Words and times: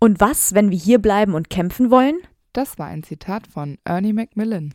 Und 0.00 0.20
was, 0.20 0.54
wenn 0.54 0.70
wir 0.70 0.78
hier 0.78 1.00
bleiben 1.00 1.34
und 1.34 1.50
kämpfen 1.50 1.90
wollen? 1.90 2.20
Das 2.52 2.78
war 2.78 2.86
ein 2.86 3.02
Zitat 3.02 3.48
von 3.48 3.78
Ernie 3.82 4.12
Macmillan. 4.12 4.72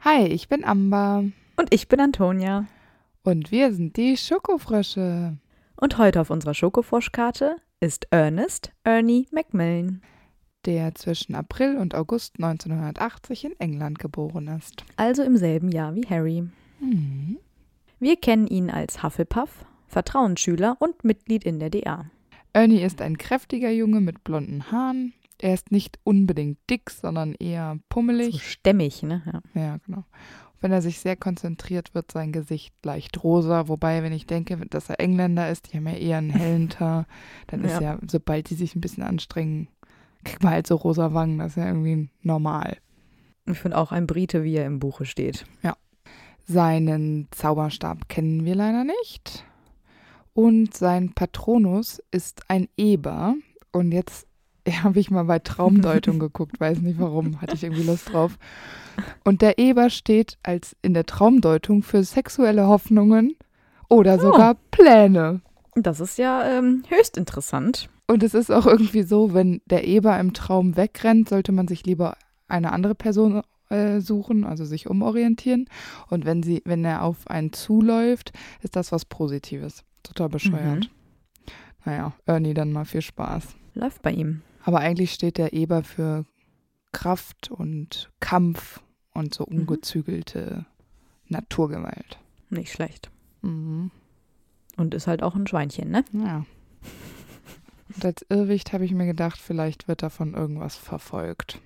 Hi, 0.00 0.26
ich 0.28 0.48
bin 0.48 0.64
Amber. 0.64 1.24
Und 1.56 1.74
ich 1.74 1.88
bin 1.88 2.00
Antonia. 2.00 2.64
Und 3.22 3.52
wir 3.52 3.74
sind 3.74 3.98
die 3.98 4.16
Schokofrösche. 4.16 5.36
Und 5.76 5.98
heute 5.98 6.22
auf 6.22 6.30
unserer 6.30 6.54
Schokofroschkarte 6.54 7.56
ist 7.82 8.06
Ernest 8.12 8.70
Ernie 8.84 9.26
Macmillan. 9.32 10.02
Der 10.66 10.94
zwischen 10.94 11.34
April 11.34 11.76
und 11.78 11.96
August 11.96 12.36
1980 12.36 13.46
in 13.46 13.58
England 13.58 13.98
geboren 13.98 14.46
ist. 14.46 14.84
Also 14.94 15.24
im 15.24 15.36
selben 15.36 15.68
Jahr 15.68 15.96
wie 15.96 16.06
Harry. 16.08 16.44
Mhm. 16.78 17.38
Wir 17.98 18.14
kennen 18.14 18.46
ihn 18.46 18.70
als 18.70 19.02
Hufflepuff, 19.02 19.64
Vertrauensschüler 19.88 20.76
und 20.78 21.02
Mitglied 21.02 21.42
in 21.42 21.58
der 21.58 21.70
DA. 21.70 22.06
Ernie 22.52 22.82
ist 22.82 23.02
ein 23.02 23.18
kräftiger 23.18 23.70
Junge 23.72 24.00
mit 24.00 24.22
blonden 24.22 24.70
Haaren. 24.70 25.12
Er 25.40 25.54
ist 25.54 25.72
nicht 25.72 25.98
unbedingt 26.04 26.58
dick, 26.70 26.88
sondern 26.88 27.34
eher 27.34 27.80
pummelig. 27.88 28.34
So 28.34 28.38
stämmig, 28.38 29.02
ne? 29.02 29.22
Ja. 29.26 29.60
Ja, 29.60 29.76
genau. 29.84 30.04
Wenn 30.62 30.72
er 30.72 30.80
sich 30.80 31.00
sehr 31.00 31.16
konzentriert, 31.16 31.94
wird 31.94 32.10
sein 32.12 32.32
Gesicht 32.32 32.72
leicht 32.84 33.22
rosa. 33.22 33.68
Wobei, 33.68 34.02
wenn 34.02 34.12
ich 34.12 34.26
denke, 34.26 34.56
dass 34.70 34.88
er 34.88 35.00
Engländer 35.00 35.50
ist, 35.50 35.72
die 35.72 35.76
haben 35.76 35.88
ja 35.88 35.94
eher 35.94 36.18
einen 36.18 36.30
hellen 36.30 36.68
Teint, 36.70 37.06
dann 37.48 37.64
ist 37.64 37.74
Ja. 37.74 37.80
ja, 37.80 37.98
sobald 38.08 38.48
die 38.48 38.54
sich 38.54 38.74
ein 38.74 38.80
bisschen 38.80 39.02
anstrengen, 39.02 39.68
kriegt 40.24 40.42
man 40.42 40.52
halt 40.52 40.68
so 40.68 40.76
rosa 40.76 41.12
Wangen. 41.12 41.38
Das 41.38 41.48
ist 41.48 41.56
ja 41.56 41.66
irgendwie 41.66 42.08
normal. 42.22 42.78
Ich 43.46 43.58
finde 43.58 43.76
auch 43.76 43.90
ein 43.90 44.06
Brite, 44.06 44.44
wie 44.44 44.54
er 44.54 44.66
im 44.66 44.78
Buche 44.78 45.04
steht. 45.04 45.44
Seinen 46.44 47.26
Zauberstab 47.32 48.08
kennen 48.08 48.44
wir 48.44 48.54
leider 48.54 48.84
nicht. 48.84 49.44
Und 50.32 50.74
sein 50.74 51.12
Patronus 51.12 52.00
ist 52.12 52.48
ein 52.48 52.68
Eber. 52.76 53.34
Und 53.72 53.92
jetzt 53.92 54.26
habe 54.82 55.00
ich 55.00 55.10
mal 55.10 55.24
bei 55.24 55.38
Traumdeutung 55.38 56.18
geguckt, 56.20 56.60
weiß 56.60 56.80
nicht 56.80 56.98
warum, 56.98 57.40
hatte 57.40 57.54
ich 57.54 57.64
irgendwie 57.64 57.84
Lust 57.84 58.12
drauf. 58.12 58.38
Und 59.24 59.42
der 59.42 59.58
Eber 59.58 59.90
steht 59.90 60.38
als 60.42 60.76
in 60.82 60.94
der 60.94 61.06
Traumdeutung 61.06 61.82
für 61.82 62.04
sexuelle 62.04 62.66
Hoffnungen 62.66 63.36
oder 63.88 64.18
sogar 64.18 64.56
Pläne. 64.70 65.40
Das 65.74 66.00
ist 66.00 66.18
ja 66.18 66.44
ähm, 66.44 66.82
höchst 66.88 67.16
interessant. 67.16 67.88
Und 68.06 68.22
es 68.22 68.34
ist 68.34 68.50
auch 68.50 68.66
irgendwie 68.66 69.02
so, 69.02 69.32
wenn 69.32 69.62
der 69.66 69.86
Eber 69.86 70.18
im 70.20 70.34
Traum 70.34 70.76
wegrennt, 70.76 71.30
sollte 71.30 71.52
man 71.52 71.66
sich 71.66 71.86
lieber 71.86 72.16
eine 72.48 72.72
andere 72.72 72.94
Person 72.94 73.42
äh, 73.70 74.00
suchen, 74.00 74.44
also 74.44 74.66
sich 74.66 74.88
umorientieren. 74.88 75.66
Und 76.10 76.26
wenn 76.26 76.42
sie, 76.42 76.60
wenn 76.66 76.84
er 76.84 77.02
auf 77.02 77.26
einen 77.28 77.52
zuläuft, 77.54 78.32
ist 78.60 78.76
das 78.76 78.92
was 78.92 79.06
Positives. 79.06 79.82
Total 80.02 80.28
bescheuert. 80.28 80.90
Naja, 81.84 82.12
Ernie, 82.26 82.54
dann 82.54 82.72
mal 82.72 82.84
viel 82.84 83.02
Spaß. 83.02 83.56
Läuft 83.74 84.02
bei 84.02 84.12
ihm. 84.12 84.42
Aber 84.64 84.78
eigentlich 84.80 85.12
steht 85.12 85.38
der 85.38 85.52
Eber 85.52 85.82
für 85.82 86.24
Kraft 86.92 87.50
und 87.50 88.10
Kampf 88.20 88.80
und 89.14 89.34
so 89.34 89.46
Mhm. 89.48 89.60
ungezügelte 89.60 90.66
Naturgewalt. 91.28 92.18
Nicht 92.50 92.72
schlecht. 92.72 93.10
Mhm. 93.42 93.90
Und 94.76 94.94
ist 94.94 95.06
halt 95.06 95.22
auch 95.22 95.34
ein 95.34 95.46
Schweinchen, 95.46 95.90
ne? 95.90 96.04
Ja. 96.12 96.44
Und 97.94 98.04
als 98.04 98.24
Irrwicht 98.30 98.72
habe 98.72 98.84
ich 98.84 98.92
mir 98.92 99.06
gedacht, 99.06 99.38
vielleicht 99.38 99.86
wird 99.88 100.02
davon 100.02 100.34
irgendwas 100.34 100.76
verfolgt. 100.76 101.60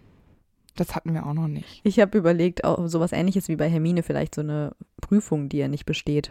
Das 0.74 0.94
hatten 0.94 1.14
wir 1.14 1.24
auch 1.24 1.32
noch 1.34 1.46
nicht. 1.48 1.80
Ich 1.84 2.00
habe 2.00 2.18
überlegt, 2.18 2.64
auch 2.64 2.86
sowas 2.88 3.12
ähnliches 3.12 3.48
wie 3.48 3.56
bei 3.56 3.68
Hermine, 3.70 4.02
vielleicht 4.02 4.34
so 4.34 4.40
eine 4.42 4.74
Prüfung, 5.00 5.48
die 5.48 5.58
er 5.58 5.68
nicht 5.68 5.86
besteht. 5.86 6.30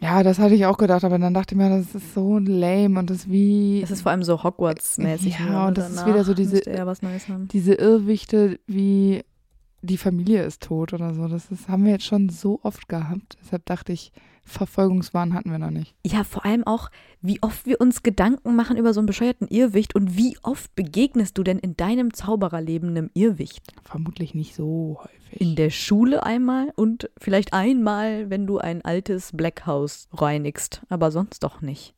Ja, 0.00 0.22
das 0.24 0.38
hatte 0.40 0.54
ich 0.54 0.66
auch 0.66 0.78
gedacht, 0.78 1.04
aber 1.04 1.18
dann 1.18 1.32
dachte 1.34 1.54
ich 1.54 1.58
mir, 1.58 1.68
das 1.68 1.94
ist 1.94 2.12
so 2.14 2.38
lame 2.38 2.98
und 2.98 3.08
das 3.10 3.28
wie 3.30 3.80
Das 3.82 3.90
ist 3.92 4.02
vor 4.02 4.10
allem 4.10 4.24
so 4.24 4.42
Hogwarts-mäßig. 4.42 5.38
Ja, 5.38 5.68
und 5.68 5.78
das 5.78 5.90
ist 5.90 6.06
wieder 6.06 6.24
so 6.24 6.34
diese- 6.34 6.58
diese 7.52 7.74
Irrwichte 7.74 8.58
wie 8.66 9.22
die 9.82 9.98
Familie 9.98 10.42
ist 10.44 10.62
tot 10.62 10.92
oder 10.92 11.14
so. 11.14 11.28
Das 11.28 11.50
ist, 11.50 11.68
haben 11.68 11.84
wir 11.84 11.92
jetzt 11.92 12.04
schon 12.06 12.28
so 12.28 12.60
oft 12.62 12.88
gehabt. 12.88 13.36
Deshalb 13.42 13.66
dachte 13.66 13.92
ich, 13.92 14.12
Verfolgungswahn 14.44 15.34
hatten 15.34 15.50
wir 15.50 15.58
noch 15.58 15.70
nicht. 15.70 15.94
Ja, 16.04 16.24
vor 16.24 16.44
allem 16.44 16.64
auch, 16.66 16.90
wie 17.20 17.42
oft 17.42 17.64
wir 17.66 17.80
uns 17.80 18.02
Gedanken 18.02 18.56
machen 18.56 18.76
über 18.76 18.92
so 18.92 19.00
einen 19.00 19.06
bescheuerten 19.06 19.48
Irrwicht 19.48 19.94
und 19.94 20.16
wie 20.16 20.36
oft 20.42 20.74
begegnest 20.74 21.38
du 21.38 21.42
denn 21.42 21.58
in 21.58 21.76
deinem 21.76 22.12
Zaubererleben 22.12 22.90
einem 22.90 23.10
Irrwicht? 23.14 23.62
Vermutlich 23.84 24.34
nicht 24.34 24.54
so 24.54 24.98
häufig. 25.00 25.40
In 25.40 25.56
der 25.56 25.70
Schule 25.70 26.24
einmal 26.24 26.72
und 26.76 27.08
vielleicht 27.18 27.54
einmal, 27.54 28.28
wenn 28.30 28.46
du 28.46 28.58
ein 28.58 28.84
altes 28.84 29.32
Blackhouse 29.32 30.08
reinigst, 30.12 30.82
aber 30.88 31.10
sonst 31.10 31.42
doch 31.42 31.62
nicht. 31.62 31.94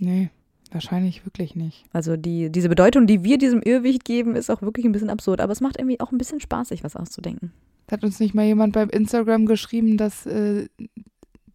nee, 0.00 0.30
wahrscheinlich 0.70 1.26
wirklich 1.26 1.56
nicht. 1.56 1.84
Also 1.92 2.16
die, 2.16 2.50
diese 2.50 2.68
Bedeutung, 2.68 3.06
die 3.06 3.24
wir 3.24 3.38
diesem 3.38 3.62
Irrwicht 3.62 4.04
geben, 4.04 4.36
ist 4.36 4.50
auch 4.50 4.62
wirklich 4.62 4.86
ein 4.86 4.92
bisschen 4.92 5.10
absurd, 5.10 5.40
aber 5.40 5.52
es 5.52 5.60
macht 5.60 5.78
irgendwie 5.78 6.00
auch 6.00 6.12
ein 6.12 6.18
bisschen 6.18 6.40
Spaß, 6.40 6.68
sich 6.68 6.84
was 6.84 6.96
auszudenken. 6.96 7.52
Hat 7.90 8.04
uns 8.04 8.20
nicht 8.20 8.34
mal 8.34 8.44
jemand 8.44 8.74
beim 8.74 8.90
Instagram 8.90 9.46
geschrieben, 9.46 9.96
dass 9.96 10.26
äh, 10.26 10.68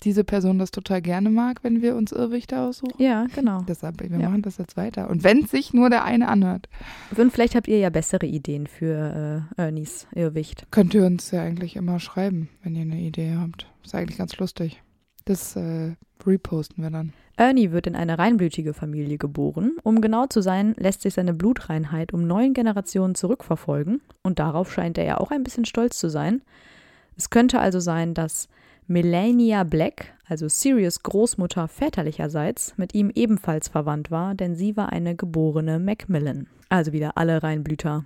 diese 0.06 0.24
Person 0.24 0.60
das 0.60 0.72
total 0.72 1.02
gerne 1.02 1.30
mag, 1.30 1.64
wenn 1.64 1.82
wir 1.82 1.96
uns 1.96 2.12
Irrwichte 2.12 2.60
aussuchen? 2.60 2.94
Ja, 3.02 3.26
genau. 3.34 3.62
Deshalb, 3.68 4.00
wir 4.02 4.10
Ja. 4.20 4.30
machen 4.30 4.42
das 4.42 4.58
jetzt 4.58 4.78
weiter. 4.78 5.10
Und 5.10 5.24
wenn 5.24 5.46
sich 5.46 5.74
nur 5.74 5.90
der 5.90 6.04
eine 6.04 6.28
anhört, 6.28 6.70
Und 7.16 7.32
vielleicht 7.32 7.56
habt 7.56 7.68
ihr 7.68 7.80
ja 7.80 7.90
bessere 7.90 8.26
Ideen 8.26 8.68
für 8.68 9.46
äh, 9.58 9.62
Ernies 9.62 10.08
Irrwicht. 10.14 10.66
könnt 10.72 10.94
ihr 10.94 11.06
uns 11.06 11.32
ja 11.32 11.42
eigentlich 11.44 11.76
immer 11.76 12.00
schreiben, 12.00 12.50
wenn 12.64 12.76
ihr 12.76 12.82
eine 12.84 13.00
Idee 13.00 13.36
habt. 13.40 13.68
Ist 13.84 13.96
eigentlich 13.96 14.18
ganz 14.18 14.38
lustig. 14.38 14.82
Das 15.26 15.56
äh, 15.56 15.96
reposten 16.26 16.84
wir 16.84 16.90
dann. 16.92 17.14
Ernie 17.36 17.72
wird 17.72 17.88
in 17.88 17.96
eine 17.96 18.20
reinblütige 18.20 18.74
Familie 18.74 19.18
geboren. 19.18 19.72
Um 19.84 20.02
genau 20.02 20.28
zu 20.28 20.42
sein, 20.42 20.76
lässt 20.78 21.02
sich 21.02 21.16
seine 21.16 21.34
Blutreinheit 21.34 22.14
um 22.14 22.28
neun 22.28 22.54
Generationen 22.54 23.16
zurückverfolgen 23.16 24.02
und 24.22 24.38
darauf 24.40 24.72
scheint 24.72 24.98
er 25.00 25.06
ja 25.06 25.18
auch 25.20 25.32
ein 25.32 25.44
bisschen 25.44 25.66
stolz 25.66 25.98
zu 25.98 26.10
sein. 26.10 26.42
Es 27.18 27.30
könnte 27.30 27.60
also 27.60 27.80
sein, 27.80 28.14
dass 28.14 28.50
Melania 28.88 29.64
Black, 29.64 30.14
also 30.26 30.48
Sirius 30.48 31.04
Großmutter 31.04 31.68
väterlicherseits, 31.68 32.78
mit 32.78 32.94
ihm 32.94 33.12
ebenfalls 33.14 33.68
verwandt 33.68 34.12
war, 34.12 34.36
denn 34.36 34.56
sie 34.56 34.76
war 34.76 34.92
eine 34.92 35.16
geborene 35.16 35.80
Macmillan. 35.80 36.48
Also 36.70 36.92
wieder 36.94 37.18
alle 37.18 37.44
Reinblüter 37.44 38.06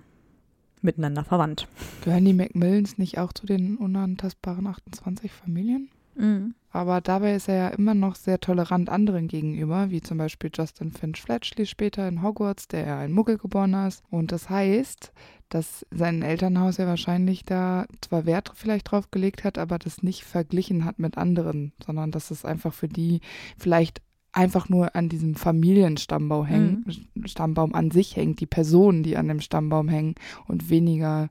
miteinander 0.82 1.24
verwandt. 1.24 1.66
Gehören 2.04 2.24
die 2.24 2.34
Macmillans 2.34 2.98
nicht 2.98 3.18
auch 3.18 3.32
zu 3.32 3.46
den 3.46 3.76
unantastbaren 3.76 4.66
28 4.66 5.32
Familien? 5.32 5.90
Mhm. 6.14 6.54
Aber 6.70 7.00
dabei 7.00 7.34
ist 7.34 7.48
er 7.48 7.56
ja 7.56 7.68
immer 7.68 7.94
noch 7.94 8.14
sehr 8.14 8.40
tolerant 8.40 8.90
anderen 8.90 9.26
gegenüber, 9.26 9.90
wie 9.90 10.02
zum 10.02 10.18
Beispiel 10.18 10.50
Justin 10.52 10.92
Finch 10.92 11.22
Fletchley 11.22 11.64
später 11.64 12.06
in 12.06 12.22
Hogwarts, 12.22 12.68
der 12.68 12.86
ja 12.86 12.98
ein 12.98 13.12
Muggelgeborener 13.12 13.88
ist. 13.88 14.02
Und 14.10 14.32
das 14.32 14.50
heißt, 14.50 15.12
dass 15.48 15.86
sein 15.90 16.22
Elternhaus 16.22 16.76
ja 16.76 16.86
wahrscheinlich 16.86 17.44
da 17.44 17.86
zwar 18.00 18.26
Wert 18.26 18.52
vielleicht 18.54 18.90
drauf 18.90 19.10
gelegt 19.10 19.44
hat, 19.44 19.58
aber 19.58 19.78
das 19.78 20.02
nicht 20.02 20.24
verglichen 20.24 20.84
hat 20.84 20.98
mit 20.98 21.16
anderen, 21.18 21.72
sondern 21.84 22.10
dass 22.10 22.30
es 22.30 22.44
einfach 22.44 22.74
für 22.74 22.88
die 22.88 23.20
vielleicht 23.56 24.02
einfach 24.32 24.68
nur 24.68 24.94
an 24.94 25.08
diesem 25.08 25.34
Familienstammbaum 25.34 26.46
hängt, 26.46 27.00
Stammbaum 27.24 27.74
an 27.74 27.90
sich 27.90 28.14
hängt, 28.16 28.40
die 28.40 28.46
Personen, 28.46 29.02
die 29.02 29.16
an 29.16 29.28
dem 29.28 29.40
Stammbaum 29.40 29.88
hängen 29.88 30.14
und 30.46 30.70
weniger 30.70 31.30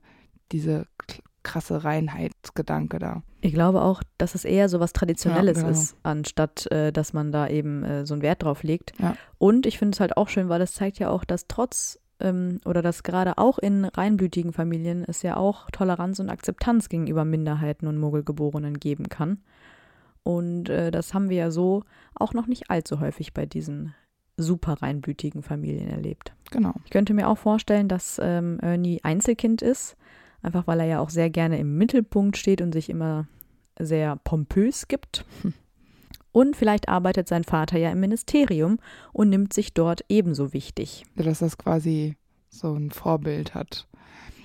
diese 0.52 0.86
krasse 1.42 1.84
Reinheitsgedanke 1.84 2.98
da. 2.98 3.22
Ich 3.40 3.54
glaube 3.54 3.82
auch, 3.82 4.02
dass 4.18 4.34
es 4.34 4.44
eher 4.44 4.68
so 4.68 4.80
was 4.80 4.92
Traditionelles 4.92 5.58
Ja, 5.58 5.62
genau. 5.62 5.72
ist, 5.72 5.96
anstatt 6.02 6.70
äh, 6.70 6.92
dass 6.92 7.12
man 7.12 7.32
da 7.32 7.48
eben 7.48 7.84
äh, 7.84 8.04
so 8.04 8.14
einen 8.14 8.22
Wert 8.22 8.42
drauf 8.42 8.62
legt. 8.62 8.92
Ja. 8.98 9.16
Und 9.38 9.64
ich 9.64 9.78
finde 9.78 9.94
es 9.94 10.00
halt 10.00 10.16
auch 10.16 10.28
schön, 10.28 10.48
weil 10.48 10.58
das 10.58 10.74
zeigt 10.74 10.98
ja 10.98 11.08
auch, 11.08 11.24
dass 11.24 11.46
trotz 11.46 12.00
ähm, 12.20 12.60
oder 12.64 12.82
dass 12.82 13.02
gerade 13.02 13.38
auch 13.38 13.58
in 13.58 13.84
reinblütigen 13.84 14.52
Familien 14.52 15.04
es 15.06 15.22
ja 15.22 15.36
auch 15.36 15.70
Toleranz 15.70 16.18
und 16.20 16.30
Akzeptanz 16.30 16.88
gegenüber 16.88 17.24
Minderheiten 17.24 17.86
und 17.86 17.98
Muggelgeborenen 17.98 18.78
geben 18.80 19.08
kann. 19.08 19.38
Und 20.22 20.68
äh, 20.68 20.90
das 20.90 21.14
haben 21.14 21.30
wir 21.30 21.36
ja 21.36 21.50
so 21.50 21.84
auch 22.14 22.34
noch 22.34 22.46
nicht 22.46 22.70
allzu 22.70 23.00
häufig 23.00 23.32
bei 23.32 23.46
diesen 23.46 23.94
super 24.36 24.74
reinblütigen 24.82 25.42
Familien 25.42 25.88
erlebt. 25.88 26.32
Genau. 26.50 26.74
Ich 26.84 26.90
könnte 26.90 27.14
mir 27.14 27.28
auch 27.28 27.38
vorstellen, 27.38 27.88
dass 27.88 28.20
ähm, 28.22 28.58
Ernie 28.60 29.00
Einzelkind 29.02 29.62
ist, 29.62 29.96
einfach 30.42 30.66
weil 30.66 30.80
er 30.80 30.86
ja 30.86 31.00
auch 31.00 31.10
sehr 31.10 31.30
gerne 31.30 31.58
im 31.58 31.76
Mittelpunkt 31.76 32.36
steht 32.36 32.62
und 32.62 32.72
sich 32.72 32.88
immer 32.88 33.26
sehr 33.78 34.16
pompös 34.16 34.88
gibt. 34.88 35.24
Hm. 35.42 35.54
Und 36.32 36.56
vielleicht 36.56 36.88
arbeitet 36.88 37.28
sein 37.28 37.44
Vater 37.44 37.78
ja 37.78 37.90
im 37.90 38.00
Ministerium 38.00 38.78
und 39.12 39.28
nimmt 39.30 39.52
sich 39.52 39.74
dort 39.74 40.04
ebenso 40.08 40.52
wichtig. 40.52 41.04
dass 41.16 41.38
das 41.40 41.58
quasi 41.58 42.16
so 42.50 42.74
ein 42.74 42.90
Vorbild 42.90 43.54
hat. 43.54 43.86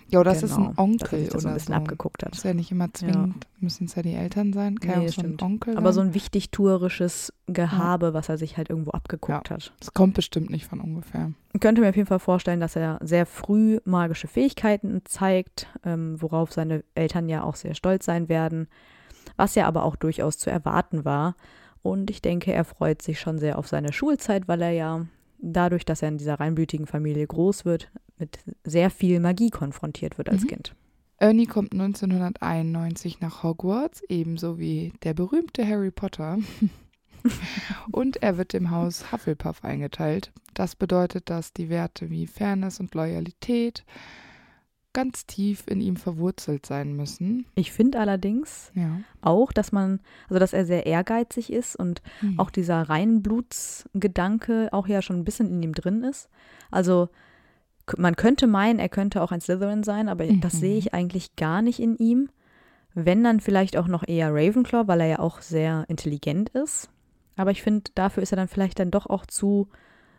Ja, 0.09 0.19
oder 0.19 0.33
das 0.33 0.41
genau, 0.41 0.53
ist 0.53 0.57
ein 0.59 0.65
dass 0.67 0.77
er 0.77 0.83
Onkel 0.83 1.19
sich 1.21 1.29
das 1.29 1.41
so 1.41 1.47
oder 1.47 1.53
ein 1.53 1.53
bisschen 1.55 1.73
so. 1.73 1.79
abgeguckt 1.81 2.23
hat. 2.23 2.33
Muss 2.33 2.43
ja 2.43 2.53
nicht 2.53 2.71
immer 2.71 2.93
zwingend, 2.93 3.47
müssen 3.59 3.85
es 3.85 3.95
ja 3.95 4.03
die 4.03 4.13
Eltern 4.13 4.53
sein, 4.53 4.79
kann 4.79 4.99
Nee, 4.99 5.07
auch 5.07 5.11
so 5.13 5.21
ein. 5.21 5.37
Onkel 5.41 5.75
Aber 5.75 5.91
so 5.91 6.01
sein. 6.01 6.09
ein 6.09 6.13
wichtigtuerisches 6.13 7.33
Gehabe, 7.47 8.13
was 8.13 8.29
er 8.29 8.37
sich 8.37 8.57
halt 8.57 8.69
irgendwo 8.69 8.91
abgeguckt 8.91 9.49
hat. 9.49 9.73
Das 9.79 9.93
kommt 9.93 10.13
bestimmt 10.13 10.51
nicht 10.51 10.65
von 10.67 10.81
ungefähr. 10.81 11.31
Ich 11.53 11.59
könnte 11.61 11.81
mir 11.81 11.89
auf 11.89 11.95
jeden 11.95 12.07
Fall 12.07 12.19
vorstellen, 12.19 12.59
dass 12.59 12.75
er 12.75 12.99
sehr 13.01 13.25
früh 13.25 13.79
magische 13.85 14.27
Fähigkeiten 14.27 15.01
zeigt, 15.05 15.67
ähm, 15.83 16.21
worauf 16.21 16.51
seine 16.53 16.83
Eltern 16.93 17.27
ja 17.27 17.43
auch 17.43 17.55
sehr 17.55 17.73
stolz 17.73 18.05
sein 18.05 18.29
werden, 18.29 18.67
was 19.35 19.55
ja 19.55 19.65
aber 19.67 19.83
auch 19.83 19.95
durchaus 19.95 20.37
zu 20.37 20.51
erwarten 20.51 21.05
war. 21.05 21.35
Und 21.83 22.09
ich 22.09 22.21
denke, 22.21 22.51
er 22.51 22.63
freut 22.63 23.01
sich 23.01 23.19
schon 23.19 23.37
sehr 23.37 23.59
auf 23.59 23.67
seine 23.67 23.93
Schulzeit, 23.93 24.47
weil 24.47 24.61
er 24.61 24.71
ja 24.71 25.05
dadurch, 25.39 25.85
dass 25.85 26.01
er 26.01 26.07
in 26.07 26.17
dieser 26.17 26.39
reinblütigen 26.39 26.87
Familie 26.87 27.27
groß 27.27 27.65
wird, 27.65 27.91
mit 28.17 28.39
sehr 28.63 28.89
viel 28.89 29.19
Magie 29.19 29.49
konfrontiert 29.49 30.17
wird 30.17 30.29
als 30.29 30.43
Mhm. 30.43 30.47
Kind. 30.47 30.75
Ernie 31.17 31.45
kommt 31.45 31.73
1991 31.73 33.19
nach 33.19 33.43
Hogwarts, 33.43 34.01
ebenso 34.09 34.57
wie 34.59 34.93
der 35.03 35.13
berühmte 35.13 35.67
Harry 35.67 35.91
Potter. 35.91 36.37
und 37.91 38.21
er 38.21 38.37
wird 38.37 38.53
dem 38.53 38.71
Haus 38.71 39.11
Hufflepuff 39.11 39.63
eingeteilt. 39.63 40.31
Das 40.53 40.75
bedeutet, 40.75 41.29
dass 41.29 41.53
die 41.53 41.69
Werte 41.69 42.09
wie 42.09 42.27
Fairness 42.27 42.79
und 42.79 42.93
Loyalität 42.95 43.85
ganz 44.93 45.25
tief 45.25 45.63
in 45.67 45.81
ihm 45.81 45.95
verwurzelt 45.95 46.65
sein 46.65 46.95
müssen. 46.95 47.45
Ich 47.55 47.71
finde 47.71 47.99
allerdings 47.99 48.71
Ja. 48.75 48.99
auch, 49.21 49.51
dass 49.51 49.71
man, 49.71 49.99
also 50.29 50.39
dass 50.39 50.53
er 50.53 50.65
sehr 50.65 50.85
ehrgeizig 50.85 51.51
ist 51.51 51.75
und 51.75 52.01
Hm. 52.19 52.39
auch 52.39 52.49
dieser 52.51 52.83
Reinblutsgedanke 52.89 54.69
auch 54.71 54.87
ja 54.87 55.01
schon 55.01 55.17
ein 55.17 55.23
bisschen 55.25 55.49
in 55.49 55.63
ihm 55.63 55.73
drin 55.73 56.03
ist. 56.03 56.29
Also 56.71 57.09
man 57.97 58.15
könnte 58.15 58.47
meinen, 58.47 58.79
er 58.79 58.89
könnte 58.89 59.21
auch 59.21 59.31
ein 59.31 59.41
Slytherin 59.41 59.83
sein, 59.83 60.07
aber 60.09 60.25
das 60.27 60.53
Mhm. 60.53 60.57
sehe 60.59 60.77
ich 60.77 60.93
eigentlich 60.93 61.35
gar 61.35 61.61
nicht 61.61 61.79
in 61.79 61.97
ihm. 61.97 62.29
Wenn 62.93 63.23
dann 63.23 63.39
vielleicht 63.39 63.75
auch 63.77 63.87
noch 63.87 64.07
eher 64.07 64.29
Ravenclaw, 64.33 64.87
weil 64.87 65.01
er 65.01 65.07
ja 65.07 65.19
auch 65.19 65.41
sehr 65.41 65.85
intelligent 65.87 66.49
ist. 66.49 66.89
Aber 67.35 67.49
ich 67.51 67.63
finde, 67.63 67.89
dafür 67.95 68.21
ist 68.21 68.31
er 68.31 68.35
dann 68.35 68.47
vielleicht 68.47 68.77
dann 68.79 68.91
doch 68.91 69.07
auch 69.07 69.25
zu 69.25 69.67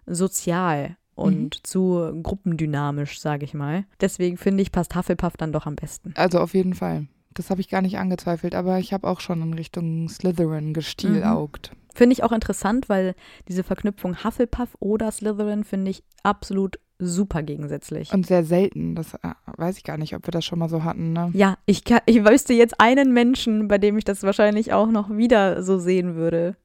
sozial 0.06 0.96
und 1.14 1.66
zu 1.66 2.20
gruppendynamisch, 2.22 3.20
sage 3.20 3.44
ich 3.44 3.54
mal. 3.54 3.84
Deswegen 4.00 4.36
finde 4.36 4.62
ich, 4.62 4.72
passt 4.72 4.94
Hufflepuff 4.94 5.36
dann 5.36 5.52
doch 5.52 5.66
am 5.66 5.76
besten. 5.76 6.12
Also 6.16 6.40
auf 6.40 6.54
jeden 6.54 6.74
Fall. 6.74 7.06
Das 7.34 7.50
habe 7.50 7.60
ich 7.60 7.68
gar 7.68 7.82
nicht 7.82 7.98
angezweifelt, 7.98 8.54
aber 8.54 8.78
ich 8.78 8.92
habe 8.92 9.08
auch 9.08 9.20
schon 9.20 9.42
in 9.42 9.54
Richtung 9.54 10.08
Slytherin 10.08 10.72
gestielaugt. 10.72 11.72
Finde 11.92 12.12
ich 12.12 12.22
auch 12.22 12.32
interessant, 12.32 12.88
weil 12.88 13.14
diese 13.48 13.64
Verknüpfung 13.64 14.24
Hufflepuff 14.24 14.76
oder 14.80 15.10
Slytherin 15.10 15.64
finde 15.64 15.90
ich 15.90 16.02
absolut 16.22 16.78
super 16.98 17.42
gegensätzlich. 17.42 18.12
Und 18.12 18.26
sehr 18.26 18.44
selten. 18.44 18.94
Das 18.94 19.14
äh, 19.14 19.34
weiß 19.56 19.78
ich 19.78 19.84
gar 19.84 19.96
nicht, 19.96 20.14
ob 20.14 20.26
wir 20.26 20.32
das 20.32 20.44
schon 20.44 20.58
mal 20.58 20.68
so 20.68 20.84
hatten. 20.84 21.12
Ne? 21.12 21.30
ja, 21.34 21.56
ich, 21.66 21.84
kann, 21.84 22.00
ich 22.06 22.24
wüsste 22.24 22.52
jetzt 22.52 22.80
einen 22.80 23.12
Menschen, 23.12 23.68
bei 23.68 23.78
dem 23.78 23.98
ich 23.98 24.04
das 24.04 24.22
wahrscheinlich 24.22 24.72
auch 24.72 24.90
noch 24.90 25.10
wieder 25.10 25.62
so 25.62 25.78
sehen 25.78 26.14
würde. 26.14 26.56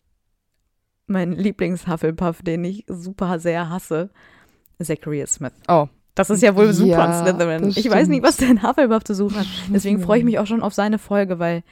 Mein 1.08 1.32
Lieblings-Hufflepuff, 1.32 2.44
den 2.44 2.64
ich 2.64 2.86
super 2.88 3.40
sehr 3.40 3.70
hasse, 3.70 4.12
Zachary 4.82 5.24
Smith. 5.28 5.54
Oh, 5.68 5.88
Das 6.16 6.30
ist 6.30 6.42
ja 6.42 6.56
wohl 6.56 6.74
super 6.74 6.90
Ja, 6.90 7.22
Slytherin. 7.22 7.70
Ich 7.76 7.90
weiß 7.90 8.08
nicht, 8.08 8.24
was 8.24 8.38
der 8.38 8.50
in 8.50 8.64
Hufflepuff 8.64 9.04
zu 9.04 9.14
suchen 9.14 9.38
hat. 9.40 9.48
Deswegen 9.74 10.00
freue 10.00 10.20
ich 10.20 10.26
mich 10.26 10.40
auch 10.40 10.48
schon 10.48 10.62
auf 10.62 10.74
seine 10.74 11.00
Folge, 11.00 11.40
weil 11.40 11.64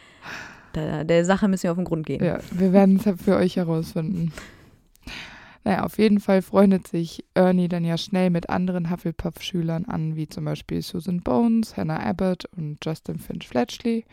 der, 0.76 1.04
der 1.04 1.26
Sache 1.26 1.48
müssen 1.48 1.64
wir 1.64 1.72
auf 1.72 1.78
den 1.78 1.86
Grund 1.86 2.06
gehen. 2.06 2.24
Ja, 2.24 2.40
wir 2.52 2.74
werden 2.74 3.02
es 3.04 3.22
für 3.24 3.36
euch 3.36 3.56
herausfinden. 3.56 4.32
Naja, 5.64 5.84
auf 5.84 5.98
jeden 5.98 6.22
Fall 6.22 6.42
freundet 6.42 6.88
sich 6.88 7.26
Ernie 7.34 7.68
dann 7.68 7.84
ja 7.84 7.98
schnell 7.98 8.30
mit 8.30 8.50
anderen 8.50 8.90
Hufflepuff-Schülern 8.90 9.84
an, 9.86 10.16
wie 10.16 10.30
zum 10.30 10.46
Beispiel 10.46 10.82
Susan 10.82 11.22
Bones, 11.22 11.76
Hannah 11.76 12.00
Abbott 12.00 12.46
und 12.56 12.78
Justin 12.86 13.20
Finch 13.20 13.48
Fletchley. 13.50 14.06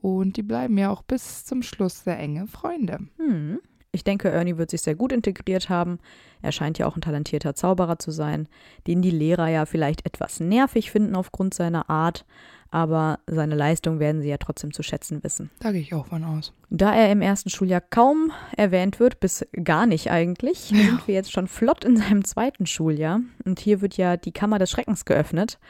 Und 0.00 0.36
die 0.36 0.42
bleiben 0.42 0.78
ja 0.78 0.90
auch 0.90 1.02
bis 1.02 1.44
zum 1.44 1.62
Schluss 1.62 2.04
sehr 2.04 2.18
enge 2.18 2.46
Freunde. 2.46 2.98
Hm. 3.16 3.58
Ich 3.94 4.02
denke, 4.02 4.28
Ernie 4.28 4.56
wird 4.56 4.70
sich 4.70 4.82
sehr 4.82 4.96
gut 4.96 5.12
integriert 5.12 5.68
haben. 5.68 6.00
Er 6.42 6.50
scheint 6.50 6.78
ja 6.78 6.86
auch 6.86 6.96
ein 6.96 7.00
talentierter 7.00 7.54
Zauberer 7.54 7.98
zu 7.98 8.10
sein, 8.10 8.48
den 8.88 9.02
die 9.02 9.12
Lehrer 9.12 9.48
ja 9.48 9.66
vielleicht 9.66 10.04
etwas 10.04 10.40
nervig 10.40 10.90
finden 10.90 11.14
aufgrund 11.14 11.54
seiner 11.54 11.88
Art, 11.88 12.26
aber 12.72 13.20
seine 13.28 13.54
Leistung 13.54 14.00
werden 14.00 14.20
sie 14.20 14.28
ja 14.28 14.36
trotzdem 14.36 14.72
zu 14.72 14.82
schätzen 14.82 15.22
wissen. 15.22 15.48
Da 15.60 15.70
gehe 15.70 15.80
ich 15.80 15.94
auch 15.94 16.06
von 16.06 16.24
aus. 16.24 16.52
Da 16.70 16.92
er 16.92 17.12
im 17.12 17.22
ersten 17.22 17.50
Schuljahr 17.50 17.80
kaum 17.80 18.32
erwähnt 18.56 18.98
wird, 18.98 19.20
bis 19.20 19.46
gar 19.62 19.86
nicht 19.86 20.10
eigentlich, 20.10 20.58
sind 20.58 21.06
wir 21.06 21.14
jetzt 21.14 21.30
schon 21.30 21.46
flott 21.46 21.84
in 21.84 21.96
seinem 21.96 22.24
zweiten 22.24 22.66
Schuljahr. 22.66 23.20
Und 23.44 23.60
hier 23.60 23.80
wird 23.80 23.96
ja 23.96 24.16
die 24.16 24.32
Kammer 24.32 24.58
des 24.58 24.72
Schreckens 24.72 25.04
geöffnet. 25.04 25.60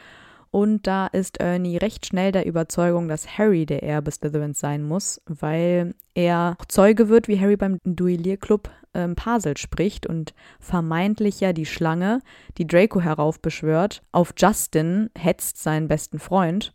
Und 0.55 0.87
da 0.87 1.07
ist 1.07 1.41
Ernie 1.41 1.75
recht 1.75 2.05
schnell 2.05 2.31
der 2.31 2.45
Überzeugung, 2.45 3.09
dass 3.09 3.37
Harry 3.37 3.65
der 3.65 3.83
Erbe 3.83 4.09
Slytherins 4.09 4.57
sein 4.57 4.83
muss, 4.83 5.21
weil 5.25 5.95
er 6.13 6.55
Zeuge 6.69 7.09
wird, 7.09 7.27
wie 7.27 7.41
Harry 7.41 7.57
beim 7.57 7.81
Duellierclub 7.83 8.69
ähm, 8.93 9.15
Pasel 9.15 9.57
spricht 9.57 10.07
und 10.07 10.33
vermeintlich 10.61 11.41
ja 11.41 11.51
die 11.51 11.65
Schlange, 11.65 12.21
die 12.57 12.65
Draco 12.65 13.01
heraufbeschwört, 13.01 14.01
auf 14.13 14.33
Justin 14.37 15.09
hetzt, 15.13 15.61
seinen 15.61 15.89
besten 15.89 16.19
Freund. 16.19 16.73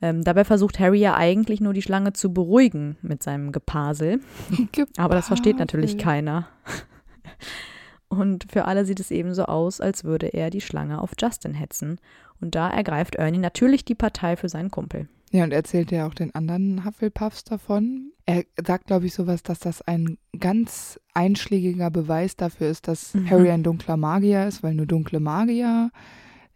Ähm, 0.00 0.24
dabei 0.24 0.44
versucht 0.44 0.78
Harry 0.78 1.00
ja 1.00 1.14
eigentlich 1.14 1.60
nur 1.60 1.74
die 1.74 1.82
Schlange 1.82 2.14
zu 2.14 2.32
beruhigen 2.32 2.96
mit 3.02 3.22
seinem 3.22 3.52
Gepasel. 3.52 4.20
Aber 4.96 5.14
das 5.14 5.26
versteht 5.26 5.58
natürlich 5.58 5.98
keiner. 5.98 6.48
Und 8.08 8.46
für 8.50 8.64
alle 8.64 8.84
sieht 8.84 9.00
es 9.00 9.10
eben 9.10 9.34
so 9.34 9.44
aus, 9.44 9.80
als 9.80 10.04
würde 10.04 10.28
er 10.28 10.50
die 10.50 10.60
Schlange 10.60 11.00
auf 11.00 11.12
Justin 11.18 11.52
hetzen. 11.52 11.98
Und 12.44 12.54
da 12.54 12.68
ergreift 12.68 13.14
Ernie 13.14 13.38
natürlich 13.38 13.84
die 13.86 13.94
Partei 13.94 14.36
für 14.36 14.50
seinen 14.50 14.70
Kumpel. 14.70 15.08
Ja, 15.32 15.44
und 15.44 15.50
er 15.50 15.56
erzählt 15.56 15.90
ja 15.90 16.06
auch 16.06 16.14
den 16.14 16.34
anderen 16.34 16.84
Hufflepuffs 16.84 17.42
davon. 17.42 18.12
Er 18.26 18.44
sagt, 18.64 18.86
glaube 18.86 19.06
ich, 19.06 19.14
sowas, 19.14 19.42
dass 19.42 19.58
das 19.58 19.80
ein 19.82 20.18
ganz 20.38 21.00
einschlägiger 21.14 21.90
Beweis 21.90 22.36
dafür 22.36 22.68
ist, 22.68 22.86
dass 22.86 23.14
Mhm. 23.14 23.30
Harry 23.30 23.50
ein 23.50 23.62
dunkler 23.62 23.96
Magier 23.96 24.46
ist, 24.46 24.62
weil 24.62 24.74
nur 24.74 24.86
dunkle 24.86 25.20
Magier 25.20 25.90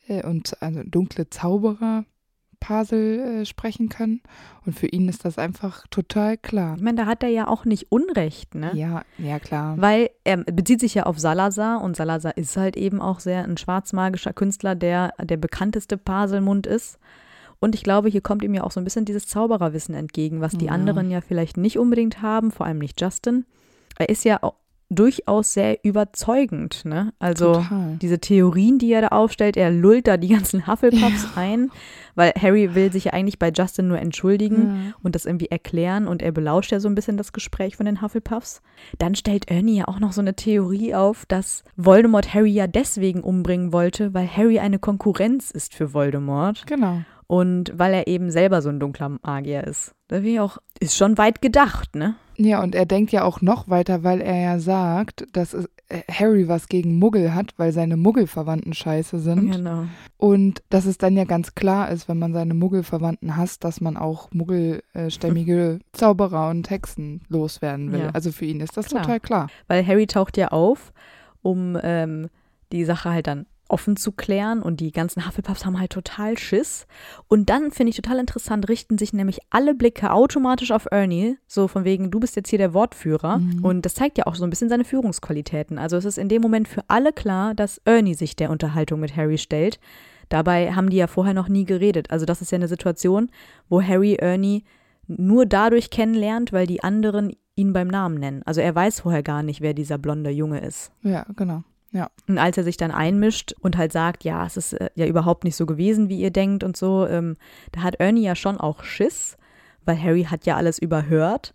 äh, 0.06 0.24
und 0.24 0.62
also 0.62 0.82
dunkle 0.84 1.28
Zauberer 1.30 2.04
Pasel 2.60 3.40
äh, 3.42 3.46
sprechen 3.46 3.88
können. 3.88 4.20
Und 4.66 4.72
für 4.78 4.86
ihn 4.86 5.08
ist 5.08 5.24
das 5.24 5.38
einfach 5.38 5.86
total 5.88 6.36
klar. 6.36 6.74
Ich 6.76 6.82
meine, 6.82 6.96
da 6.98 7.06
hat 7.06 7.22
er 7.22 7.28
ja 7.28 7.48
auch 7.48 7.64
nicht 7.64 7.90
Unrecht, 7.90 8.54
ne? 8.54 8.70
Ja, 8.74 9.02
ja, 9.18 9.38
klar. 9.38 9.76
Weil 9.78 10.10
er 10.24 10.38
bezieht 10.38 10.80
sich 10.80 10.94
ja 10.94 11.04
auf 11.04 11.18
Salazar 11.18 11.80
und 11.82 11.96
Salazar 11.96 12.36
ist 12.36 12.56
halt 12.56 12.76
eben 12.76 13.00
auch 13.00 13.20
sehr 13.20 13.44
ein 13.44 13.56
schwarzmagischer 13.56 14.32
Künstler, 14.32 14.74
der 14.74 15.12
der 15.22 15.36
bekannteste 15.36 15.96
Paselmund 15.96 16.66
ist. 16.66 16.98
Und 17.60 17.74
ich 17.74 17.82
glaube, 17.82 18.08
hier 18.08 18.20
kommt 18.20 18.44
ihm 18.44 18.54
ja 18.54 18.62
auch 18.62 18.70
so 18.70 18.80
ein 18.80 18.84
bisschen 18.84 19.04
dieses 19.04 19.26
Zaubererwissen 19.26 19.94
entgegen, 19.94 20.40
was 20.40 20.52
die 20.56 20.66
Ja. 20.66 20.72
anderen 20.72 21.10
ja 21.10 21.20
vielleicht 21.20 21.56
nicht 21.56 21.78
unbedingt 21.78 22.22
haben, 22.22 22.50
vor 22.52 22.66
allem 22.66 22.78
nicht 22.78 23.00
Justin. 23.00 23.46
Er 23.98 24.08
ist 24.08 24.24
ja 24.24 24.42
auch 24.42 24.54
durchaus 24.90 25.52
sehr 25.52 25.84
überzeugend, 25.84 26.84
ne? 26.84 27.12
Also 27.18 27.54
Total. 27.54 27.96
diese 28.00 28.18
Theorien, 28.18 28.78
die 28.78 28.90
er 28.92 29.02
da 29.02 29.08
aufstellt, 29.08 29.56
er 29.56 29.70
lullt 29.70 30.06
da 30.06 30.16
die 30.16 30.28
ganzen 30.28 30.66
Hufflepuffs 30.66 31.28
ein, 31.36 31.70
weil 32.14 32.32
Harry 32.40 32.74
will 32.74 32.90
sich 32.90 33.04
ja 33.04 33.12
eigentlich 33.12 33.38
bei 33.38 33.50
Justin 33.54 33.88
nur 33.88 33.98
entschuldigen 33.98 34.62
Ja. 34.88 34.92
und 35.02 35.14
das 35.14 35.26
irgendwie 35.26 35.50
erklären 35.50 36.08
und 36.08 36.22
er 36.22 36.32
belauscht 36.32 36.72
ja 36.72 36.80
so 36.80 36.88
ein 36.88 36.94
bisschen 36.94 37.16
das 37.18 37.32
Gespräch 37.32 37.76
von 37.76 37.86
den 37.86 38.00
Hufflepuffs. 38.00 38.62
Dann 38.98 39.14
stellt 39.14 39.50
Ernie 39.50 39.76
ja 39.78 39.88
auch 39.88 40.00
noch 40.00 40.12
so 40.12 40.20
eine 40.22 40.34
Theorie 40.34 40.94
auf, 40.94 41.26
dass 41.26 41.64
Voldemort 41.76 42.32
Harry 42.32 42.50
ja 42.52 42.66
deswegen 42.66 43.20
umbringen 43.20 43.72
wollte, 43.72 44.14
weil 44.14 44.26
Harry 44.26 44.58
eine 44.58 44.78
Konkurrenz 44.78 45.50
ist 45.50 45.74
für 45.74 45.92
Voldemort 45.92 46.66
Genau. 46.66 47.02
und 47.26 47.72
weil 47.76 47.92
er 47.92 48.06
eben 48.06 48.30
selber 48.30 48.62
so 48.62 48.70
ein 48.70 48.80
dunkler 48.80 49.18
Magier 49.22 49.64
ist. 49.64 49.92
Da 50.08 50.16
finde 50.16 50.30
ich 50.30 50.40
auch, 50.40 50.56
ist 50.80 50.96
schon 50.96 51.18
weit 51.18 51.42
gedacht, 51.42 51.94
ne? 51.94 52.14
Ja, 52.40 52.62
und 52.62 52.76
er 52.76 52.86
denkt 52.86 53.10
ja 53.10 53.24
auch 53.24 53.40
noch 53.40 53.68
weiter, 53.68 54.04
weil 54.04 54.20
er 54.20 54.40
ja 54.40 54.58
sagt, 54.60 55.26
dass 55.32 55.54
äh, 55.54 55.66
Harry 56.08 56.46
was 56.46 56.68
gegen 56.68 56.96
Muggel 56.98 57.34
hat, 57.34 57.54
weil 57.56 57.72
seine 57.72 57.96
Muggelverwandten 57.96 58.74
scheiße 58.74 59.18
sind. 59.18 59.50
Genau. 59.50 59.86
Und 60.18 60.62
dass 60.70 60.86
es 60.86 60.98
dann 60.98 61.16
ja 61.16 61.24
ganz 61.24 61.56
klar 61.56 61.90
ist, 61.90 62.08
wenn 62.08 62.18
man 62.18 62.32
seine 62.32 62.54
Muggelverwandten 62.54 63.36
hasst, 63.36 63.64
dass 63.64 63.80
man 63.80 63.96
auch 63.96 64.30
muggelstämmige 64.32 65.80
Zauberer 65.92 66.50
und 66.50 66.70
Hexen 66.70 67.22
loswerden 67.28 67.90
will. 67.90 68.00
Ja. 68.00 68.10
Also 68.10 68.30
für 68.30 68.44
ihn 68.44 68.60
ist 68.60 68.76
das 68.76 68.86
Klar. 68.86 69.02
total 69.02 69.20
klar. 69.20 69.46
Weil 69.66 69.84
Harry 69.84 70.06
taucht 70.06 70.36
ja 70.36 70.48
auf, 70.48 70.92
um 71.42 71.76
ähm, 71.82 72.28
die 72.70 72.84
Sache 72.84 73.10
halt 73.10 73.26
dann 73.26 73.46
offen 73.68 73.96
zu 73.96 74.12
klären 74.12 74.62
und 74.62 74.80
die 74.80 74.92
ganzen 74.92 75.26
Hufflepuffs 75.26 75.64
haben 75.64 75.78
halt 75.78 75.92
total 75.92 76.38
Schiss. 76.38 76.86
Und 77.28 77.50
dann 77.50 77.70
finde 77.70 77.90
ich 77.90 77.96
total 77.96 78.18
interessant, 78.18 78.68
richten 78.68 78.98
sich 78.98 79.12
nämlich 79.12 79.38
alle 79.50 79.74
Blicke 79.74 80.12
automatisch 80.12 80.72
auf 80.72 80.88
Ernie, 80.90 81.36
so 81.46 81.68
von 81.68 81.84
wegen, 81.84 82.10
du 82.10 82.18
bist 82.20 82.36
jetzt 82.36 82.50
hier 82.50 82.58
der 82.58 82.74
Wortführer. 82.74 83.38
Mhm. 83.38 83.64
Und 83.64 83.86
das 83.86 83.94
zeigt 83.94 84.18
ja 84.18 84.26
auch 84.26 84.34
so 84.34 84.44
ein 84.44 84.50
bisschen 84.50 84.68
seine 84.68 84.84
Führungsqualitäten. 84.84 85.78
Also 85.78 85.96
es 85.96 86.04
ist 86.04 86.18
in 86.18 86.28
dem 86.28 86.42
Moment 86.42 86.68
für 86.68 86.82
alle 86.88 87.12
klar, 87.12 87.54
dass 87.54 87.80
Ernie 87.84 88.14
sich 88.14 88.36
der 88.36 88.50
Unterhaltung 88.50 89.00
mit 89.00 89.16
Harry 89.16 89.38
stellt. 89.38 89.78
Dabei 90.28 90.72
haben 90.74 90.90
die 90.90 90.96
ja 90.96 91.06
vorher 91.06 91.34
noch 91.34 91.48
nie 91.48 91.64
geredet. 91.64 92.10
Also 92.10 92.26
das 92.26 92.42
ist 92.42 92.52
ja 92.52 92.56
eine 92.56 92.68
Situation, 92.68 93.30
wo 93.68 93.82
Harry 93.82 94.14
Ernie 94.14 94.64
nur 95.06 95.46
dadurch 95.46 95.90
kennenlernt, 95.90 96.52
weil 96.52 96.66
die 96.66 96.82
anderen 96.82 97.32
ihn 97.54 97.72
beim 97.72 97.88
Namen 97.88 98.18
nennen. 98.18 98.42
Also 98.44 98.60
er 98.60 98.74
weiß 98.74 99.00
vorher 99.00 99.22
gar 99.22 99.42
nicht, 99.42 99.60
wer 99.60 99.74
dieser 99.74 99.98
blonde 99.98 100.30
Junge 100.30 100.60
ist. 100.60 100.92
Ja, 101.02 101.26
genau. 101.34 101.64
Ja. 101.92 102.10
Und 102.26 102.38
als 102.38 102.58
er 102.58 102.64
sich 102.64 102.76
dann 102.76 102.90
einmischt 102.90 103.54
und 103.60 103.76
halt 103.76 103.92
sagt, 103.92 104.24
ja, 104.24 104.44
es 104.44 104.56
ist 104.56 104.74
äh, 104.74 104.90
ja 104.94 105.06
überhaupt 105.06 105.44
nicht 105.44 105.56
so 105.56 105.66
gewesen, 105.66 106.08
wie 106.08 106.20
ihr 106.20 106.30
denkt 106.30 106.62
und 106.62 106.76
so, 106.76 107.06
ähm, 107.06 107.36
da 107.72 107.82
hat 107.82 107.96
Ernie 107.98 108.22
ja 108.22 108.34
schon 108.34 108.58
auch 108.58 108.84
Schiss, 108.84 109.36
weil 109.84 110.00
Harry 110.00 110.24
hat 110.24 110.44
ja 110.44 110.56
alles 110.56 110.78
überhört. 110.78 111.54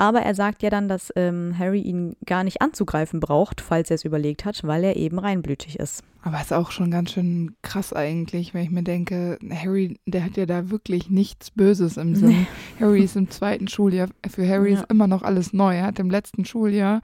Aber 0.00 0.20
er 0.22 0.34
sagt 0.34 0.62
ja 0.62 0.70
dann, 0.70 0.88
dass 0.88 1.12
ähm, 1.14 1.54
Harry 1.58 1.82
ihn 1.82 2.16
gar 2.24 2.42
nicht 2.42 2.62
anzugreifen 2.62 3.20
braucht, 3.20 3.60
falls 3.60 3.90
er 3.90 3.96
es 3.96 4.04
überlegt 4.06 4.46
hat, 4.46 4.62
weil 4.64 4.82
er 4.82 4.96
eben 4.96 5.18
reinblütig 5.18 5.78
ist. 5.78 6.02
Aber 6.22 6.40
ist 6.40 6.52
auch 6.54 6.70
schon 6.70 6.90
ganz 6.90 7.12
schön 7.12 7.54
krass 7.60 7.92
eigentlich, 7.92 8.54
wenn 8.54 8.62
ich 8.62 8.70
mir 8.70 8.82
denke, 8.82 9.38
Harry, 9.50 9.98
der 10.06 10.24
hat 10.24 10.38
ja 10.38 10.46
da 10.46 10.70
wirklich 10.70 11.10
nichts 11.10 11.50
Böses 11.50 11.98
im 11.98 12.14
Sinn. 12.14 12.46
Harry 12.80 13.02
ist 13.04 13.16
im 13.16 13.28
zweiten 13.30 13.68
Schuljahr. 13.68 14.08
Für 14.28 14.48
Harry 14.48 14.72
Ja. 14.72 14.80
ist 14.80 14.90
immer 14.90 15.06
noch 15.06 15.22
alles 15.22 15.52
neu. 15.52 15.76
Er 15.76 15.84
hat 15.86 15.98
im 15.98 16.08
letzten 16.10 16.46
Schuljahr 16.46 17.02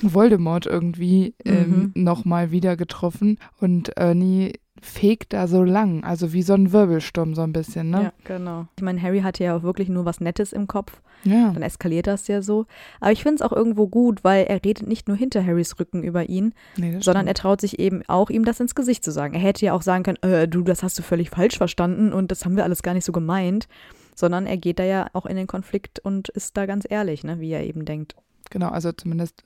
Voldemort 0.00 0.66
irgendwie 0.66 1.34
ähm, 1.44 1.92
Mhm. 1.94 2.02
nochmal 2.02 2.50
wieder 2.50 2.76
getroffen 2.76 3.38
und 3.60 3.90
Ernie 3.96 4.52
fegt 4.82 5.32
da 5.32 5.46
so 5.46 5.62
lang, 5.62 6.02
also 6.04 6.32
wie 6.32 6.42
so 6.42 6.54
ein 6.54 6.72
Wirbelsturm 6.72 7.34
so 7.34 7.42
ein 7.42 7.52
bisschen, 7.52 7.90
ne? 7.90 8.02
Ja, 8.02 8.12
genau. 8.24 8.66
Ich 8.76 8.82
meine, 8.82 9.00
Harry 9.00 9.20
hatte 9.20 9.44
ja 9.44 9.56
auch 9.56 9.62
wirklich 9.62 9.88
nur 9.88 10.04
was 10.04 10.20
Nettes 10.20 10.52
im 10.52 10.66
Kopf. 10.66 11.00
Ja. 11.24 11.52
Dann 11.52 11.62
eskaliert 11.62 12.08
das 12.08 12.26
ja 12.26 12.42
so. 12.42 12.66
Aber 13.00 13.12
ich 13.12 13.22
finde 13.22 13.36
es 13.36 13.42
auch 13.42 13.52
irgendwo 13.52 13.86
gut, 13.86 14.24
weil 14.24 14.44
er 14.46 14.56
redet 14.64 14.88
nicht 14.88 15.06
nur 15.06 15.16
hinter 15.16 15.46
Harrys 15.46 15.78
Rücken 15.78 16.02
über 16.02 16.28
ihn, 16.28 16.52
Nee, 16.76 16.98
sondern 17.00 17.26
er 17.28 17.30
stimmt. 17.30 17.38
traut 17.38 17.60
sich 17.60 17.78
eben 17.78 18.02
auch, 18.08 18.28
ihm 18.28 18.44
das 18.44 18.58
ins 18.58 18.74
Gesicht 18.74 19.04
zu 19.04 19.12
sagen. 19.12 19.34
Er 19.34 19.40
hätte 19.40 19.64
ja 19.64 19.72
auch 19.72 19.82
sagen 19.82 20.02
können, 20.02 20.22
äh, 20.22 20.48
du, 20.48 20.62
das 20.62 20.82
hast 20.82 20.98
du 20.98 21.02
völlig 21.02 21.30
falsch 21.30 21.56
verstanden 21.56 22.12
und 22.12 22.32
das 22.32 22.44
haben 22.44 22.56
wir 22.56 22.64
alles 22.64 22.82
gar 22.82 22.92
nicht 22.94 23.04
so 23.04 23.12
gemeint. 23.12 23.68
Sondern 24.16 24.46
er 24.46 24.56
geht 24.56 24.80
da 24.80 24.84
ja 24.84 25.06
auch 25.12 25.24
in 25.24 25.36
den 25.36 25.46
Konflikt 25.46 26.00
und 26.00 26.28
ist 26.30 26.56
da 26.56 26.66
ganz 26.66 26.84
ehrlich, 26.90 27.22
ne, 27.22 27.38
wie 27.38 27.50
er 27.50 27.64
eben 27.64 27.84
denkt. 27.84 28.16
Genau, 28.50 28.68
also 28.68 28.90
zumindest, 28.92 29.44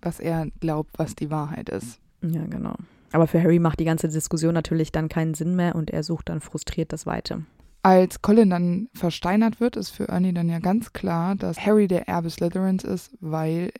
was 0.00 0.18
er 0.18 0.46
glaubt, 0.60 0.98
was 0.98 1.14
die 1.14 1.30
Wahrheit 1.30 1.68
ist. 1.68 2.00
Ja, 2.22 2.44
genau. 2.46 2.74
Aber 3.12 3.26
für 3.26 3.42
Harry 3.42 3.58
macht 3.58 3.80
die 3.80 3.84
ganze 3.84 4.08
Diskussion 4.08 4.54
natürlich 4.54 4.92
dann 4.92 5.08
keinen 5.08 5.34
Sinn 5.34 5.56
mehr 5.56 5.74
und 5.74 5.90
er 5.90 6.02
sucht 6.02 6.28
dann 6.28 6.40
frustriert 6.40 6.92
das 6.92 7.06
Weite. 7.06 7.44
Als 7.82 8.22
Colin 8.22 8.50
dann 8.50 8.88
versteinert 8.92 9.60
wird, 9.60 9.76
ist 9.76 9.90
für 9.90 10.08
Ernie 10.08 10.34
dann 10.34 10.48
ja 10.48 10.58
ganz 10.58 10.92
klar, 10.92 11.36
dass 11.36 11.64
Harry 11.64 11.86
der 11.86 12.08
Erbe 12.08 12.28
Slytherins 12.28 12.84
ist, 12.84 13.16
weil 13.20 13.70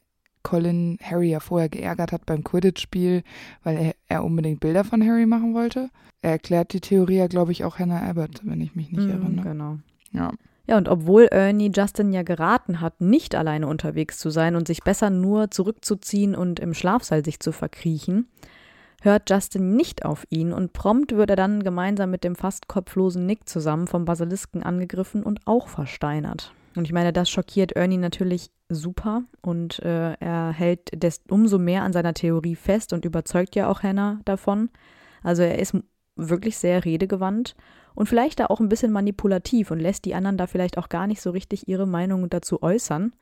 Colin 0.42 0.98
Harry 1.02 1.30
ja 1.30 1.40
vorher 1.40 1.68
geärgert 1.68 2.12
hat 2.12 2.24
beim 2.24 2.44
Quidditch-Spiel, 2.44 3.22
weil 3.64 3.76
er, 3.76 3.94
er 4.06 4.24
unbedingt 4.24 4.60
Bilder 4.60 4.84
von 4.84 5.04
Harry 5.06 5.26
machen 5.26 5.52
wollte. 5.52 5.90
Er 6.22 6.30
erklärt 6.32 6.72
die 6.72 6.80
Theorie 6.80 7.16
ja, 7.16 7.26
glaube 7.26 7.52
ich, 7.52 7.64
auch 7.64 7.78
Hannah 7.78 8.02
Abbott, 8.08 8.40
wenn 8.44 8.60
ich 8.60 8.74
mich 8.74 8.90
nicht 8.90 9.06
irre. 9.06 9.30
Ne? 9.30 9.42
Genau. 9.42 9.78
Ja. 10.12 10.32
Ja, 10.66 10.76
und 10.76 10.88
obwohl 10.88 11.28
Ernie 11.30 11.72
Justin 11.74 12.12
ja 12.12 12.22
geraten 12.22 12.82
hat, 12.82 13.00
nicht 13.00 13.34
alleine 13.34 13.66
unterwegs 13.66 14.18
zu 14.18 14.28
sein 14.28 14.54
und 14.54 14.66
sich 14.66 14.82
besser 14.82 15.08
nur 15.08 15.50
zurückzuziehen 15.50 16.34
und 16.34 16.60
im 16.60 16.74
Schlafsaal 16.74 17.24
sich 17.24 17.40
zu 17.40 17.52
verkriechen, 17.52 18.28
hört 19.02 19.30
Justin 19.30 19.76
nicht 19.76 20.04
auf 20.04 20.26
ihn 20.30 20.52
und 20.52 20.72
prompt 20.72 21.12
wird 21.12 21.30
er 21.30 21.36
dann 21.36 21.62
gemeinsam 21.62 22.10
mit 22.10 22.24
dem 22.24 22.36
fast 22.36 22.68
kopflosen 22.68 23.26
Nick 23.26 23.48
zusammen 23.48 23.86
vom 23.86 24.04
Basilisken 24.04 24.62
angegriffen 24.62 25.22
und 25.22 25.40
auch 25.46 25.68
versteinert. 25.68 26.52
Und 26.76 26.84
ich 26.84 26.92
meine, 26.92 27.12
das 27.12 27.30
schockiert 27.30 27.72
Ernie 27.72 27.96
natürlich 27.96 28.50
super 28.68 29.22
und 29.40 29.80
äh, 29.80 30.12
er 30.14 30.52
hält 30.52 31.02
des 31.02 31.22
umso 31.28 31.58
mehr 31.58 31.82
an 31.82 31.92
seiner 31.92 32.14
Theorie 32.14 32.56
fest 32.56 32.92
und 32.92 33.04
überzeugt 33.04 33.56
ja 33.56 33.68
auch 33.68 33.82
Hannah 33.82 34.20
davon. 34.24 34.70
Also 35.22 35.42
er 35.42 35.58
ist 35.58 35.74
wirklich 36.16 36.58
sehr 36.58 36.84
redegewandt 36.84 37.54
und 37.94 38.08
vielleicht 38.08 38.40
da 38.40 38.46
auch 38.46 38.60
ein 38.60 38.68
bisschen 38.68 38.92
manipulativ 38.92 39.70
und 39.70 39.80
lässt 39.80 40.04
die 40.04 40.14
anderen 40.14 40.36
da 40.36 40.46
vielleicht 40.46 40.78
auch 40.78 40.88
gar 40.88 41.06
nicht 41.06 41.20
so 41.20 41.30
richtig 41.30 41.68
ihre 41.68 41.86
Meinung 41.86 42.28
dazu 42.28 42.62
äußern. 42.62 43.12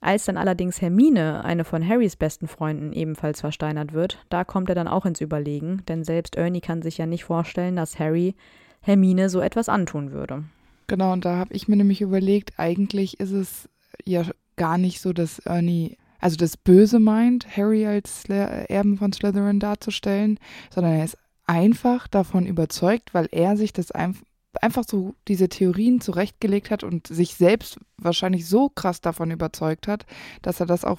Als 0.00 0.24
dann 0.24 0.36
allerdings 0.36 0.80
Hermine, 0.80 1.44
eine 1.44 1.64
von 1.64 1.86
Harrys 1.86 2.16
besten 2.16 2.46
Freunden, 2.46 2.92
ebenfalls 2.92 3.40
versteinert 3.40 3.92
wird, 3.92 4.24
da 4.28 4.44
kommt 4.44 4.68
er 4.68 4.74
dann 4.74 4.88
auch 4.88 5.06
ins 5.06 5.20
Überlegen, 5.20 5.82
denn 5.88 6.04
selbst 6.04 6.36
Ernie 6.36 6.60
kann 6.60 6.82
sich 6.82 6.98
ja 6.98 7.06
nicht 7.06 7.24
vorstellen, 7.24 7.76
dass 7.76 7.98
Harry 7.98 8.34
Hermine 8.80 9.28
so 9.28 9.40
etwas 9.40 9.68
antun 9.68 10.12
würde. 10.12 10.44
Genau, 10.86 11.12
und 11.12 11.24
da 11.24 11.36
habe 11.36 11.52
ich 11.52 11.68
mir 11.68 11.76
nämlich 11.76 12.00
überlegt, 12.00 12.52
eigentlich 12.58 13.18
ist 13.20 13.32
es 13.32 13.68
ja 14.04 14.24
gar 14.56 14.78
nicht 14.78 15.00
so, 15.00 15.12
dass 15.12 15.40
Ernie, 15.40 15.96
also 16.20 16.36
das 16.36 16.56
Böse 16.56 17.00
meint, 17.00 17.56
Harry 17.56 17.86
als 17.86 18.24
Erben 18.28 18.96
von 18.96 19.12
Slytherin 19.12 19.60
darzustellen, 19.60 20.38
sondern 20.70 20.94
er 20.94 21.04
ist 21.04 21.18
einfach 21.46 22.06
davon 22.08 22.46
überzeugt, 22.46 23.14
weil 23.14 23.28
er 23.32 23.56
sich 23.56 23.72
das 23.72 23.90
einf 23.90 24.22
einfach 24.62 24.84
so 24.88 25.14
diese 25.28 25.48
Theorien 25.48 26.00
zurechtgelegt 26.00 26.70
hat 26.70 26.84
und 26.84 27.06
sich 27.06 27.34
selbst 27.34 27.78
wahrscheinlich 27.96 28.46
so 28.46 28.68
krass 28.68 29.00
davon 29.00 29.30
überzeugt 29.30 29.88
hat, 29.88 30.06
dass 30.42 30.60
er 30.60 30.66
das 30.66 30.84
auch 30.84 30.98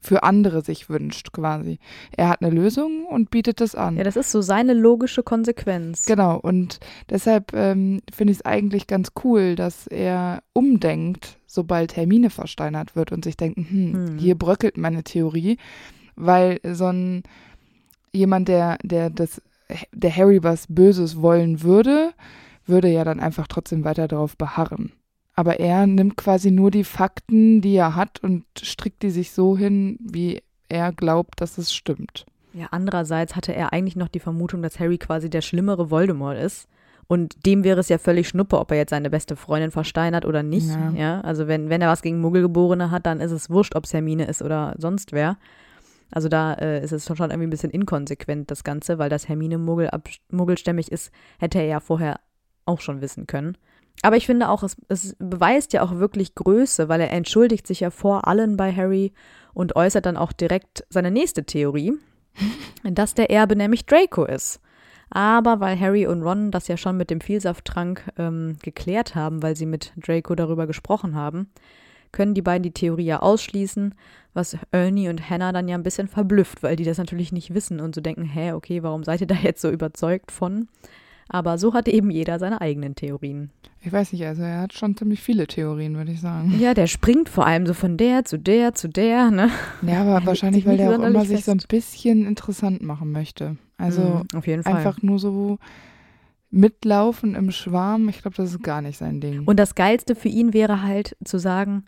für 0.00 0.22
andere 0.22 0.62
sich 0.62 0.88
wünscht, 0.88 1.32
quasi. 1.32 1.78
Er 2.16 2.28
hat 2.28 2.42
eine 2.42 2.50
Lösung 2.54 3.06
und 3.06 3.30
bietet 3.30 3.60
das 3.60 3.74
an. 3.74 3.96
Ja, 3.96 4.04
das 4.04 4.16
ist 4.16 4.30
so 4.30 4.40
seine 4.40 4.74
logische 4.74 5.22
Konsequenz. 5.22 6.06
Genau, 6.06 6.38
und 6.38 6.78
deshalb 7.10 7.52
ähm, 7.54 8.00
finde 8.12 8.32
ich 8.32 8.38
es 8.38 8.44
eigentlich 8.44 8.86
ganz 8.86 9.12
cool, 9.24 9.56
dass 9.56 9.86
er 9.86 10.42
umdenkt, 10.52 11.38
sobald 11.46 11.96
Hermine 11.96 12.30
versteinert 12.30 12.94
wird 12.96 13.12
und 13.12 13.24
sich 13.24 13.36
denkt, 13.36 13.58
hm, 13.58 13.94
Hm. 13.94 14.18
hier 14.18 14.36
bröckelt 14.36 14.76
meine 14.76 15.02
Theorie, 15.02 15.56
weil 16.16 16.60
so 16.62 16.86
ein 16.86 17.22
jemand, 18.12 18.48
der, 18.48 18.78
der 18.82 19.10
das, 19.10 19.42
der 19.92 20.14
Harry 20.14 20.42
was 20.42 20.66
Böses 20.68 21.20
wollen 21.20 21.62
würde, 21.62 22.12
würde 22.66 22.88
ja 22.88 23.04
dann 23.04 23.20
einfach 23.20 23.46
trotzdem 23.46 23.84
weiter 23.84 24.08
darauf 24.08 24.36
beharren. 24.36 24.92
Aber 25.34 25.58
er 25.58 25.86
nimmt 25.86 26.16
quasi 26.16 26.50
nur 26.50 26.70
die 26.70 26.84
Fakten, 26.84 27.60
die 27.60 27.74
er 27.74 27.96
hat 27.96 28.22
und 28.22 28.44
strickt 28.60 29.02
die 29.02 29.10
sich 29.10 29.32
so 29.32 29.56
hin, 29.56 29.98
wie 30.00 30.42
er 30.68 30.92
glaubt, 30.92 31.40
dass 31.40 31.58
es 31.58 31.74
stimmt. 31.74 32.24
Ja, 32.52 32.68
andererseits 32.70 33.34
hatte 33.34 33.52
er 33.52 33.72
eigentlich 33.72 33.96
noch 33.96 34.08
die 34.08 34.20
Vermutung, 34.20 34.62
dass 34.62 34.78
Harry 34.78 34.96
quasi 34.96 35.28
der 35.28 35.42
schlimmere 35.42 35.90
Voldemort 35.90 36.38
ist. 36.38 36.68
Und 37.06 37.44
dem 37.44 37.64
wäre 37.64 37.80
es 37.80 37.88
ja 37.88 37.98
völlig 37.98 38.28
schnuppe, 38.28 38.58
ob 38.58 38.70
er 38.70 38.78
jetzt 38.78 38.90
seine 38.90 39.10
beste 39.10 39.36
Freundin 39.36 39.70
versteinert 39.70 40.24
oder 40.24 40.42
nicht. 40.42 40.68
Ja. 40.68 40.92
Ja, 40.96 41.20
also 41.20 41.48
wenn, 41.48 41.68
wenn 41.68 41.82
er 41.82 41.88
was 41.88 42.00
gegen 42.00 42.20
Muggelgeborene 42.20 42.90
hat, 42.90 43.06
dann 43.06 43.20
ist 43.20 43.32
es 43.32 43.50
wurscht, 43.50 43.74
ob 43.74 43.84
es 43.84 43.92
Hermine 43.92 44.24
ist 44.24 44.40
oder 44.40 44.74
sonst 44.78 45.12
wer. 45.12 45.36
Also 46.10 46.28
da 46.28 46.54
äh, 46.54 46.82
ist 46.82 46.92
es 46.92 47.06
schon 47.06 47.16
irgendwie 47.18 47.48
ein 47.48 47.50
bisschen 47.50 47.70
inkonsequent, 47.70 48.50
das 48.50 48.62
Ganze, 48.62 48.98
weil 48.98 49.10
das 49.10 49.28
Hermine 49.28 49.58
Muggel 49.58 49.90
ab, 49.90 50.08
muggelstämmig 50.30 50.92
ist, 50.92 51.10
hätte 51.38 51.58
er 51.58 51.66
ja 51.66 51.80
vorher 51.80 52.20
auch 52.66 52.80
schon 52.80 53.00
wissen 53.00 53.26
können. 53.26 53.56
Aber 54.02 54.16
ich 54.16 54.26
finde 54.26 54.48
auch, 54.48 54.62
es, 54.62 54.76
es 54.88 55.16
beweist 55.18 55.72
ja 55.72 55.82
auch 55.82 55.92
wirklich 55.92 56.34
Größe, 56.34 56.88
weil 56.88 57.00
er 57.00 57.10
entschuldigt 57.10 57.66
sich 57.66 57.80
ja 57.80 57.90
vor 57.90 58.26
allen 58.26 58.56
bei 58.56 58.72
Harry 58.72 59.12
und 59.54 59.76
äußert 59.76 60.06
dann 60.06 60.16
auch 60.16 60.32
direkt 60.32 60.84
seine 60.90 61.10
nächste 61.10 61.44
Theorie, 61.44 61.94
dass 62.84 63.14
der 63.14 63.30
Erbe 63.30 63.56
nämlich 63.56 63.86
Draco 63.86 64.24
ist. 64.24 64.60
Aber 65.10 65.60
weil 65.60 65.78
Harry 65.78 66.06
und 66.06 66.22
Ron 66.22 66.50
das 66.50 66.66
ja 66.68 66.76
schon 66.76 66.96
mit 66.96 67.10
dem 67.10 67.20
Vielsafttrank 67.20 68.10
ähm, 68.18 68.56
geklärt 68.62 69.14
haben, 69.14 69.42
weil 69.42 69.54
sie 69.54 69.66
mit 69.66 69.92
Draco 69.96 70.34
darüber 70.34 70.66
gesprochen 70.66 71.14
haben, 71.14 71.50
können 72.10 72.34
die 72.34 72.42
beiden 72.42 72.62
die 72.62 72.72
Theorie 72.72 73.04
ja 73.06 73.20
ausschließen, 73.20 73.94
was 74.34 74.56
Ernie 74.72 75.08
und 75.08 75.30
Hannah 75.30 75.52
dann 75.52 75.68
ja 75.68 75.76
ein 75.76 75.82
bisschen 75.82 76.08
verblüfft, 76.08 76.62
weil 76.62 76.76
die 76.76 76.84
das 76.84 76.98
natürlich 76.98 77.32
nicht 77.32 77.54
wissen 77.54 77.80
und 77.80 77.94
so 77.94 78.00
denken, 78.00 78.24
hä, 78.24 78.52
okay, 78.52 78.82
warum 78.82 79.04
seid 79.04 79.20
ihr 79.20 79.26
da 79.26 79.34
jetzt 79.34 79.60
so 79.60 79.70
überzeugt 79.70 80.32
von? 80.32 80.68
Aber 81.28 81.56
so 81.58 81.72
hat 81.74 81.88
eben 81.88 82.10
jeder 82.10 82.38
seine 82.38 82.60
eigenen 82.60 82.94
Theorien. 82.94 83.50
Ich 83.80 83.92
weiß 83.92 84.12
nicht, 84.12 84.24
also 84.26 84.42
er 84.42 84.60
hat 84.60 84.72
schon 84.72 84.96
ziemlich 84.96 85.20
viele 85.20 85.46
Theorien, 85.46 85.96
würde 85.96 86.12
ich 86.12 86.20
sagen. 86.20 86.54
Ja, 86.58 86.74
der 86.74 86.86
springt 86.86 87.28
vor 87.28 87.46
allem 87.46 87.66
so 87.66 87.74
von 87.74 87.96
der 87.96 88.24
zu 88.24 88.38
der 88.38 88.74
zu 88.74 88.88
der, 88.88 89.30
ne? 89.30 89.50
Ja, 89.82 90.02
aber 90.02 90.14
legt 90.16 90.26
wahrscheinlich, 90.26 90.66
weil 90.66 90.76
der 90.76 90.90
auch 90.90 90.94
immer 90.94 91.04
sonderlich 91.04 91.28
sich 91.28 91.44
so 91.44 91.52
ein 91.52 91.60
fest. 91.60 91.68
bisschen 91.68 92.26
interessant 92.26 92.82
machen 92.82 93.10
möchte. 93.12 93.56
Also 93.78 94.00
Mhm, 94.02 94.22
auf 94.38 94.46
jeden 94.46 94.62
Fall. 94.62 94.74
einfach 94.76 95.02
nur 95.02 95.18
so 95.18 95.58
mitlaufen 96.50 97.34
im 97.34 97.50
Schwarm, 97.50 98.08
ich 98.08 98.22
glaube, 98.22 98.36
das 98.36 98.50
ist 98.50 98.62
gar 98.62 98.80
nicht 98.80 98.98
sein 98.98 99.20
Ding. 99.20 99.42
Und 99.44 99.58
das 99.58 99.74
Geilste 99.74 100.14
für 100.14 100.28
ihn 100.28 100.52
wäre 100.52 100.82
halt 100.82 101.16
zu 101.24 101.38
sagen, 101.38 101.84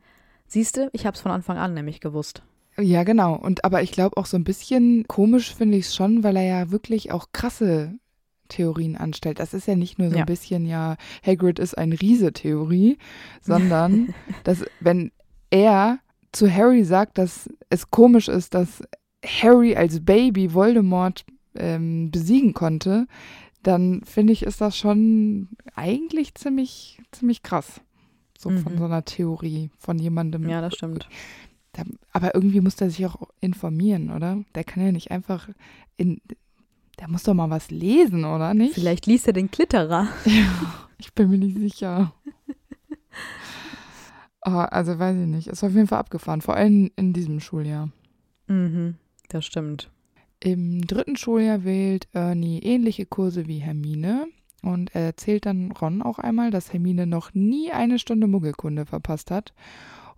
siehste, 0.46 0.90
ich 0.92 1.06
hab's 1.06 1.20
von 1.20 1.30
Anfang 1.30 1.56
an 1.56 1.74
nämlich 1.74 2.00
gewusst. 2.00 2.42
ja, 2.78 3.04
genau. 3.04 3.36
Und 3.36 3.64
aber 3.64 3.82
ich 3.82 3.92
glaube 3.92 4.16
auch 4.16 4.26
so 4.26 4.36
ein 4.36 4.44
bisschen 4.44 5.04
komisch 5.06 5.54
finde 5.54 5.76
ich 5.78 5.86
es 5.86 5.94
schon, 5.94 6.24
weil 6.24 6.36
er 6.36 6.42
ja 6.44 6.70
wirklich 6.70 7.12
auch 7.12 7.26
krasse 7.32 7.94
Theorien 8.48 8.96
anstellt. 8.96 9.38
Das 9.40 9.54
ist 9.54 9.66
ja 9.66 9.76
nicht 9.76 9.98
nur 9.98 10.10
so 10.10 10.16
Ja. 10.16 10.22
ein 10.22 10.26
bisschen 10.26 10.66
ja 10.66 10.96
Hagrid 11.24 11.58
ist 11.58 11.76
ein 11.76 11.92
Riese-Theorie, 11.92 12.98
sondern 13.40 14.14
dass 14.44 14.64
wenn 14.80 15.12
er 15.50 15.98
zu 16.32 16.52
Harry 16.52 16.84
sagt, 16.84 17.18
dass 17.18 17.48
es 17.70 17.90
komisch 17.90 18.28
ist, 18.28 18.54
dass 18.54 18.82
Harry 19.24 19.74
als 19.76 20.04
Baby 20.04 20.52
Voldemort 20.52 21.24
ähm, 21.56 22.10
besiegen 22.10 22.52
konnte, 22.52 23.06
dann 23.62 24.02
finde 24.04 24.32
ich, 24.32 24.42
ist 24.44 24.60
das 24.60 24.76
schon 24.76 25.48
eigentlich 25.74 26.34
ziemlich, 26.34 27.00
ziemlich 27.12 27.42
krass. 27.42 27.80
So 28.38 28.50
von 28.50 28.74
Mhm. 28.74 28.78
so 28.78 28.84
einer 28.84 29.04
Theorie, 29.04 29.70
von 29.78 29.98
jemandem. 29.98 30.48
Ja, 30.48 30.60
das 30.60 30.74
stimmt. 30.74 31.08
Da, 31.72 31.82
aber 32.12 32.34
irgendwie 32.34 32.60
muss 32.60 32.76
der 32.76 32.90
sich 32.90 33.04
auch 33.06 33.16
informieren, 33.40 34.10
oder? 34.10 34.44
Der 34.54 34.62
kann 34.64 34.84
ja 34.84 34.92
nicht 34.92 35.10
einfach 35.10 35.48
in. 35.96 36.20
Der 36.98 37.08
muss 37.08 37.24
doch 37.24 37.34
mal 37.34 37.50
was 37.50 37.70
lesen, 37.70 38.24
oder 38.24 38.54
nicht? 38.54 38.74
Vielleicht 38.74 39.06
liest 39.06 39.26
er 39.26 39.32
den 39.32 39.50
Klitterer. 39.50 40.08
Ja, 40.24 40.88
ich 40.98 41.12
bin 41.12 41.28
mir 41.28 41.38
nicht 41.38 41.58
sicher. 41.58 42.14
oh, 44.46 44.50
also 44.50 44.98
weiß 44.98 45.16
ich 45.18 45.26
nicht. 45.26 45.48
Ist 45.48 45.62
auf 45.62 45.74
jeden 45.74 45.88
Fall 45.88 45.98
abgefahren, 45.98 46.40
vor 46.40 46.56
allem 46.56 46.90
in 46.96 47.12
diesem 47.12 47.40
Schuljahr. 47.40 47.90
Mhm, 48.46 48.94
das 49.28 49.44
stimmt. 49.44 49.90
Im 50.40 50.86
dritten 50.86 51.16
Schuljahr 51.16 51.64
wählt 51.64 52.08
Ernie 52.12 52.60
ähnliche 52.60 53.04
Kurse 53.04 53.46
wie 53.46 53.58
Hermine 53.58 54.26
und 54.62 54.94
er 54.94 55.02
erzählt 55.02 55.46
dann 55.46 55.72
Ron 55.72 56.02
auch 56.02 56.18
einmal, 56.18 56.50
dass 56.50 56.72
Hermine 56.72 57.06
noch 57.06 57.34
nie 57.34 57.72
eine 57.72 57.98
Stunde 57.98 58.26
Muggelkunde 58.26 58.86
verpasst 58.86 59.30
hat. 59.30 59.52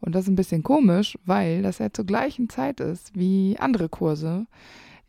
Und 0.00 0.14
das 0.14 0.24
ist 0.24 0.28
ein 0.28 0.36
bisschen 0.36 0.62
komisch, 0.62 1.18
weil 1.24 1.62
das 1.62 1.78
ja 1.78 1.92
zur 1.92 2.06
gleichen 2.06 2.48
Zeit 2.48 2.80
ist 2.80 3.16
wie 3.16 3.56
andere 3.58 3.88
Kurse, 3.88 4.46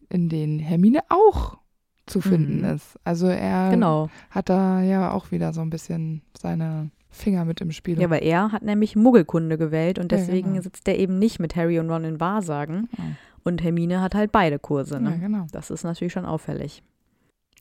in 0.10 0.30
denen 0.30 0.60
Hermine 0.60 1.02
auch 1.10 1.58
zu 2.06 2.22
finden 2.22 2.60
Mhm. 2.60 2.76
ist. 2.76 2.98
Also 3.04 3.28
er 3.28 3.70
Genau. 3.72 4.10
hat 4.32 4.50
da 4.50 4.82
ja 4.82 5.12
auch 5.12 5.32
wieder 5.32 5.54
so 5.54 5.62
ein 5.62 5.70
bisschen 5.70 6.22
seine 6.38 6.90
Finger 7.12 7.46
mit 7.46 7.62
im 7.62 7.72
Spiel. 7.72 8.00
Ja, 8.02 8.10
weil 8.10 8.24
er 8.24 8.52
hat 8.52 8.64
nämlich 8.64 8.96
Muggelkunde 8.96 9.58
gewählt 9.58 10.00
und 10.00 10.12
Ja, 10.12 10.18
deswegen 10.18 10.50
genau. 10.52 10.62
sitzt 10.62 10.88
er 10.88 10.98
eben 10.98 11.20
nicht 11.20 11.40
mit 11.40 11.56
Harry 11.56 11.80
und 11.80 11.90
Ron 11.90 12.04
in 12.06 12.20
Wahrsagen. 12.20 12.88
Ja. 12.98 13.04
Und 13.44 13.64
Hermine 13.64 14.02
hat 14.02 14.16
halt 14.16 14.32
beide 14.32 14.60
Kurse. 14.60 14.96
ja, 14.96 15.00
Ne? 15.02 15.20
genau. 15.20 15.46
Das 15.52 15.70
ist 15.70 15.84
natürlich 15.84 16.14
schon 16.14 16.26
auffällig. 16.26 16.84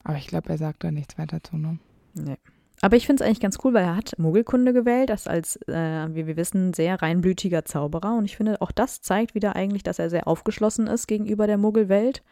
Aber 0.03 0.17
ich 0.17 0.27
glaube, 0.27 0.49
er 0.49 0.57
sagt 0.57 0.83
da 0.83 0.91
nichts 0.91 1.17
weiter 1.17 1.43
zu, 1.43 1.57
ne? 1.57 1.77
Nee. 2.15 2.37
Aber 2.81 2.95
ich 2.95 3.05
finde 3.05 3.21
es 3.21 3.27
eigentlich 3.27 3.41
ganz 3.41 3.57
cool, 3.63 3.73
weil 3.73 3.83
er 3.83 3.95
hat 3.95 4.17
Muggelkunde 4.17 4.71
gewählt, 4.71 5.09
das 5.09 5.27
als, 5.27 5.57
äh, 5.67 6.07
wie 6.13 6.27
wir 6.27 6.37
wissen, 6.37 6.73
sehr 6.73 7.01
reinblütiger 7.01 7.65
Zauberer. 7.65 8.15
Und 8.15 8.25
ich 8.25 8.37
finde, 8.37 8.61
auch 8.61 8.71
das 8.71 9.01
zeigt 9.01 9.35
wieder 9.35 9.55
eigentlich, 9.55 9.83
dass 9.83 9.99
er 9.99 10.09
sehr 10.09 10.27
aufgeschlossen 10.27 10.87
ist 10.87 11.07
gegenüber 11.07 11.45
der 11.45 11.57
Muggelwelt 11.57 12.23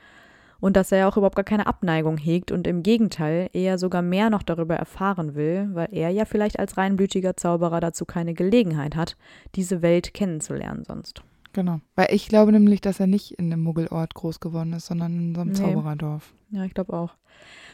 und 0.59 0.75
dass 0.75 0.91
er 0.91 1.07
auch 1.07 1.17
überhaupt 1.17 1.35
gar 1.35 1.45
keine 1.45 1.67
Abneigung 1.67 2.17
hegt 2.17 2.51
und 2.51 2.65
im 2.65 2.81
Gegenteil 2.81 3.49
eher 3.53 3.77
sogar 3.77 4.01
mehr 4.01 4.29
noch 4.29 4.43
darüber 4.43 4.75
erfahren 4.75 5.35
will, 5.35 5.69
weil 5.73 5.89
er 5.91 6.09
ja 6.09 6.25
vielleicht 6.25 6.59
als 6.59 6.77
reinblütiger 6.77 7.35
Zauberer 7.35 7.79
dazu 7.79 8.05
keine 8.05 8.33
Gelegenheit 8.33 8.95
hat, 8.95 9.17
diese 9.55 9.81
Welt 9.81 10.13
kennenzulernen 10.13 10.83
sonst. 10.85 11.23
Genau. 11.57 11.79
Weil 11.95 12.09
ich 12.11 12.27
glaube 12.27 12.51
nämlich, 12.51 12.81
dass 12.81 12.99
er 12.99 13.07
nicht 13.07 13.31
in 13.31 13.51
einem 13.51 13.63
Muggelort 13.63 14.13
groß 14.13 14.39
geworden 14.39 14.73
ist, 14.73 14.85
sondern 14.85 15.11
in 15.17 15.33
so 15.33 15.41
einem 15.41 15.49
Nee. 15.53 15.57
Zaubererdorf. 15.57 16.31
Ja, 16.51 16.63
ich 16.65 16.73
glaube 16.75 16.93
auch. 16.93 17.15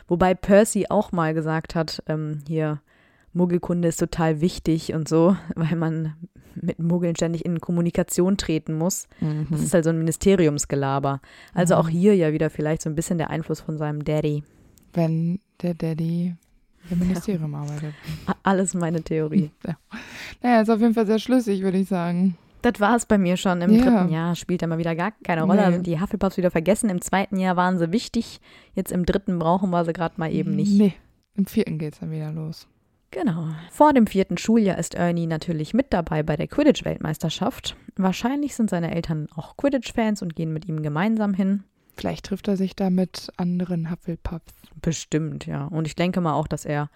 Wobei 0.08 0.34
Percy 0.36 0.86
auch 0.90 1.12
mal 1.12 1.34
gesagt 1.34 1.76
hat, 1.76 2.02
ähm, 2.08 2.40
hier, 2.48 2.80
Muggelkunde 3.34 3.90
ist 3.90 3.98
total 4.00 4.40
wichtig 4.40 4.94
und 4.94 5.10
so, 5.10 5.36
weil 5.56 5.76
man 5.76 6.14
mit 6.56 6.80
Muggeln 6.80 7.14
ständig 7.18 7.44
in 7.44 7.60
Kommunikation 7.60 8.38
treten 8.38 8.78
muss. 8.78 9.10
Das 9.50 9.60
ist 9.62 9.74
halt 9.74 9.84
so 9.84 9.90
ein 9.90 9.98
Ministeriumsgelaber. 9.98 11.20
Also 11.54 11.76
auch 11.76 11.88
Mhm. 11.88 11.92
hier 11.92 12.16
ja 12.16 12.32
wieder 12.32 12.50
vielleicht 12.50 12.84
so 12.84 12.90
ein 12.90 12.96
bisschen 12.96 13.18
der 13.18 13.32
Einfluss 13.32 13.60
von 13.60 13.78
seinem 13.78 14.06
Daddy. 14.06 14.44
Wenn 14.94 15.40
der 15.62 15.74
Daddy 15.74 16.36
im 16.90 17.00
Ministerium 17.00 17.54
arbeitet. 17.56 17.94
A- 18.28 18.36
Alles 18.44 18.76
meine 18.76 19.02
Theorie. 19.04 19.52
Naja, 20.42 20.62
ist 20.62 20.70
auf 20.70 20.80
jeden 20.80 20.94
Fall 20.94 21.06
sehr 21.06 21.20
schlüssig, 21.20 21.62
würde 21.64 21.78
ich 21.80 21.88
sagen. 21.90 22.38
Das 22.64 22.80
war 22.80 22.96
es 22.96 23.06
bei 23.06 23.18
mir 23.20 23.38
schon. 23.38 23.62
Im 23.62 23.72
Ja. 23.72 23.84
dritten 23.84 24.10
Jahr 24.12 24.36
spielt 24.36 24.62
er 24.64 24.68
mal 24.68 24.78
wieder 24.80 24.96
gar 24.96 25.12
keine 25.24 25.44
Rolle. 25.44 25.62
Da 25.62 25.68
Nee. 25.70 25.76
sind 25.76 25.86
die 25.88 26.00
Hufflepuffs 26.02 26.38
wieder 26.38 26.50
vergessen. 26.50 26.90
Im 26.90 27.02
zweiten 27.02 27.38
Jahr 27.38 27.56
waren 27.56 27.78
sie 27.78 27.92
wichtig. 27.92 28.40
Jetzt 28.74 28.92
im 28.92 29.06
dritten 29.06 29.38
brauchen 29.38 29.70
wir 29.70 29.86
sie 29.86 29.94
gerade 29.94 30.16
mal 30.18 30.32
eben 30.32 30.56
nicht. 30.56 30.74
Nee. 30.78 30.94
Im 31.36 31.46
vierten 31.46 31.78
geht's 31.78 32.00
dann 32.00 32.10
wieder 32.12 32.32
los. 32.32 32.68
Genau. 33.12 33.48
Vor 33.70 33.94
dem 33.94 34.08
vierten 34.08 34.38
Schuljahr 34.40 34.80
ist 34.80 34.96
Ernie 34.96 35.28
natürlich 35.28 35.74
mit 35.76 35.94
dabei 35.94 36.24
bei 36.24 36.36
der 36.36 36.48
Quidditch-Weltmeisterschaft. 36.48 37.76
Wahrscheinlich 37.96 38.56
sind 38.56 38.70
seine 38.70 38.94
Eltern 38.96 39.28
auch 39.36 39.56
Quidditch-Fans 39.58 40.22
und 40.22 40.36
gehen 40.36 40.52
mit 40.54 40.68
ihm 40.68 40.82
gemeinsam 40.82 41.34
hin. 41.34 41.64
Vielleicht 41.96 42.26
trifft 42.26 42.48
er 42.48 42.58
sich 42.58 42.76
da 42.76 42.90
mit 42.90 43.30
anderen 43.38 43.92
Hufflepuffs. 43.92 44.54
Bestimmt, 44.82 45.46
ja. 45.46 45.66
Und 45.68 45.86
ich 45.86 45.96
denke 45.96 46.22
mal 46.22 46.34
auch, 46.34 46.48
dass 46.48 46.66
er 46.66 46.90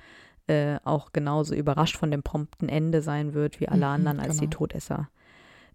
äh, 0.47 0.77
auch 0.85 1.11
genauso 1.13 1.53
überrascht 1.53 1.97
von 1.97 2.09
dem 2.09 2.23
prompten 2.23 2.69
Ende 2.69 3.01
sein 3.01 3.33
wird, 3.33 3.59
wie 3.59 3.67
alle 3.67 3.85
Mhm, 3.85 3.93
anderen, 3.93 4.19
als 4.19 4.35
die 4.35 4.45
genau. 4.45 4.57
Todesser 4.57 5.09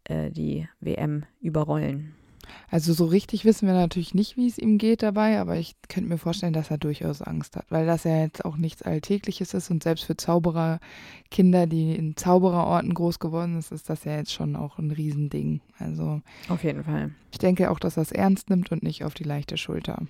äh, 0.04 0.30
die 0.30 0.68
WM 0.80 1.24
überrollen. 1.40 2.14
Also 2.70 2.92
so 2.92 3.04
richtig 3.04 3.44
wissen 3.44 3.66
wir 3.66 3.74
natürlich 3.74 4.14
nicht, 4.14 4.36
wie 4.36 4.48
es 4.48 4.58
ihm 4.58 4.78
geht 4.78 5.02
dabei, 5.02 5.38
aber 5.38 5.56
ich 5.56 5.74
könnte 5.88 6.08
mir 6.08 6.18
vorstellen, 6.18 6.52
dass 6.52 6.70
er 6.70 6.78
durchaus 6.78 7.22
Angst 7.22 7.56
hat, 7.56 7.66
weil 7.70 7.86
das 7.86 8.04
ja 8.04 8.18
jetzt 8.18 8.44
auch 8.44 8.56
nichts 8.56 8.82
Alltägliches 8.82 9.54
ist 9.54 9.70
und 9.70 9.82
selbst 9.82 10.04
für 10.04 10.16
Zaubererkinder, 10.16 11.66
die 11.66 11.94
in 11.94 12.16
Zaubererorten 12.16 12.94
groß 12.94 13.18
geworden 13.18 13.60
sind, 13.60 13.72
ist 13.72 13.90
das 13.90 14.04
ja 14.04 14.16
jetzt 14.16 14.32
schon 14.32 14.56
auch 14.56 14.78
ein 14.78 14.90
Riesending. 14.90 15.60
Also 15.78 16.20
Auf 16.48 16.64
jeden 16.64 16.84
Fall. 16.84 17.12
ich 17.30 17.38
denke 17.38 17.70
auch, 17.70 17.78
dass 17.78 17.96
er 17.96 18.02
es 18.02 18.12
ernst 18.12 18.50
nimmt 18.50 18.72
und 18.72 18.82
nicht 18.82 19.04
auf 19.04 19.14
die 19.14 19.24
leichte 19.24 19.56
Schulter. 19.56 20.06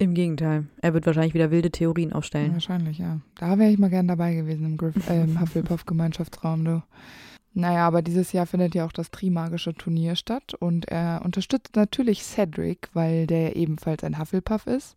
Im 0.00 0.14
Gegenteil. 0.14 0.66
Er 0.80 0.94
wird 0.94 1.06
wahrscheinlich 1.06 1.34
wieder 1.34 1.50
wilde 1.50 1.72
Theorien 1.72 2.12
aufstellen. 2.12 2.52
Wahrscheinlich, 2.52 2.98
ja. 2.98 3.20
Da 3.34 3.58
wäre 3.58 3.70
ich 3.70 3.78
mal 3.78 3.90
gern 3.90 4.06
dabei 4.06 4.34
gewesen 4.34 4.64
im, 4.64 4.76
Griff 4.76 4.94
äh, 5.10 5.24
im 5.24 5.40
Hufflepuff-Gemeinschaftsraum, 5.40 6.64
du. 6.64 6.82
Naja, 7.54 7.86
aber 7.86 8.02
dieses 8.02 8.32
Jahr 8.32 8.46
findet 8.46 8.74
ja 8.74 8.84
auch 8.86 8.92
das 8.92 9.10
Trimagische 9.10 9.74
Turnier 9.74 10.14
statt 10.16 10.54
und 10.58 10.86
er 10.86 11.22
unterstützt 11.24 11.74
natürlich 11.76 12.22
Cedric, 12.22 12.88
weil 12.92 13.26
der 13.26 13.56
ebenfalls 13.56 14.04
ein 14.04 14.18
Hufflepuff 14.18 14.66
ist. 14.66 14.96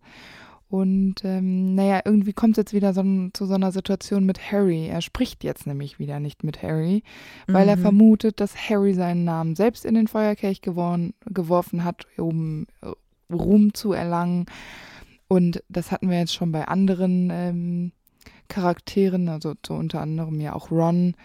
Und 0.70 1.16
ähm, 1.26 1.76
naja, 1.76 2.00
irgendwie 2.06 2.32
kommt 2.32 2.54
es 2.58 2.62
jetzt 2.62 2.74
wieder 2.74 2.94
so, 2.94 3.04
zu 3.34 3.46
so 3.46 3.56
einer 3.56 3.74
Situation 3.74 4.26
mit 4.26 4.52
Harry. 4.54 4.88
Er 4.88 5.02
spricht 5.02 5.44
jetzt 5.44 5.68
nämlich 5.68 6.00
wieder 6.00 6.20
nicht 6.22 6.46
mit 6.46 6.64
Harry, 6.64 7.04
weil 7.48 7.68
er 7.68 7.76
Mhm. 7.76 7.82
vermutet, 7.82 8.40
dass 8.40 8.56
Harry 8.70 8.94
seinen 8.94 9.26
Namen 9.26 9.56
selbst 9.56 9.84
in 9.84 9.96
den 9.96 10.08
Feuerkelch 10.08 10.62
geworfen, 10.62 11.14
geworfen 11.26 11.84
hat, 11.84 12.06
um 12.18 12.68
äh, 12.82 13.34
Ruhm 13.34 13.74
zu 13.74 13.92
erlangen. 13.92 14.46
Und 15.28 15.62
das 15.68 15.92
hatten 15.92 16.10
wir 16.10 16.20
jetzt 16.20 16.34
schon 16.34 16.52
bei 16.54 16.68
anderen 16.68 17.30
ähm, 17.32 17.92
Charakteren, 18.48 19.30
also 19.30 19.56
so 19.66 19.74
unter 19.74 20.02
anderem 20.02 20.40
ja 20.40 20.54
auch 20.54 20.72
Ron, 20.72 21.16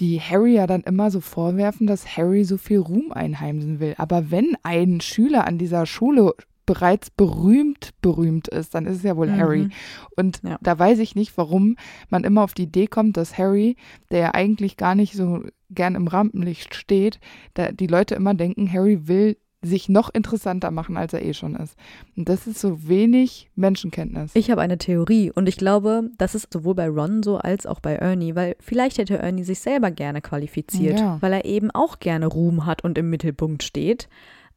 die 0.00 0.20
Harry 0.20 0.54
ja 0.54 0.66
dann 0.66 0.82
immer 0.82 1.10
so 1.10 1.20
vorwerfen, 1.20 1.86
dass 1.86 2.16
Harry 2.16 2.44
so 2.44 2.56
viel 2.56 2.78
Ruhm 2.78 3.12
einheimsen 3.12 3.80
will. 3.80 3.94
Aber 3.98 4.30
wenn 4.30 4.56
ein 4.62 5.00
Schüler 5.00 5.46
an 5.46 5.58
dieser 5.58 5.86
Schule 5.86 6.34
bereits 6.66 7.08
berühmt 7.10 7.90
berühmt 8.02 8.46
ist, 8.48 8.74
dann 8.74 8.84
ist 8.84 8.98
es 8.98 9.02
ja 9.02 9.16
wohl 9.16 9.28
Mhm. 9.28 9.36
Harry. 9.38 9.68
Und 10.16 10.40
Ja. 10.44 10.58
da 10.60 10.78
weiß 10.78 10.98
ich 10.98 11.14
nicht, 11.14 11.36
warum 11.38 11.76
man 12.10 12.24
immer 12.24 12.44
auf 12.44 12.52
die 12.52 12.64
Idee 12.64 12.86
kommt, 12.86 13.16
dass 13.16 13.38
Harry, 13.38 13.76
der 14.10 14.18
ja 14.18 14.34
eigentlich 14.34 14.76
gar 14.76 14.94
nicht 14.94 15.14
so 15.14 15.42
gern 15.70 15.94
im 15.94 16.06
Rampenlicht 16.08 16.74
steht, 16.74 17.20
da 17.54 17.72
die 17.72 17.86
Leute 17.86 18.14
immer 18.14 18.34
denken, 18.34 18.70
Harry 18.72 19.08
will 19.08 19.36
sich 19.62 19.88
noch 19.88 20.08
interessanter 20.14 20.70
machen, 20.70 20.96
als 20.96 21.12
er 21.12 21.24
eh 21.24 21.34
schon 21.34 21.56
ist. 21.56 21.76
Und 22.16 22.28
das 22.28 22.46
ist 22.46 22.60
so 22.60 22.86
wenig 22.88 23.50
Menschenkenntnis. 23.56 24.30
Ich 24.34 24.50
habe 24.52 24.60
eine 24.60 24.78
Theorie 24.78 25.32
und 25.32 25.48
ich 25.48 25.56
glaube, 25.56 26.10
das 26.16 26.34
ist 26.36 26.52
sowohl 26.52 26.74
bei 26.76 26.88
Ron 26.88 27.22
so 27.24 27.38
als 27.38 27.66
auch 27.66 27.80
bei 27.80 27.94
Ernie, 27.96 28.36
weil 28.36 28.54
vielleicht 28.60 28.98
hätte 28.98 29.18
Ernie 29.18 29.42
sich 29.42 29.58
selber 29.58 29.90
gerne 29.90 30.20
qualifiziert, 30.20 31.00
Ja. 31.00 31.18
weil 31.20 31.32
er 31.32 31.44
eben 31.44 31.70
auch 31.72 31.98
gerne 31.98 32.26
Ruhm 32.26 32.66
hat 32.66 32.84
und 32.84 32.98
im 32.98 33.10
Mittelpunkt 33.10 33.62
steht. 33.64 34.08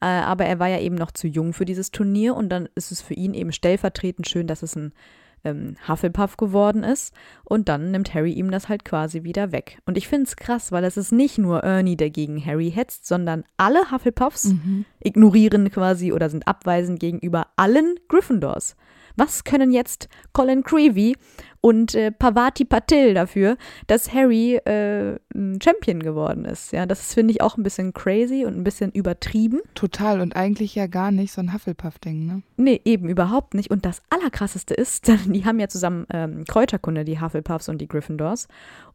Äh, 0.01 0.05
aber 0.05 0.45
er 0.45 0.59
war 0.59 0.67
ja 0.67 0.79
eben 0.79 0.95
noch 0.95 1.11
zu 1.11 1.27
jung 1.27 1.53
für 1.53 1.65
dieses 1.65 1.89
Turnier 1.91 2.35
und 2.35 2.49
dann 2.49 2.69
ist 2.75 2.91
es 2.91 3.01
für 3.01 3.13
ihn 3.15 3.33
eben 3.33 3.51
stellvertretend 3.51 4.27
schön, 4.27 4.45
dass 4.47 4.61
es 4.63 4.75
ein 4.75 4.93
ähm, 5.43 5.75
Hufflepuff 5.87 6.37
geworden 6.37 6.83
ist 6.83 7.13
und 7.43 7.69
dann 7.69 7.91
nimmt 7.91 8.13
Harry 8.13 8.31
ihm 8.33 8.51
das 8.51 8.69
halt 8.69 8.85
quasi 8.85 9.23
wieder 9.23 9.51
weg. 9.51 9.79
Und 9.85 9.97
ich 9.97 10.07
finde 10.07 10.25
es 10.27 10.35
krass, 10.35 10.71
weil 10.71 10.83
es 10.83 10.97
ist 10.97 11.11
nicht 11.11 11.37
nur 11.37 11.63
Ernie, 11.63 11.97
der 11.97 12.09
gegen 12.09 12.43
Harry 12.45 12.71
hetzt, 12.71 13.05
sondern 13.07 13.43
alle 13.57 13.91
Hufflepuffs 13.91 14.45
Mhm. 14.53 14.85
ignorieren 14.99 15.69
quasi 15.71 16.11
oder 16.11 16.29
sind 16.29 16.47
abweisend 16.47 16.99
gegenüber 16.99 17.47
allen 17.55 17.95
Gryffindors. 18.07 18.75
Was 19.23 19.43
können 19.43 19.71
jetzt 19.71 20.09
Colin 20.33 20.63
Creevy 20.63 21.15
und 21.61 21.93
äh, 21.93 22.09
Pavati 22.11 22.65
Patil 22.65 23.13
dafür, 23.13 23.55
dass 23.85 24.11
Harry 24.11 24.55
äh, 24.55 25.19
ein 25.35 25.59
Champion 25.63 26.01
geworden 26.01 26.43
ist? 26.45 26.71
Ja, 26.73 26.87
das 26.87 27.13
finde 27.13 27.31
ich 27.33 27.41
auch 27.41 27.55
ein 27.55 27.61
bisschen 27.61 27.93
crazy 27.93 28.45
und 28.45 28.57
ein 28.57 28.63
bisschen 28.63 28.91
übertrieben. 28.91 29.59
Total 29.75 30.21
und 30.21 30.35
eigentlich 30.35 30.73
ja 30.73 30.87
gar 30.87 31.11
nicht 31.11 31.31
so 31.33 31.39
ein 31.39 31.53
Hufflepuff-Ding, 31.53 32.25
ne? 32.25 32.41
Nee, 32.57 32.81
eben 32.83 33.07
überhaupt 33.09 33.53
nicht. 33.53 33.69
Und 33.69 33.85
das 33.85 34.01
Allerkrasseste 34.09 34.73
ist, 34.73 35.07
die 35.27 35.45
haben 35.45 35.59
ja 35.59 35.67
zusammen 35.67 36.07
ähm, 36.11 36.43
Kräuterkunde, 36.45 37.05
die 37.05 37.21
Hufflepuffs 37.21 37.69
und 37.69 37.77
die 37.79 37.87
Gryffindors. 37.87 38.47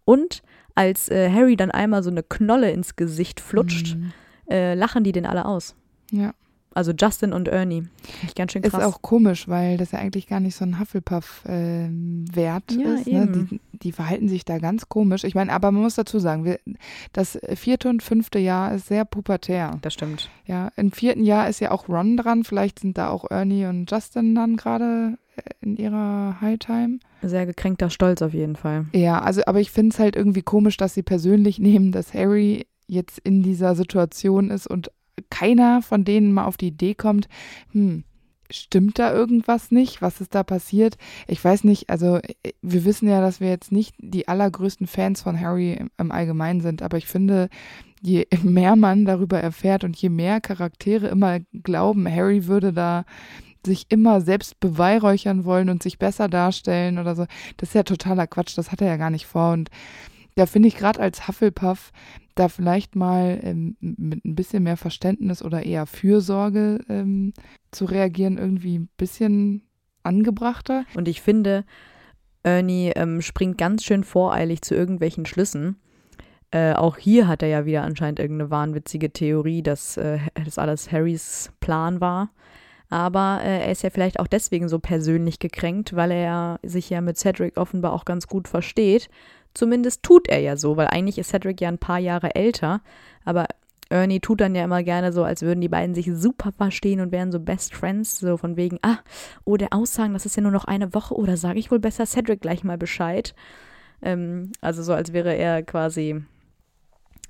Und 0.04 0.42
als 0.74 1.08
äh, 1.08 1.30
Harry 1.30 1.54
dann 1.54 1.70
einmal 1.70 2.02
so 2.02 2.10
eine 2.10 2.24
Knolle 2.24 2.72
ins 2.72 2.96
Gesicht 2.96 3.38
flutscht, 3.38 3.94
Mhm. 3.94 4.12
äh, 4.50 4.74
lachen 4.74 5.04
die 5.04 5.12
den 5.12 5.24
alle 5.24 5.44
aus. 5.44 5.76
Ja. 6.10 6.34
Also 6.76 6.92
Justin 6.92 7.32
und 7.32 7.48
Ernie. 7.48 7.84
Finde 8.02 8.26
ich 8.26 8.34
ganz 8.34 8.52
schön 8.52 8.60
krass. 8.60 8.82
Ist 8.82 8.86
auch 8.86 9.00
komisch, 9.00 9.48
weil 9.48 9.78
das 9.78 9.92
ja 9.92 9.98
eigentlich 9.98 10.26
gar 10.26 10.40
nicht 10.40 10.54
so 10.54 10.62
ein 10.62 10.78
Hufflepuff-Wert 10.78 12.72
Ja, 12.72 12.94
ist. 12.94 13.06
Ne? 13.06 13.48
Die, 13.50 13.60
die 13.72 13.92
verhalten 13.92 14.28
sich 14.28 14.44
da 14.44 14.58
ganz 14.58 14.90
komisch. 14.90 15.24
Ich 15.24 15.34
meine, 15.34 15.54
aber 15.54 15.70
man 15.70 15.80
muss 15.80 15.94
dazu 15.94 16.18
sagen, 16.18 16.44
wir, 16.44 16.60
das 17.14 17.38
vierte 17.54 17.88
und 17.88 18.02
fünfte 18.02 18.38
Jahr 18.38 18.74
ist 18.74 18.88
sehr 18.88 19.06
pubertär. 19.06 19.78
Das 19.80 19.94
stimmt. 19.94 20.28
Ja, 20.44 20.68
im 20.76 20.92
vierten 20.92 21.24
Jahr 21.24 21.48
ist 21.48 21.60
ja 21.60 21.70
auch 21.70 21.88
Ron 21.88 22.18
dran. 22.18 22.44
Vielleicht 22.44 22.80
sind 22.80 22.98
da 22.98 23.08
auch 23.08 23.24
Ernie 23.30 23.64
und 23.64 23.90
Justin 23.90 24.34
dann 24.34 24.58
gerade 24.58 25.16
äh, 25.36 25.42
in 25.62 25.76
ihrer 25.78 26.42
High-Time. 26.42 26.98
Sehr 27.22 27.46
gekränkter 27.46 27.88
Stolz 27.88 28.20
auf 28.20 28.34
jeden 28.34 28.56
Fall. 28.56 28.84
Ja, 28.92 29.22
also, 29.22 29.40
aber 29.46 29.60
ich 29.60 29.70
finde 29.70 29.94
es 29.94 29.98
halt 29.98 30.14
irgendwie 30.14 30.42
komisch, 30.42 30.76
dass 30.76 30.92
sie 30.92 31.02
persönlich 31.02 31.58
nehmen, 31.58 31.90
dass 31.90 32.12
Harry 32.12 32.66
jetzt 32.86 33.18
in 33.18 33.42
dieser 33.42 33.74
Situation 33.74 34.50
ist 34.50 34.66
und 34.66 34.90
keiner 35.30 35.82
von 35.82 36.04
denen 36.04 36.32
mal 36.32 36.44
auf 36.44 36.56
die 36.56 36.68
Idee 36.68 36.94
kommt, 36.94 37.28
hm, 37.72 38.04
stimmt 38.50 38.98
da 38.98 39.12
irgendwas 39.12 39.70
nicht? 39.70 40.02
Was 40.02 40.20
ist 40.20 40.34
da 40.34 40.42
passiert? 40.42 40.96
Ich 41.26 41.42
weiß 41.44 41.64
nicht, 41.64 41.90
also 41.90 42.16
äh, 42.16 42.52
wir 42.62 42.84
wissen 42.84 43.08
ja, 43.08 43.20
dass 43.20 43.40
wir 43.40 43.48
jetzt 43.48 43.72
nicht 43.72 43.94
die 43.98 44.28
allergrößten 44.28 44.86
Fans 44.86 45.22
von 45.22 45.40
Harry 45.40 45.78
im, 45.98 46.12
Allgemeinen 46.12 46.60
sind, 46.60 46.82
aber 46.82 46.98
ich 46.98 47.06
finde, 47.06 47.48
je 48.02 48.26
mehr 48.42 48.76
man 48.76 49.04
darüber 49.04 49.40
erfährt 49.40 49.84
und 49.84 49.96
je 49.96 50.08
mehr 50.08 50.40
Charaktere 50.40 51.08
immer 51.08 51.40
glauben, 51.52 52.10
Harry 52.10 52.46
würde 52.46 52.72
da 52.72 53.04
sich 53.64 53.86
immer 53.88 54.20
selbst 54.20 54.60
beweihräuchern 54.60 55.44
wollen 55.44 55.68
und 55.68 55.82
sich 55.82 55.98
besser 55.98 56.28
darstellen 56.28 56.98
oder 56.98 57.16
so. 57.16 57.26
Das 57.56 57.70
ist 57.70 57.74
ja 57.74 57.82
totaler 57.82 58.28
Quatsch, 58.28 58.56
das 58.56 58.70
hat 58.70 58.80
er 58.80 58.86
ja 58.86 58.96
gar 58.96 59.10
nicht 59.10 59.26
vor. 59.26 59.52
Und 59.52 59.70
da 60.36 60.46
finde 60.46 60.68
ich 60.68 60.76
gerade 60.76 61.00
als 61.00 61.26
Hufflepuff 61.26 61.90
da 62.36 62.48
vielleicht 62.48 62.94
mal 62.94 63.40
ähm, 63.42 63.76
mit 63.80 64.24
ein 64.24 64.36
bisschen 64.36 64.62
mehr 64.62 64.76
Verständnis 64.76 65.42
oder 65.42 65.64
eher 65.64 65.86
Fürsorge 65.86 66.84
ähm, 66.88 67.32
zu 67.72 67.86
reagieren, 67.86 68.38
irgendwie 68.38 68.78
ein 68.78 68.88
bisschen 68.96 69.62
angebrachter. 70.02 70.84
Und 70.94 71.08
ich 71.08 71.22
finde, 71.22 71.64
Ernie 72.42 72.92
ähm, 72.94 73.22
springt 73.22 73.58
ganz 73.58 73.84
schön 73.84 74.04
voreilig 74.04 74.62
zu 74.62 74.74
irgendwelchen 74.74 75.26
Schlüssen. 75.26 75.80
Äh, 76.52 76.74
auch 76.74 76.96
hier 76.96 77.26
hat 77.26 77.42
er 77.42 77.48
ja 77.48 77.66
wieder 77.66 77.82
anscheinend 77.82 78.20
irgendeine 78.20 78.50
wahnwitzige 78.50 79.12
Theorie, 79.12 79.62
dass 79.62 79.96
äh, 79.96 80.18
das 80.44 80.58
alles 80.58 80.92
Harrys 80.92 81.50
Plan 81.60 82.00
war. 82.00 82.30
Aber 82.88 83.40
äh, 83.42 83.64
er 83.64 83.72
ist 83.72 83.82
ja 83.82 83.90
vielleicht 83.90 84.20
auch 84.20 84.28
deswegen 84.28 84.68
so 84.68 84.78
persönlich 84.78 85.40
gekränkt, 85.40 85.96
weil 85.96 86.12
er 86.12 86.60
sich 86.62 86.88
ja 86.90 87.00
mit 87.00 87.16
Cedric 87.16 87.56
offenbar 87.56 87.92
auch 87.92 88.04
ganz 88.04 88.28
gut 88.28 88.46
versteht 88.46 89.08
Zumindest 89.56 90.02
tut 90.02 90.28
er 90.28 90.40
ja 90.40 90.58
so, 90.58 90.76
weil 90.76 90.88
eigentlich 90.88 91.16
ist 91.16 91.30
Cedric 91.30 91.62
ja 91.62 91.68
ein 91.68 91.78
paar 91.78 91.98
Jahre 91.98 92.34
älter, 92.34 92.82
aber 93.24 93.46
Ernie 93.88 94.20
tut 94.20 94.42
dann 94.42 94.54
ja 94.54 94.62
immer 94.64 94.82
gerne 94.82 95.14
so, 95.14 95.24
als 95.24 95.40
würden 95.40 95.62
die 95.62 95.70
beiden 95.70 95.94
sich 95.94 96.10
super 96.12 96.52
verstehen 96.52 97.00
und 97.00 97.10
wären 97.10 97.32
so 97.32 97.40
Best 97.40 97.74
Friends, 97.74 98.18
so 98.18 98.36
von 98.36 98.56
wegen, 98.56 98.78
ah, 98.82 98.98
oh, 99.44 99.56
der 99.56 99.72
Aussagen, 99.72 100.12
das 100.12 100.26
ist 100.26 100.36
ja 100.36 100.42
nur 100.42 100.52
noch 100.52 100.66
eine 100.66 100.92
Woche, 100.92 101.14
oder 101.14 101.38
sage 101.38 101.58
ich 101.58 101.70
wohl 101.70 101.78
besser 101.78 102.04
Cedric 102.04 102.42
gleich 102.42 102.64
mal 102.64 102.76
Bescheid. 102.76 103.34
Ähm, 104.02 104.52
also 104.60 104.82
so, 104.82 104.92
als 104.92 105.14
wäre 105.14 105.34
er 105.34 105.62
quasi 105.62 106.22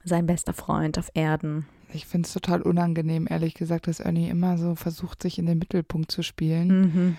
sein 0.02 0.26
bester 0.26 0.52
Freund 0.52 0.98
auf 0.98 1.10
Erden. 1.14 1.66
Ich 1.92 2.06
finde 2.06 2.26
es 2.26 2.32
total 2.32 2.60
unangenehm, 2.60 3.28
ehrlich 3.30 3.54
gesagt, 3.54 3.86
dass 3.86 4.00
Ernie 4.00 4.30
immer 4.30 4.58
so 4.58 4.74
versucht, 4.74 5.22
sich 5.22 5.38
in 5.38 5.46
den 5.46 5.58
Mittelpunkt 5.58 6.10
zu 6.10 6.22
spielen. 6.22 6.68
Mhm 6.68 7.16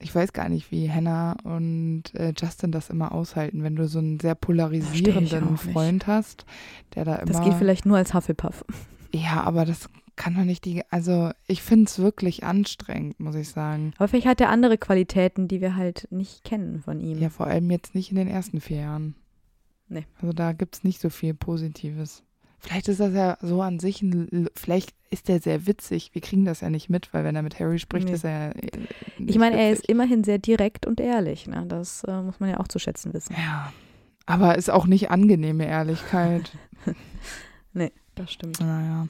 ich 0.00 0.14
weiß 0.14 0.32
gar 0.32 0.48
nicht, 0.48 0.70
wie 0.70 0.90
Hannah 0.90 1.36
und 1.44 2.04
äh, 2.14 2.32
Justin 2.36 2.72
das 2.72 2.90
immer 2.90 3.12
aushalten, 3.12 3.62
wenn 3.62 3.76
du 3.76 3.86
so 3.86 3.98
einen 3.98 4.18
sehr 4.18 4.34
polarisierenden 4.34 5.56
Freund 5.58 6.06
hast, 6.06 6.46
der 6.94 7.04
da 7.04 7.16
immer. 7.16 7.32
Das 7.32 7.44
geht 7.44 7.54
vielleicht 7.54 7.86
nur 7.86 7.98
als 7.98 8.14
Hufflepuff. 8.14 8.64
Ja, 9.12 9.42
aber 9.42 9.64
das 9.64 9.90
kann 10.16 10.34
doch 10.34 10.44
nicht 10.44 10.64
die. 10.64 10.82
Also, 10.90 11.30
ich 11.46 11.62
finde 11.62 11.86
es 11.86 11.98
wirklich 11.98 12.44
anstrengend, 12.44 13.20
muss 13.20 13.34
ich 13.34 13.50
sagen. 13.50 13.92
Aber 13.96 14.08
vielleicht 14.08 14.26
hat 14.26 14.40
er 14.40 14.50
andere 14.50 14.78
Qualitäten, 14.78 15.48
die 15.48 15.60
wir 15.60 15.76
halt 15.76 16.08
nicht 16.10 16.44
kennen 16.44 16.80
von 16.82 17.00
ihm. 17.00 17.18
Ja, 17.18 17.30
vor 17.30 17.46
allem 17.46 17.70
jetzt 17.70 17.94
nicht 17.94 18.10
in 18.10 18.16
den 18.16 18.28
ersten 18.28 18.60
vier 18.60 18.80
Jahren. 18.80 19.14
Nee. 19.88 20.06
Also, 20.20 20.32
da 20.32 20.52
gibt 20.52 20.76
es 20.76 20.84
nicht 20.84 21.00
so 21.00 21.10
viel 21.10 21.34
Positives. 21.34 22.22
Vielleicht 22.60 22.88
ist 22.88 23.00
das 23.00 23.14
ja 23.14 23.38
so 23.40 23.62
an 23.62 23.78
sich, 23.78 24.02
ein, 24.02 24.48
vielleicht 24.54 24.94
ist 25.08 25.28
der 25.28 25.40
sehr 25.40 25.66
witzig. 25.66 26.10
Wir 26.12 26.20
kriegen 26.20 26.44
das 26.44 26.60
ja 26.60 26.68
nicht 26.68 26.90
mit, 26.90 27.12
weil 27.12 27.24
wenn 27.24 27.34
er 27.34 27.42
mit 27.42 27.58
Harry 27.58 27.78
spricht, 27.78 28.08
nee. 28.08 28.14
ist 28.14 28.24
er. 28.24 28.54
Äh, 28.54 28.70
ich 29.18 29.38
meine, 29.38 29.58
er 29.58 29.72
ist 29.72 29.86
immerhin 29.86 30.24
sehr 30.24 30.38
direkt 30.38 30.86
und 30.86 31.00
ehrlich. 31.00 31.46
Ne? 31.46 31.64
Das 31.66 32.04
äh, 32.04 32.20
muss 32.20 32.38
man 32.38 32.50
ja 32.50 32.60
auch 32.60 32.68
zu 32.68 32.78
schätzen 32.78 33.14
wissen. 33.14 33.34
Ja. 33.36 33.72
Aber 34.26 34.56
ist 34.56 34.70
auch 34.70 34.86
nicht 34.86 35.10
angenehme 35.10 35.66
Ehrlichkeit. 35.66 36.52
nee, 37.72 37.92
das 38.14 38.30
stimmt. 38.32 38.60
Naja. 38.60 39.08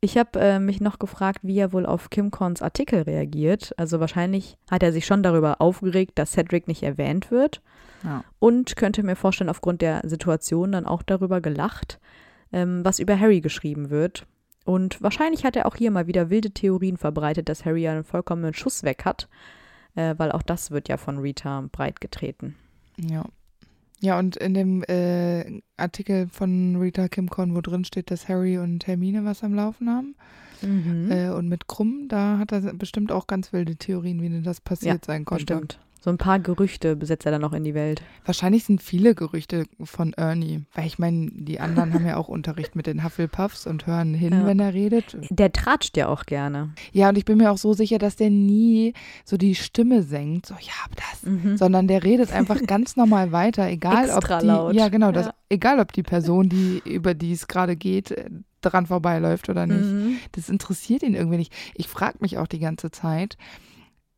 Ich 0.00 0.18
habe 0.18 0.38
äh, 0.38 0.58
mich 0.58 0.80
noch 0.80 0.98
gefragt, 0.98 1.38
wie 1.42 1.58
er 1.58 1.72
wohl 1.72 1.86
auf 1.86 2.10
Kim 2.10 2.30
Korns 2.30 2.60
Artikel 2.60 3.02
reagiert. 3.02 3.72
Also 3.78 3.98
wahrscheinlich 4.00 4.58
hat 4.70 4.82
er 4.82 4.92
sich 4.92 5.06
schon 5.06 5.22
darüber 5.22 5.62
aufgeregt, 5.62 6.12
dass 6.16 6.32
Cedric 6.32 6.68
nicht 6.68 6.82
erwähnt 6.82 7.30
wird. 7.30 7.62
Ja. 8.04 8.22
Und 8.38 8.76
könnte 8.76 9.02
mir 9.02 9.16
vorstellen, 9.16 9.50
aufgrund 9.50 9.80
der 9.80 10.02
Situation 10.04 10.72
dann 10.72 10.86
auch 10.86 11.02
darüber 11.02 11.40
gelacht 11.40 11.98
ähm, 12.56 12.84
was 12.84 12.98
über 12.98 13.20
Harry 13.20 13.42
geschrieben 13.42 13.90
wird. 13.90 14.26
Und 14.64 15.00
wahrscheinlich 15.02 15.44
hat 15.44 15.56
er 15.56 15.66
auch 15.66 15.76
hier 15.76 15.90
mal 15.90 16.06
wieder 16.06 16.30
wilde 16.30 16.50
Theorien 16.50 16.96
verbreitet, 16.96 17.50
dass 17.50 17.66
Harry 17.66 17.86
einen 17.86 18.02
vollkommenen 18.02 18.54
Schuss 18.54 18.82
weg 18.82 19.04
hat, 19.04 19.28
äh, 19.94 20.14
weil 20.16 20.32
auch 20.32 20.42
das 20.42 20.70
wird 20.70 20.88
ja 20.88 20.96
von 20.96 21.18
Rita 21.18 21.68
breit 21.70 22.00
getreten. 22.00 22.56
Ja. 22.98 23.24
Ja, 24.00 24.18
und 24.18 24.36
in 24.36 24.54
dem 24.54 24.82
äh, 24.84 25.60
Artikel 25.76 26.28
von 26.28 26.76
Rita 26.76 27.08
Kim 27.08 27.28
Korn, 27.28 27.54
wo 27.54 27.60
drin 27.60 27.84
steht, 27.84 28.10
dass 28.10 28.28
Harry 28.28 28.58
und 28.58 28.86
Hermine 28.86 29.24
was 29.24 29.42
am 29.42 29.54
Laufen 29.54 29.88
haben. 29.88 30.14
Mhm. 30.62 31.10
Äh, 31.10 31.30
und 31.30 31.48
mit 31.48 31.66
Krumm, 31.66 32.08
da 32.08 32.38
hat 32.38 32.52
er 32.52 32.60
bestimmt 32.74 33.12
auch 33.12 33.26
ganz 33.26 33.52
wilde 33.52 33.76
Theorien, 33.76 34.20
wie 34.22 34.28
denn 34.28 34.42
das 34.42 34.60
passiert 34.60 35.06
ja, 35.06 35.14
sein 35.14 35.24
konnte. 35.24 35.44
Bestimmt. 35.44 35.80
So 36.00 36.10
ein 36.10 36.18
paar 36.18 36.38
Gerüchte 36.38 36.94
besetzt 36.94 37.26
er 37.26 37.32
dann 37.32 37.40
noch 37.40 37.52
in 37.52 37.64
die 37.64 37.74
Welt. 37.74 38.02
Wahrscheinlich 38.24 38.64
sind 38.64 38.82
viele 38.82 39.14
Gerüchte 39.14 39.64
von 39.82 40.12
Ernie, 40.12 40.64
weil 40.74 40.86
ich 40.86 40.98
meine, 40.98 41.30
die 41.32 41.58
anderen 41.58 41.94
haben 41.94 42.06
ja 42.06 42.16
auch 42.16 42.28
Unterricht 42.28 42.76
mit 42.76 42.86
den 42.86 43.02
Hufflepuffs 43.02 43.66
und 43.66 43.86
hören 43.86 44.14
hin, 44.14 44.32
ja. 44.32 44.46
wenn 44.46 44.60
er 44.60 44.72
redet. 44.72 45.16
Der 45.30 45.52
tratscht 45.52 45.96
ja 45.96 46.08
auch 46.08 46.24
gerne. 46.24 46.74
Ja, 46.92 47.08
und 47.08 47.18
ich 47.18 47.24
bin 47.24 47.38
mir 47.38 47.50
auch 47.50 47.58
so 47.58 47.72
sicher, 47.72 47.98
dass 47.98 48.16
der 48.16 48.30
nie 48.30 48.94
so 49.24 49.36
die 49.36 49.54
Stimme 49.54 50.02
senkt, 50.02 50.46
so 50.46 50.54
ja, 50.54 50.72
das, 50.94 51.30
mhm. 51.30 51.56
sondern 51.56 51.88
der 51.88 52.04
redet 52.04 52.32
einfach 52.32 52.60
ganz 52.66 52.96
normal 52.96 53.32
weiter, 53.32 53.68
egal 53.68 54.10
ob 54.10 54.26
die, 54.40 54.46
laut. 54.46 54.74
ja 54.74 54.88
genau, 54.88 55.10
das, 55.10 55.30
egal 55.48 55.80
ob 55.80 55.92
die 55.92 56.02
Person, 56.02 56.48
die 56.48 56.82
über 56.84 57.14
die 57.14 57.32
es 57.32 57.48
gerade 57.48 57.74
geht, 57.74 58.14
dran 58.60 58.86
vorbeiläuft 58.86 59.48
oder 59.48 59.66
nicht. 59.66 59.84
Mhm. 59.84 60.18
Das 60.32 60.48
interessiert 60.48 61.02
ihn 61.02 61.14
irgendwie 61.14 61.38
nicht. 61.38 61.52
Ich 61.74 61.88
frage 61.88 62.18
mich 62.20 62.38
auch 62.38 62.46
die 62.46 62.58
ganze 62.58 62.90
Zeit, 62.90 63.36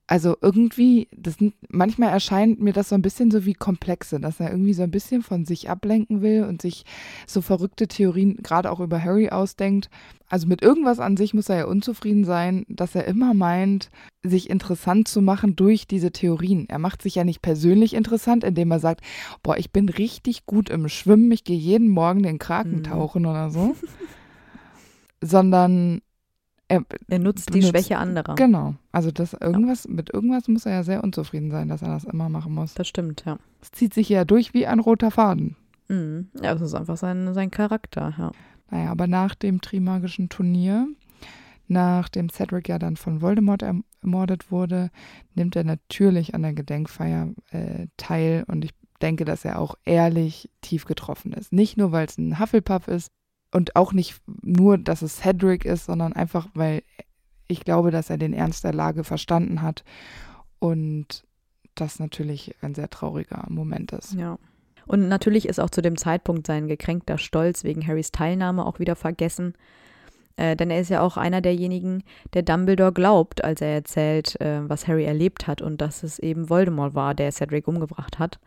also 0.09 0.37
irgendwie, 0.41 1.07
das 1.15 1.37
manchmal 1.69 2.11
erscheint 2.11 2.61
mir 2.61 2.73
das 2.73 2.89
so 2.89 2.95
ein 2.95 3.03
bisschen 3.03 3.31
so 3.31 3.45
wie 3.45 3.53
Komplexe, 3.53 4.19
dass 4.19 4.41
er 4.41 4.51
irgendwie 4.51 4.73
so 4.73 4.83
ein 4.83 4.91
bisschen 4.91 5.21
von 5.23 5.45
sich 5.45 5.69
ablenken 5.69 6.23
will 6.23 6.45
und 6.45 6.63
sich 6.63 6.85
so 7.27 7.43
verrückte 7.43 7.89
Theorien 7.89 8.39
gerade 8.43 8.71
auch 8.71 8.81
über 8.81 9.05
Harry 9.05 9.29
ausdenkt. 9.29 9.91
Also 10.27 10.47
mit 10.47 10.63
irgendwas 10.63 10.99
an 10.99 11.19
sich 11.19 11.35
muss 11.35 11.51
er 11.51 11.57
ja 11.57 11.65
unzufrieden 11.67 12.25
sein, 12.25 12.65
dass 12.71 12.95
er 12.95 13.05
immer 13.05 13.35
meint, 13.35 13.91
sich 14.23 14.49
interessant 14.49 15.09
zu 15.09 15.21
machen 15.21 15.57
durch 15.57 15.87
diese 15.87 16.11
Theorien. 16.11 16.67
Er 16.71 16.79
macht 16.79 17.03
sich 17.03 17.17
ja 17.17 17.25
nicht 17.25 17.43
persönlich 17.43 17.93
interessant, 17.93 18.45
indem 18.45 18.71
er 18.71 18.81
sagt, 18.81 19.03
boah, 19.43 19.59
ich 19.59 19.73
bin 19.73 19.91
richtig 19.91 20.47
gut 20.47 20.71
im 20.71 20.89
Schwimmen, 20.89 21.31
ich 21.33 21.45
gehe 21.45 21.59
jeden 21.59 21.89
Morgen 21.89 22.23
den 22.23 22.39
Kraken 22.39 22.79
mhm. 22.79 22.85
tauchen 22.85 23.27
oder 23.27 23.51
so. 23.51 23.77
sondern 25.21 26.01
er, 26.69 26.85
er 27.09 27.19
nutzt 27.19 27.53
die 27.55 27.63
Schwäche 27.63 27.99
anderer. 27.99 28.35
Genau. 28.35 28.75
Also 28.93 29.11
das 29.11 29.33
irgendwas, 29.33 29.85
ja. 29.85 29.91
mit 29.93 30.13
irgendwas 30.13 30.49
muss 30.49 30.67
er 30.67 30.73
ja 30.73 30.83
sehr 30.83 31.03
unzufrieden 31.03 31.51
sein, 31.51 31.69
dass 31.69 31.83
er 31.83 31.89
das 31.89 32.05
immer 32.05 32.29
machen 32.29 32.55
muss. 32.55 32.75
Das 32.75 32.87
stimmt, 32.87 33.25
ja. 33.27 33.39
Es 33.61 33.73
zieht 33.73 33.95
sich 33.95 34.09
ja 34.09 34.25
durch 34.25 34.55
wie 34.55 34.67
ein 34.67 34.79
roter 34.79 35.11
Faden. 35.11 35.57
Mhm. 35.89 36.29
Ja, 36.43 36.53
das 36.53 36.63
ist 36.63 36.75
einfach 36.75 36.99
sein, 36.99 37.33
sein 37.35 37.51
Charakter, 37.51 38.15
ja. 38.19 38.33
Naja, 38.71 38.91
aber 38.91 39.07
nach 39.07 39.35
dem 39.35 39.63
Trimagischen 39.63 40.29
Turnier, 40.29 40.87
nachdem 41.69 42.29
Cedric 42.29 42.69
ja 42.69 42.79
dann 42.79 42.97
von 42.97 43.23
Voldemort 43.23 43.63
ermordet 43.63 44.53
wurde, 44.53 44.91
nimmt 45.35 45.57
er 45.57 45.65
natürlich 45.65 46.35
an 46.35 46.43
der 46.43 46.53
Gedenkfeier 46.53 47.31
äh, 47.51 47.87
teil 47.97 48.45
und 48.47 48.65
ich 48.65 48.73
denke, 49.01 49.25
dass 49.25 49.45
er 49.45 49.59
auch 49.59 49.77
ehrlich 49.85 50.51
tief 50.61 50.85
getroffen 50.85 51.33
ist. 51.33 51.53
Nicht 51.53 51.79
nur, 51.79 51.93
weil 51.93 52.07
es 52.07 52.19
ein 52.19 52.39
Hufflepuff 52.39 52.89
ist, 52.89 53.11
und 53.53 53.77
auch 53.77 53.93
nicht 53.93 54.21
nur, 54.43 54.79
dass 54.79 55.03
es 55.03 55.19
Cedric 55.19 55.65
ist, 55.65 55.87
sondern 55.87 56.13
einfach, 56.13 56.49
weil 56.55 56.83
ich 57.47 57.65
glaube, 57.65 57.91
dass 57.91 58.11
er 58.11 58.19
den 58.19 58.35
Ernst 58.35 58.65
der 58.65 58.75
Lage 58.75 59.05
verstanden 59.05 59.63
hat 59.63 59.85
und 60.59 61.25
das 61.75 61.99
natürlich 61.99 62.55
ein 62.61 62.75
sehr 62.75 62.91
trauriger 62.91 63.47
Moment 63.49 63.93
ist. 63.93 64.15
Ja. 64.15 64.39
Und 64.87 65.09
natürlich 65.09 65.49
ist 65.49 65.61
auch 65.61 65.71
zu 65.71 65.83
dem 65.83 65.97
Zeitpunkt 65.97 66.47
sein 66.47 66.67
gekränkter 66.67 67.19
Stolz 67.19 67.65
wegen 67.65 67.87
Harrys 67.87 68.11
Teilnahme 68.11 68.67
auch 68.67 68.79
wieder 68.79 68.97
vergessen. 68.97 69.55
Äh, 70.37 70.57
denn 70.57 70.71
er 70.71 70.81
ist 70.81 70.89
ja 70.89 71.03
auch 71.03 71.17
einer 71.17 71.41
derjenigen, 71.41 72.03
der 72.33 72.43
Dumbledore 72.43 72.93
glaubt, 72.93 73.45
als 73.45 73.61
er 73.61 73.69
erzählt, 73.69 74.41
äh, 74.41 74.69
was 74.69 74.89
Harry 74.89 75.05
erlebt 75.05 75.47
hat 75.47 75.63
und 75.63 75.81
dass 75.81 76.03
es 76.03 76.19
eben 76.19 76.49
Voldemort 76.49 76.95
war, 76.95 77.15
der 77.15 77.33
Cedric 77.33 77.69
umgebracht 77.69 78.19
hat 78.19 78.39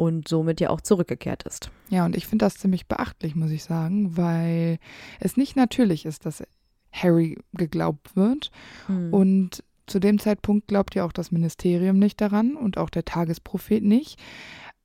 und 0.00 0.28
somit 0.28 0.62
ja 0.62 0.70
auch 0.70 0.80
zurückgekehrt 0.80 1.42
ist. 1.42 1.70
Ja, 1.90 2.06
und 2.06 2.16
ich 2.16 2.26
finde 2.26 2.46
das 2.46 2.56
ziemlich 2.56 2.86
beachtlich, 2.86 3.36
muss 3.36 3.50
ich 3.50 3.62
sagen, 3.62 4.16
weil 4.16 4.78
es 5.18 5.36
nicht 5.36 5.56
natürlich 5.56 6.06
ist, 6.06 6.24
dass 6.24 6.42
Harry 6.90 7.36
geglaubt 7.52 8.16
wird. 8.16 8.50
Hm. 8.86 9.12
Und 9.12 9.62
zu 9.86 9.98
dem 9.98 10.18
Zeitpunkt 10.18 10.68
glaubt 10.68 10.94
ja 10.94 11.04
auch 11.04 11.12
das 11.12 11.32
Ministerium 11.32 11.98
nicht 11.98 12.18
daran 12.18 12.56
und 12.56 12.78
auch 12.78 12.88
der 12.88 13.04
Tagesprophet 13.04 13.84
nicht. 13.84 14.18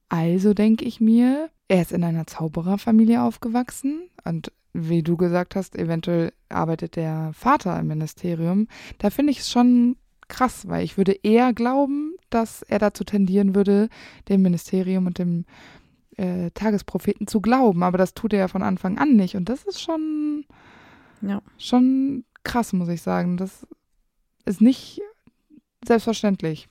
Also 0.10 0.54
denke 0.54 0.84
ich 0.84 0.99
mir, 0.99 1.49
er 1.69 1.82
ist 1.82 1.93
in 1.93 2.04
einer 2.04 2.28
Zaubererfamilie 2.28 3.23
aufgewachsen 3.23 4.10
und 4.25 4.51
wie 4.73 5.01
du 5.01 5.15
gesagt 5.15 5.56
hast, 5.56 5.78
eventuell 5.78 6.34
arbeitet 6.49 6.97
der 6.97 7.32
Vater 7.34 7.80
im 7.80 7.88
Ministerium. 7.88 8.67
Da 8.97 9.10
finde 9.10 9.32
ich 9.32 9.39
es 9.39 9.49
schon 9.49 9.95
krass, 10.28 10.68
weil 10.68 10.84
ich 10.84 10.98
würde 10.98 11.18
eher 11.24 11.54
glauben, 11.54 12.16
dass 12.30 12.62
er 12.64 12.80
dazu 12.80 13.04
tendieren 13.04 13.56
würde, 13.56 13.90
dem 14.30 14.42
Ministerium 14.42 15.06
und 15.06 15.20
dem 15.20 15.46
äh, 16.18 16.52
Tagespropheten 16.52 17.28
zu 17.28 17.42
glauben. 17.42 17.84
Aber 17.84 17.98
das 17.98 18.14
tut 18.14 18.34
er 18.34 18.40
ja 18.40 18.48
von 18.48 18.64
Anfang 18.64 18.98
an 18.98 19.16
nicht. 19.16 19.36
Und 19.36 19.50
das 19.50 19.64
ist 19.64 19.82
schon, 19.82 20.46
ja. 21.22 21.42
schon 21.58 22.26
krass, 22.44 22.74
muss 22.74 22.90
ich 22.90 23.02
sagen. 23.02 23.38
Das 23.38 23.68
ist 24.46 24.62
nicht 24.62 25.02
selbstverständlich. 25.86 26.68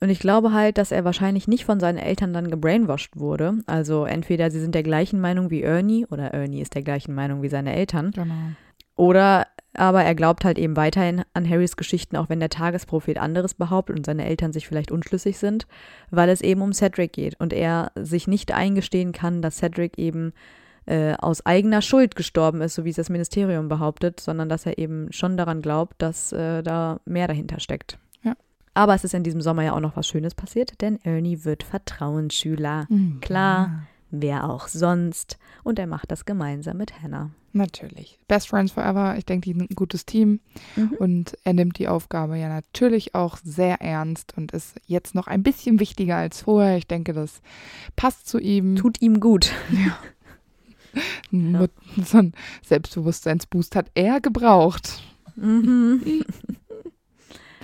Und 0.00 0.10
ich 0.10 0.18
glaube 0.18 0.52
halt, 0.52 0.78
dass 0.78 0.90
er 0.90 1.04
wahrscheinlich 1.04 1.46
nicht 1.46 1.64
von 1.64 1.78
seinen 1.78 1.98
Eltern 1.98 2.32
dann 2.32 2.50
gebrainwashed 2.50 3.16
wurde. 3.16 3.58
Also 3.66 4.04
entweder 4.04 4.50
sie 4.50 4.60
sind 4.60 4.74
der 4.74 4.82
gleichen 4.82 5.20
Meinung 5.20 5.50
wie 5.50 5.62
Ernie 5.62 6.06
oder 6.06 6.34
Ernie 6.34 6.60
ist 6.60 6.74
der 6.74 6.82
gleichen 6.82 7.14
Meinung 7.14 7.42
wie 7.42 7.48
seine 7.48 7.72
Eltern. 7.72 8.10
Genau. 8.10 8.34
Oder 8.96 9.46
aber 9.74 10.04
er 10.04 10.14
glaubt 10.14 10.44
halt 10.44 10.58
eben 10.58 10.76
weiterhin 10.76 11.22
an 11.32 11.48
Harrys 11.48 11.76
Geschichten, 11.76 12.16
auch 12.16 12.28
wenn 12.28 12.40
der 12.40 12.50
Tagesprophet 12.50 13.18
anderes 13.18 13.54
behauptet 13.54 13.96
und 13.96 14.04
seine 14.04 14.26
Eltern 14.26 14.52
sich 14.52 14.68
vielleicht 14.68 14.90
unschlüssig 14.90 15.38
sind, 15.38 15.66
weil 16.10 16.28
es 16.28 16.42
eben 16.42 16.60
um 16.60 16.72
Cedric 16.72 17.12
geht 17.14 17.40
und 17.40 17.52
er 17.52 17.90
sich 17.94 18.28
nicht 18.28 18.52
eingestehen 18.52 19.12
kann, 19.12 19.40
dass 19.40 19.56
Cedric 19.56 19.98
eben 19.98 20.34
äh, 20.84 21.14
aus 21.14 21.46
eigener 21.46 21.80
Schuld 21.80 22.16
gestorben 22.16 22.60
ist, 22.60 22.74
so 22.74 22.84
wie 22.84 22.90
es 22.90 22.96
das 22.96 23.08
Ministerium 23.08 23.68
behauptet, 23.68 24.20
sondern 24.20 24.48
dass 24.48 24.66
er 24.66 24.78
eben 24.78 25.10
schon 25.10 25.36
daran 25.36 25.62
glaubt, 25.62 26.02
dass 26.02 26.32
äh, 26.32 26.62
da 26.62 27.00
mehr 27.06 27.28
dahinter 27.28 27.60
steckt. 27.60 27.98
Ja. 28.22 28.34
Aber 28.74 28.94
es 28.94 29.04
ist 29.04 29.14
in 29.14 29.22
diesem 29.22 29.40
Sommer 29.40 29.62
ja 29.62 29.72
auch 29.72 29.80
noch 29.80 29.96
was 29.96 30.06
Schönes 30.06 30.34
passiert, 30.34 30.80
denn 30.82 30.98
Ernie 31.02 31.44
wird 31.44 31.62
Vertrauensschüler. 31.62 32.86
Mhm, 32.90 33.20
Klar, 33.20 33.84
wer 34.10 34.50
auch 34.50 34.68
sonst. 34.68 35.38
Und 35.62 35.78
er 35.78 35.86
macht 35.86 36.10
das 36.10 36.26
gemeinsam 36.26 36.76
mit 36.76 37.00
Hannah. 37.00 37.30
Natürlich. 37.54 38.18
Best 38.28 38.48
Friends 38.48 38.72
Forever, 38.72 39.14
ich 39.18 39.26
denke, 39.26 39.50
die 39.52 39.58
sind 39.58 39.70
ein 39.70 39.74
gutes 39.76 40.06
Team. 40.06 40.40
Mhm. 40.74 40.92
Und 40.98 41.38
er 41.44 41.52
nimmt 41.52 41.78
die 41.78 41.88
Aufgabe 41.88 42.38
ja 42.38 42.48
natürlich 42.48 43.14
auch 43.14 43.36
sehr 43.44 43.80
ernst 43.82 44.34
und 44.36 44.52
ist 44.52 44.76
jetzt 44.86 45.14
noch 45.14 45.26
ein 45.26 45.42
bisschen 45.42 45.78
wichtiger 45.78 46.16
als 46.16 46.42
vorher. 46.42 46.78
Ich 46.78 46.86
denke, 46.86 47.12
das 47.12 47.42
passt 47.94 48.26
zu 48.26 48.38
ihm. 48.38 48.76
Tut 48.76 49.02
ihm 49.02 49.20
gut. 49.20 49.52
Mut- 51.30 51.70
So 52.04 52.18
ein 52.18 52.32
Selbstbewusstseinsboost 52.64 53.76
hat 53.76 53.90
er 53.94 54.20
gebraucht. 54.20 55.02
Mhm. 55.36 56.24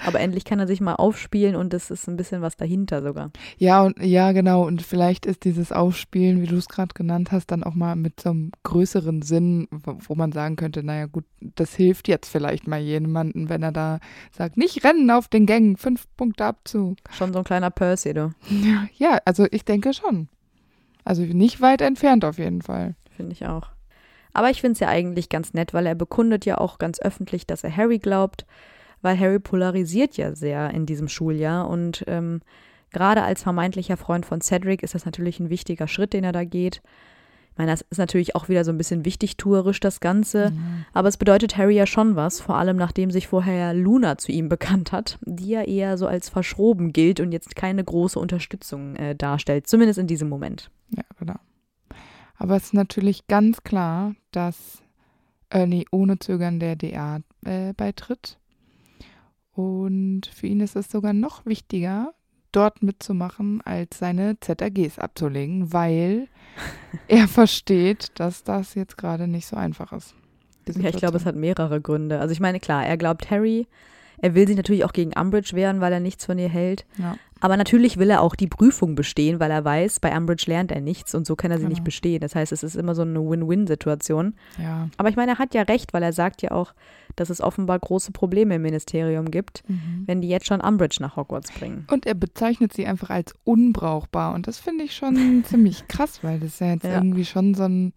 Aber 0.07 0.21
endlich 0.21 0.45
kann 0.45 0.59
er 0.59 0.67
sich 0.67 0.81
mal 0.81 0.95
aufspielen 0.95 1.57
und 1.57 1.75
es 1.75 1.91
ist 1.91 2.09
ein 2.09 2.17
bisschen 2.17 2.43
was 2.43 2.57
dahinter 2.57 3.03
sogar. 3.03 3.31
Ja, 3.57 3.83
und 3.83 4.01
ja, 4.03 4.33
genau. 4.33 4.67
Und 4.67 4.83
vielleicht 4.83 5.27
ist 5.27 5.45
dieses 5.45 5.73
Aufspielen, 5.73 6.41
wie 6.41 6.47
du 6.47 6.57
es 6.57 6.69
gerade 6.69 6.95
genannt 6.95 7.33
hast, 7.33 7.51
dann 7.51 7.65
auch 7.65 7.75
mal 7.75 7.97
mit 7.97 8.21
so 8.21 8.31
einem 8.31 8.53
größeren 8.63 9.23
Sinn, 9.23 9.69
wo, 9.71 10.15
man 10.15 10.33
sagen 10.33 10.57
könnte, 10.57 10.83
naja 10.83 11.07
gut, 11.07 11.25
das 11.41 11.75
hilft 11.75 12.09
jetzt 12.09 12.29
vielleicht 12.29 12.67
mal 12.67 12.81
jemandem, 12.81 13.49
wenn 13.49 13.63
er 13.63 13.73
da 13.73 14.01
sagt, 14.33 14.57
nicht 14.57 14.85
rennen 14.85 15.11
auf 15.11 15.29
den 15.29 15.47
Gängen, 15.47 15.77
fünf 15.77 16.07
Punkte 16.17 16.45
Abzug. 16.45 16.99
Schon 17.11 17.33
so 17.33 17.41
ein 17.41 17.45
kleiner 17.45 17.71
Percy, 17.71 18.15
du. 18.15 18.33
Ja, 18.51 18.89
ja, 18.97 19.19
also 19.25 19.47
ich 19.51 19.65
denke 19.65 19.93
schon. 19.93 20.29
Also 21.05 21.23
nicht 21.23 21.61
weit 21.61 21.81
entfernt 21.81 22.25
auf 22.25 22.39
jeden 22.39 22.63
Fall. 22.63 22.95
Finde 23.17 23.33
ich 23.33 23.47
auch. 23.47 23.71
Aber 24.33 24.51
ich 24.51 24.61
finde 24.61 24.75
es 24.75 24.81
ja 24.81 24.89
eigentlich 24.89 25.29
ganz 25.29 25.55
nett, 25.55 25.75
weil 25.75 25.87
er 25.87 25.95
bekundet 25.95 26.45
ja 26.45 26.59
auch 26.59 26.79
ganz 26.79 27.01
öffentlich, 27.01 27.47
dass 27.47 27.65
er 27.65 27.77
Harry 27.77 27.99
glaubt, 27.99 28.47
weil 29.03 29.19
Harry 29.19 29.39
polarisiert 29.39 30.17
ja 30.17 30.35
sehr 30.35 30.71
in 30.71 30.87
diesem 30.87 31.09
Schuljahr 31.09 31.69
und 31.69 32.05
ähm, 32.07 32.41
gerade 32.91 33.23
als 33.23 33.43
vermeintlicher 33.43 33.97
Freund 33.97 34.27
von 34.27 34.41
Cedric 34.41 34.83
ist 34.83 34.95
das 34.95 35.05
natürlich 35.05 35.41
ein 35.41 35.51
wichtiger 35.51 35.89
Schritt, 35.89 36.13
den 36.13 36.25
er 36.25 36.33
da 36.33 36.45
geht. 36.45 36.83
Ich 37.53 37.59
meine, 37.59 37.73
das 37.73 37.81
ist 37.91 37.99
natürlich 37.99 38.37
auch 38.37 38.49
wieder 38.49 38.65
so 38.65 38.71
ein 38.71 38.79
bisschen 38.79 39.05
wichtigtuerisch, 39.05 39.81
das 39.81 39.99
Ganze. 39.99 40.53
Aber 40.93 41.09
es 41.09 41.17
bedeutet 41.17 41.57
Harry 41.57 41.75
ja 41.75 41.87
schon 41.87 42.15
was, 42.15 42.41
vor 42.41 42.55
allem 42.55 42.77
nachdem 42.77 43.11
sich 43.11 43.27
vorher 43.27 43.75
Luna 43.75 44.17
zu 44.17 44.31
ihm 44.31 44.49
bekannt 44.49 44.93
hat, 44.93 45.19
die 45.23 45.49
ja 45.49 45.63
eher 45.63 45.99
so 45.99 46.07
als 46.07 46.29
verschroben 46.29 46.93
gilt 46.93 47.19
und 47.19 47.33
jetzt 47.33 47.57
keine 47.57 47.83
große 47.83 48.17
Unterstützung 48.17 48.95
äh, 48.95 49.17
darstellt, 49.17 49.67
zumindest 49.67 49.99
in 49.99 50.07
diesem 50.07 50.29
Moment. 50.29 50.71
Ja, 50.91 51.03
genau. 51.19 51.35
Aber 52.37 52.55
es 52.55 52.67
ist 52.67 52.75
natürlich 52.75 53.27
ganz 53.27 53.65
klar, 53.65 54.15
dass 54.31 54.81
Ernie 55.51 55.87
ohne 55.91 56.21
Zögern 56.21 56.61
der 56.61 56.77
DA 56.77 57.19
äh, 57.45 57.73
beitritt. 57.73 58.39
Und 59.59 60.27
für 60.33 60.47
ihn 60.47 60.61
ist 60.61 60.77
es 60.77 60.89
sogar 60.89 61.13
noch 61.13 61.45
wichtiger, 61.45 62.15
dort 62.53 62.81
mitzumachen, 62.81 63.61
als 63.63 63.99
seine 63.99 64.39
ZAGs 64.39 65.01
abzulegen, 65.01 65.73
weil 65.73 66.29
er 67.09 67.27
versteht, 67.27 68.13
dass 68.21 68.45
das 68.45 68.77
jetzt 68.77 68.97
gerade 68.97 69.27
nicht 69.27 69.49
so 69.49 69.57
einfach 69.57 69.93
ist. 69.93 70.15
Ja, 70.69 70.91
ich 70.91 70.99
glaube, 70.99 71.17
es 71.17 71.27
hat 71.27 71.35
mehrere 71.35 71.81
Gründe. 71.81 72.21
Also 72.21 72.31
ich 72.31 72.39
meine, 72.39 72.61
klar, 72.61 72.87
er 72.87 72.97
glaubt 72.97 73.33
Harry, 73.33 73.67
er 74.21 74.35
will 74.35 74.47
sich 74.47 74.57
natürlich 74.57 74.85
auch 74.85 74.93
gegen 74.93 75.13
Umbridge 75.13 75.55
wehren, 75.55 75.81
weil 75.81 75.93
er 75.93 76.01
nichts 76.01 76.27
von 76.27 76.39
ihr 76.39 76.49
hält. 76.49 76.85
Ja. 76.99 77.17
Aber 77.41 77.57
natürlich 77.57 77.99
will 77.99 78.11
er 78.11 78.21
auch 78.21 78.35
die 78.35 78.49
Prüfung 78.49 78.97
bestehen, 78.97 79.39
weil 79.39 79.53
er 79.53 79.65
weiß, 79.65 80.01
bei 80.01 80.17
Umbridge 80.17 80.45
lernt 80.49 80.73
er 80.73 80.81
nichts 80.81 81.15
und 81.15 81.25
so 81.25 81.37
kann 81.37 81.53
er 81.53 81.59
sie 81.59 81.67
nicht 81.69 81.77
Genau. 81.79 81.85
bestehen. 81.85 82.21
Das 82.21 82.35
heißt, 82.35 82.51
es 82.51 82.65
ist 82.65 82.75
immer 82.75 82.97
so 82.97 83.03
eine 83.03 83.21
Win-Win-Situation. 83.21 84.35
Ja. 84.61 84.89
Aber 84.97 85.09
ich 85.09 85.15
meine, 85.15 85.33
er 85.33 85.39
hat 85.39 85.55
ja 85.55 85.63
recht, 85.63 85.93
weil 85.93 86.03
er 86.03 86.13
sagt 86.13 86.43
ja 86.43 86.51
auch, 86.51 86.75
dass 87.15 87.31
es 87.31 87.41
offenbar 87.41 87.79
große 87.79 88.11
Probleme 88.11 88.57
im 88.57 88.63
Ministerium 88.63 89.31
gibt, 89.31 89.63
Mhm. 89.69 90.03
wenn 90.07 90.21
die 90.21 90.29
jetzt 90.29 90.47
schon 90.47 90.61
Umbridge 90.61 90.97
nach 91.01 91.15
Hogwarts 91.17 91.53
bringen. 91.53 91.87
Und 91.91 92.07
er 92.07 92.15
bezeichnet 92.15 92.73
sie 92.73 92.87
einfach 92.87 93.11
als 93.11 93.35
unbrauchbar. 93.45 94.35
Und 94.35 94.49
das 94.49 94.59
finde 94.59 94.83
ich 94.85 94.97
schon 94.97 95.15
ziemlich 95.45 95.87
krass, 95.87 96.21
weil 96.23 96.41
das 96.41 96.59
ja 96.59 96.73
jetzt 96.73 96.85
Ja. 96.85 96.95
irgendwie 96.97 97.25
schon 97.25 97.55
so 97.55 97.65
ein. 97.65 97.93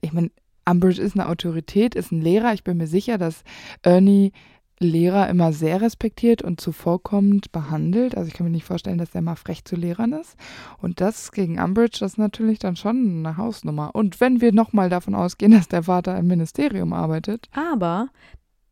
Ich 0.00 0.12
meine, 0.12 0.30
Umbridge 0.68 1.00
ist 1.02 1.14
eine 1.16 1.28
Autorität, 1.28 1.94
ist 1.96 2.12
ein 2.12 2.20
Lehrer. 2.20 2.52
Ich 2.52 2.62
bin 2.62 2.76
mir 2.76 2.86
sicher, 2.86 3.18
dass 3.18 3.42
Ernie 3.82 4.32
Lehrer 4.80 5.28
immer 5.28 5.52
sehr 5.52 5.80
respektiert 5.80 6.42
und 6.42 6.60
zuvorkommend 6.60 7.52
behandelt. 7.52 8.16
Also 8.16 8.28
ich 8.28 8.34
kann 8.34 8.44
mir 8.44 8.52
nicht 8.52 8.64
vorstellen, 8.64 8.98
dass 8.98 9.14
er 9.14 9.22
mal 9.22 9.36
frech 9.36 9.64
zu 9.64 9.76
Lehrern 9.76 10.12
ist. 10.12 10.36
Und 10.80 11.00
das 11.00 11.32
gegen 11.32 11.60
Umbridge, 11.60 11.98
das 12.00 12.12
ist 12.12 12.18
natürlich 12.18 12.58
dann 12.58 12.76
schon 12.76 13.26
eine 13.26 13.36
Hausnummer. 13.36 13.94
Und 13.94 14.20
wenn 14.20 14.40
wir 14.40 14.52
nochmal 14.52 14.88
davon 14.88 15.14
ausgehen, 15.14 15.52
dass 15.58 15.68
der 15.68 15.84
Vater 15.84 16.16
im 16.16 16.26
Ministerium 16.26 16.92
arbeitet, 16.92 17.48
Aber 17.52 18.08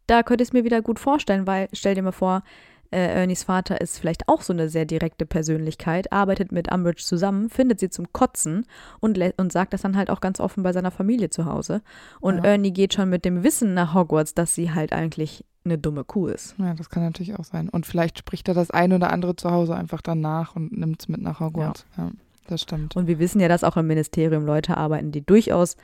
da 0.07 0.23
könnte 0.23 0.43
ich 0.43 0.51
es 0.51 0.53
mir 0.53 0.65
wieder 0.65 0.83
gut 0.83 0.99
vorstellen, 0.99 1.47
weil 1.47 1.69
stell 1.73 1.95
dir 1.95 2.03
mal 2.03 2.13
vor, 2.13 2.43
äh, 2.91 3.21
Ernies 3.21 3.45
Vater 3.45 3.81
ist 3.81 3.99
vielleicht 3.99 4.29
auch 4.29 4.43
so 4.43 4.53
eine 4.53 4.69
sehr 4.69 4.85
direkte 4.85 5.27
Persönlichkeit, 5.27 6.13
arbeitet 6.13 6.53
mit 6.53 6.73
Umbridge 6.73 7.03
zusammen, 7.05 7.51
findet 7.51 7.81
sie 7.81 7.91
zum 7.91 8.13
Kotzen 8.13 8.67
und, 9.01 9.19
und 9.37 9.53
sagt 9.53 9.73
das 9.73 9.83
dann 9.83 9.97
halt 9.97 10.11
auch 10.11 10.21
ganz 10.21 10.41
offen 10.41 10.63
bei 10.63 10.73
seiner 10.73 10.91
Familie 10.91 11.31
zu 11.31 11.45
Hause. 11.47 11.83
Und 12.21 12.39
Ja. 12.39 12.45
Ernie 12.45 12.73
geht 12.73 12.95
schon 12.95 13.09
mit 13.09 13.25
dem 13.25 13.43
Wissen 13.43 13.75
nach 13.75 13.95
Hogwarts, 13.95 14.35
dass 14.35 14.55
sie 14.55 14.73
halt 14.73 14.93
eigentlich 14.93 15.45
eine 15.65 15.79
dumme 15.79 16.05
Kuh 16.05 16.29
ist. 16.29 16.55
ja, 16.59 16.75
das 16.75 16.91
kann 16.91 17.03
natürlich 17.03 17.39
auch 17.39 17.45
sein. 17.45 17.69
Und 17.69 17.87
vielleicht 17.87 18.19
spricht 18.19 18.47
er 18.49 18.55
das 18.55 18.71
ein 18.71 18.93
oder 18.93 19.13
andere 19.13 19.35
zu 19.37 19.51
Hause 19.51 19.75
einfach 19.75 20.01
dann 20.01 20.21
nach 20.21 20.55
und 20.55 20.73
nimmt 20.73 21.01
es 21.01 21.09
mit 21.09 21.21
nach 21.21 21.41
Hogwarts. 21.41 21.85
Ja, 21.97 22.13
das 22.47 22.63
stimmt. 22.63 22.95
Und 22.95 23.09
wir 23.09 23.19
wissen 23.19 23.41
ja, 23.41 23.49
dass 23.49 23.65
auch 23.65 23.77
im 23.77 23.89
Ministerium 23.89 24.47
Leute 24.47 24.77
arbeiten, 24.77 25.11
die 25.11 25.27
durchaus 25.27 25.77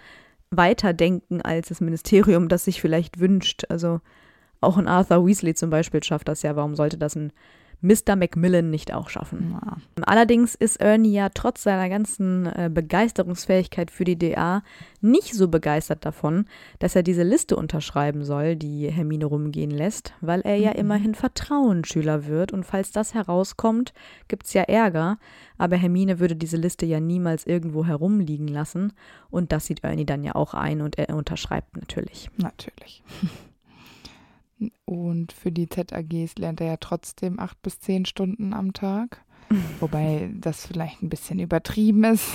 weiter 0.51 0.93
denken 0.93 1.41
als 1.43 1.69
das 1.69 1.81
Ministerium 1.81 2.49
das 2.49 2.65
sich 2.67 2.81
vielleicht 2.81 3.19
wünscht. 3.19 3.65
Also 3.71 4.01
auch 4.63 4.77
ein 4.79 4.89
Arthur 4.89 5.27
Weasley 5.27 5.55
zum 5.55 5.71
Beispiel 5.71 6.03
schafft 6.03 6.29
das 6.29 6.43
ja. 6.43 6.57
Warum 6.57 6.75
sollte 6.75 6.99
das 6.99 7.17
ein 7.17 7.33
Mr. 7.85 8.15
Macmillan 8.15 8.71
nicht 8.71 8.95
auch 8.95 9.09
schaffen? 9.09 9.57
Ja. 9.61 9.77
Allerdings 10.07 10.55
ist 10.55 10.77
Ernie 10.77 11.13
ja 11.13 11.31
trotz 11.31 11.65
seiner 11.65 11.89
ganzen 11.89 12.47
äh, 12.47 12.71
Begeisterungsfähigkeit 12.73 13.91
für 13.91 14.05
die 14.05 14.17
DA 14.17 14.63
nicht 15.01 15.35
so 15.35 15.49
begeistert 15.49 16.05
davon, 16.07 16.47
dass 16.79 16.95
er 16.95 17.03
diese 17.03 17.25
Liste 17.25 17.57
unterschreiben 17.57 18.25
soll, 18.25 18.55
die 18.55 18.89
Hermine 18.89 19.25
rumgehen 19.25 19.73
lässt, 19.73 20.15
weil 20.21 20.43
er 20.43 20.55
ja 20.55 20.71
Mhm. 20.71 20.79
immerhin 20.79 21.15
Vertrauensschüler 21.17 22.27
wird 22.29 22.53
und 22.53 22.63
falls 22.65 22.93
das 22.93 23.15
herauskommt, 23.15 23.93
gibt 24.29 24.47
es 24.47 24.53
ja 24.53 24.63
Ärger, 24.63 25.19
aber 25.59 25.75
Hermine 25.77 26.21
würde 26.21 26.37
diese 26.37 26.57
Liste 26.59 26.87
ja 26.87 27.01
niemals 27.01 27.45
irgendwo 27.47 27.85
herumliegen 27.85 28.47
lassen 28.47 28.93
und 29.29 29.51
das 29.51 29.67
sieht 29.67 29.83
Ernie 29.83 30.07
dann 30.07 30.23
ja 30.23 30.37
auch 30.37 30.55
ein 30.55 30.83
und 30.83 30.99
er 30.99 31.17
unterschreibt 31.17 31.77
natürlich. 31.77 32.31
Natürlich. 32.37 33.03
Und 34.85 35.33
für 35.33 35.51
die 35.51 35.69
ZAGs 35.69 36.37
lernt 36.39 36.61
er 36.61 36.67
ja 36.69 36.77
trotzdem 36.77 37.39
acht 37.41 37.61
bis 37.63 37.81
zehn 37.81 38.05
Stunden 38.05 38.53
am 38.55 38.73
Tag. 38.73 39.25
Wobei 39.81 40.31
das 40.35 40.67
vielleicht 40.67 41.03
ein 41.03 41.09
bisschen 41.09 41.39
übertrieben 41.39 42.05
ist. 42.05 42.29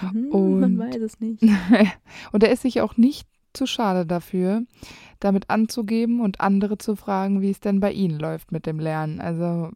Hm, 0.00 0.26
Und- 0.30 0.60
man 0.60 0.78
weiß 0.78 0.96
es 0.96 1.20
nicht. 1.20 1.42
Und 2.32 2.42
er 2.42 2.50
ist 2.52 2.62
sich 2.62 2.80
auch 2.80 2.96
nicht 2.96 3.28
zu 3.52 3.66
schade 3.66 4.06
dafür, 4.06 4.62
damit 5.20 5.50
anzugeben 5.50 6.20
und 6.22 6.40
andere 6.40 6.78
zu 6.78 6.96
fragen, 6.96 7.42
wie 7.42 7.50
es 7.50 7.60
denn 7.60 7.80
bei 7.80 7.92
ihnen 7.92 8.18
läuft 8.18 8.50
mit 8.50 8.64
dem 8.64 8.80
Lernen. 8.80 9.20
Also 9.20 9.70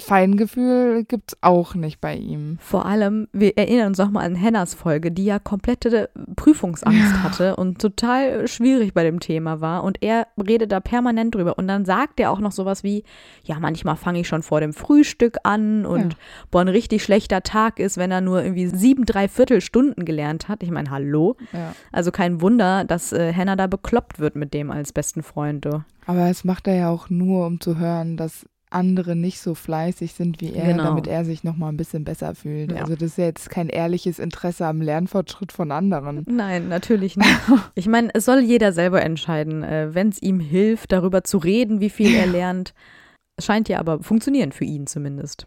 Feingefühl 0.00 1.04
gibt's 1.04 1.36
auch 1.40 1.74
nicht 1.74 2.00
bei 2.00 2.14
ihm. 2.14 2.56
Vor 2.60 2.86
allem, 2.86 3.28
wir 3.32 3.56
erinnern 3.58 3.88
uns 3.88 3.98
nochmal 3.98 4.24
an 4.26 4.36
Hennas 4.36 4.72
Folge, 4.74 5.10
die 5.10 5.24
ja 5.24 5.38
komplette 5.38 6.08
Prüfungsangst 6.36 6.98
Ja. 7.14 7.22
hatte 7.24 7.56
und 7.56 7.80
total 7.80 8.46
schwierig 8.48 8.94
bei 8.94 9.02
dem 9.04 9.20
Thema 9.20 9.60
war. 9.60 9.82
Und 9.84 10.02
er 10.02 10.26
redet 10.40 10.72
da 10.72 10.80
permanent 10.80 11.34
drüber. 11.34 11.58
Und 11.58 11.68
dann 11.68 11.84
sagt 11.84 12.20
er 12.20 12.30
auch 12.30 12.38
noch 12.40 12.52
sowas 12.52 12.84
wie, 12.84 13.04
ja, 13.44 13.58
manchmal 13.58 13.96
fange 13.96 14.20
ich 14.20 14.28
schon 14.28 14.42
vor 14.42 14.60
dem 14.60 14.72
Frühstück 14.72 15.36
an 15.42 15.84
und 15.84 16.12
Ja. 16.12 16.18
boah, 16.50 16.60
ein 16.62 16.68
richtig 16.68 17.02
schlechter 17.02 17.42
Tag 17.42 17.78
ist, 17.80 17.96
wenn 17.98 18.10
er 18.10 18.20
nur 18.20 18.42
irgendwie 18.42 18.66
sieben, 18.68 19.04
dreiviertel 19.04 19.60
Stunden 19.60 20.04
gelernt 20.04 20.48
hat. 20.48 20.62
Ich 20.62 20.70
meine, 20.70 20.90
hallo. 20.90 21.36
Ja. 21.52 21.74
Also 21.92 22.12
kein 22.12 22.40
Wunder, 22.40 22.84
dass 22.84 23.12
äh, 23.12 23.32
Hannah 23.34 23.56
da 23.56 23.66
bekloppt 23.66 24.18
wird 24.20 24.36
mit 24.36 24.54
dem 24.54 24.70
als 24.70 24.92
besten 24.92 25.22
Freund. 25.22 25.64
Du. 25.64 25.82
Aber 26.06 26.28
das 26.28 26.44
macht 26.44 26.66
er 26.68 26.74
ja 26.76 26.88
auch 26.90 27.10
nur, 27.10 27.46
um 27.46 27.60
zu 27.60 27.78
hören, 27.78 28.16
dass 28.16 28.46
andere 28.70 29.16
nicht 29.16 29.40
so 29.40 29.54
fleißig 29.54 30.12
sind 30.12 30.40
wie 30.40 30.52
er, 30.52 30.66
Genau. 30.66 30.84
damit 30.84 31.06
er 31.06 31.24
sich 31.24 31.44
noch 31.44 31.56
mal 31.56 31.68
ein 31.68 31.76
bisschen 31.76 32.04
besser 32.04 32.34
fühlt. 32.34 32.72
Ja. 32.72 32.82
Also 32.82 32.94
das 32.94 33.02
ist 33.02 33.18
ja 33.18 33.24
jetzt 33.24 33.50
kein 33.50 33.68
ehrliches 33.68 34.18
Interesse 34.18 34.66
am 34.66 34.80
Lernfortschritt 34.80 35.52
von 35.52 35.72
anderen. 35.72 36.24
Nein, 36.28 36.68
natürlich 36.68 37.16
nicht. 37.16 37.28
Ich 37.74 37.86
meine, 37.86 38.10
es 38.14 38.24
soll 38.24 38.40
jeder 38.40 38.72
selber 38.72 39.02
entscheiden, 39.02 39.62
äh, 39.62 39.94
wenn 39.94 40.08
es 40.08 40.20
ihm 40.20 40.40
hilft, 40.40 40.92
darüber 40.92 41.24
zu 41.24 41.38
reden, 41.38 41.80
wie 41.80 41.90
viel 41.90 42.14
er 42.14 42.26
lernt. 42.26 42.74
Scheint 43.40 43.68
ja 43.68 43.78
aber 43.78 44.02
funktionieren 44.02 44.52
für 44.52 44.64
ihn 44.64 44.86
zumindest. 44.86 45.46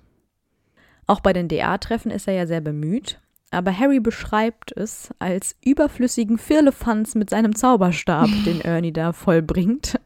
Auch 1.07 1.19
bei 1.19 1.33
den 1.33 1.47
DA-Treffen 1.47 2.09
ist 2.11 2.27
er 2.27 2.33
ja 2.33 2.47
sehr 2.47 2.61
bemüht. 2.61 3.19
Aber 3.51 3.77
Harry 3.77 3.99
beschreibt 3.99 4.71
es 4.71 5.09
als 5.19 5.57
überflüssigen 5.63 6.37
Firlefanz 6.37 7.15
mit 7.15 7.29
seinem 7.29 7.53
Zauberstab, 7.55 8.29
den 8.45 8.61
Ernie 8.63 8.93
da 8.93 9.11
vollbringt. 9.11 9.99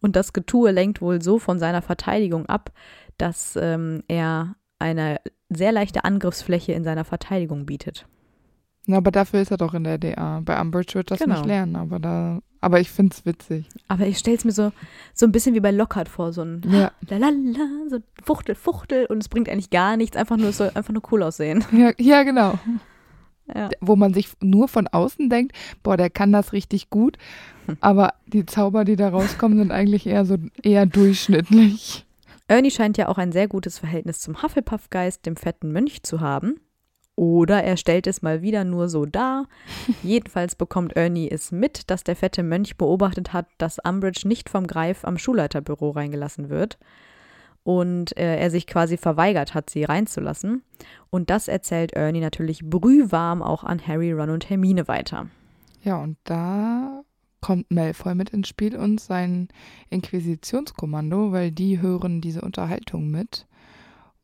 Und 0.00 0.16
das 0.16 0.32
Getue 0.32 0.70
lenkt 0.70 1.00
wohl 1.02 1.20
so 1.22 1.38
von 1.38 1.58
seiner 1.58 1.82
Verteidigung 1.82 2.46
ab, 2.46 2.72
dass 3.18 3.56
ähm, 3.60 4.02
er 4.08 4.56
eine 4.78 5.20
sehr 5.50 5.72
leichte 5.72 6.04
Angriffsfläche 6.04 6.72
in 6.72 6.84
seiner 6.84 7.04
Verteidigung 7.04 7.66
bietet. 7.66 8.06
Na, 8.86 8.98
aber 8.98 9.10
dafür 9.10 9.40
ist 9.40 9.50
er 9.50 9.56
doch 9.56 9.74
in 9.74 9.84
der 9.84 9.98
DA. 9.98 10.40
Bei 10.44 10.60
Umbridge 10.60 10.94
wird 10.94 11.10
das 11.10 11.18
Genau. 11.18 11.36
nicht 11.36 11.46
lernen, 11.46 11.76
aber 11.76 11.98
da. 11.98 12.40
Aber 12.66 12.80
ich 12.80 12.90
finde 12.90 13.14
es 13.14 13.24
witzig. 13.24 13.64
Aber 13.86 14.08
ich 14.08 14.18
stelle 14.18 14.36
es 14.36 14.44
mir 14.44 14.50
so, 14.50 14.72
so 15.14 15.24
ein 15.24 15.30
bisschen 15.30 15.54
wie 15.54 15.60
bei 15.60 15.70
Lockhart 15.70 16.08
vor, 16.08 16.32
so 16.32 16.42
ein 16.42 16.62
Ja. 16.68 16.90
Lalala, 17.08 17.68
so 17.88 17.98
Fuchtel, 18.24 18.56
Fuchtel 18.56 19.06
und 19.06 19.18
es 19.18 19.28
bringt 19.28 19.48
eigentlich 19.48 19.70
gar 19.70 19.96
nichts, 19.96 20.16
einfach 20.16 20.36
nur, 20.36 20.48
es 20.48 20.56
soll 20.56 20.72
einfach 20.74 20.92
nur 20.92 21.04
cool 21.12 21.22
aussehen. 21.22 21.64
Ja, 21.70 21.92
ja 21.96 22.24
genau. 22.24 22.58
Ja. 23.54 23.70
Wo 23.80 23.94
man 23.94 24.14
sich 24.14 24.30
nur 24.40 24.66
von 24.66 24.88
außen 24.88 25.30
denkt, 25.30 25.54
boah, 25.84 25.96
der 25.96 26.10
kann 26.10 26.32
das 26.32 26.52
richtig 26.52 26.90
gut. 26.90 27.18
Aber 27.80 28.14
die 28.26 28.46
Zauber, 28.46 28.84
die 28.84 28.96
da 28.96 29.10
rauskommen, 29.10 29.58
sind 29.58 29.70
eigentlich 29.70 30.08
eher 30.08 30.24
so 30.24 30.38
eher 30.60 30.86
durchschnittlich. 30.86 32.04
Ernie 32.48 32.72
scheint 32.72 32.98
ja 32.98 33.06
auch 33.06 33.18
ein 33.18 33.30
sehr 33.30 33.46
gutes 33.46 33.78
Verhältnis 33.78 34.18
zum 34.18 34.42
Hufflepuff-Geist, 34.42 35.24
dem 35.24 35.36
fetten 35.36 35.70
Mönch, 35.70 36.02
zu 36.02 36.20
haben. 36.20 36.58
Oder 37.16 37.64
er 37.64 37.78
stellt 37.78 38.06
es 38.06 38.20
mal 38.20 38.42
wieder 38.42 38.64
nur 38.64 38.90
so 38.90 39.06
dar. 39.06 39.46
Jedenfalls 40.02 40.54
bekommt 40.54 40.94
Ernie 40.96 41.30
es 41.30 41.50
mit, 41.50 41.90
dass 41.90 42.04
der 42.04 42.14
fette 42.14 42.42
Mönch 42.42 42.76
beobachtet 42.76 43.32
hat, 43.32 43.46
dass 43.58 43.78
Umbridge 43.78 44.28
nicht 44.28 44.50
vom 44.50 44.66
Greif 44.66 45.04
am 45.04 45.16
Schulleiterbüro 45.16 45.90
reingelassen 45.90 46.50
wird. 46.50 46.78
Und 47.64 48.16
äh, 48.16 48.36
er 48.36 48.50
sich 48.50 48.66
quasi 48.66 48.96
verweigert 48.96 49.54
hat, 49.54 49.70
sie 49.70 49.82
reinzulassen. 49.82 50.62
Und 51.10 51.30
das 51.30 51.48
erzählt 51.48 51.94
Ernie 51.94 52.20
natürlich 52.20 52.60
brühwarm 52.62 53.42
auch 53.42 53.64
an 53.64 53.84
Harry, 53.84 54.12
Ron 54.12 54.30
und 54.30 54.48
Hermine 54.48 54.86
weiter. 54.86 55.26
Ja, 55.82 55.96
und 55.96 56.18
da 56.24 57.02
kommt 57.40 57.70
Malfoy 57.70 58.14
mit 58.14 58.30
ins 58.30 58.48
Spiel 58.48 58.76
und 58.76 59.00
sein 59.00 59.48
Inquisitionskommando, 59.88 61.32
weil 61.32 61.50
die 61.50 61.80
hören 61.80 62.20
diese 62.20 62.42
Unterhaltung 62.42 63.10
mit. 63.10 63.46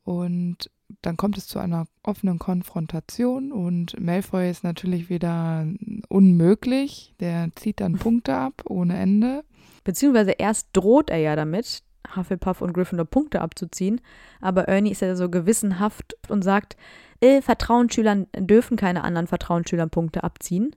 Und 0.03 0.69
dann 1.01 1.17
kommt 1.17 1.37
es 1.37 1.47
zu 1.47 1.59
einer 1.59 1.85
offenen 2.03 2.39
Konfrontation 2.39 3.51
und 3.51 3.99
Malfoy 3.99 4.49
ist 4.49 4.63
natürlich 4.63 5.09
wieder 5.09 5.65
unmöglich. 6.09 7.13
Der 7.19 7.49
zieht 7.55 7.79
dann 7.79 7.97
Punkte 7.97 8.35
ab 8.35 8.63
ohne 8.65 8.97
Ende. 8.97 9.43
Beziehungsweise 9.83 10.31
erst 10.31 10.69
droht 10.73 11.09
er 11.09 11.17
ja 11.17 11.35
damit, 11.35 11.83
Hufflepuff 12.15 12.61
und 12.61 12.73
Gryffindor 12.73 13.05
Punkte 13.05 13.41
abzuziehen, 13.41 14.01
aber 14.41 14.67
Ernie 14.67 14.91
ist 14.91 15.01
ja 15.01 15.15
so 15.15 15.29
gewissenhaft 15.29 16.15
und 16.29 16.43
sagt, 16.43 16.77
äh, 17.21 17.41
Vertrauensschülern 17.41 18.27
dürfen 18.37 18.77
keine 18.77 19.03
anderen 19.03 19.27
Vertrauensschülern 19.27 19.89
Punkte 19.89 20.23
abziehen. 20.23 20.75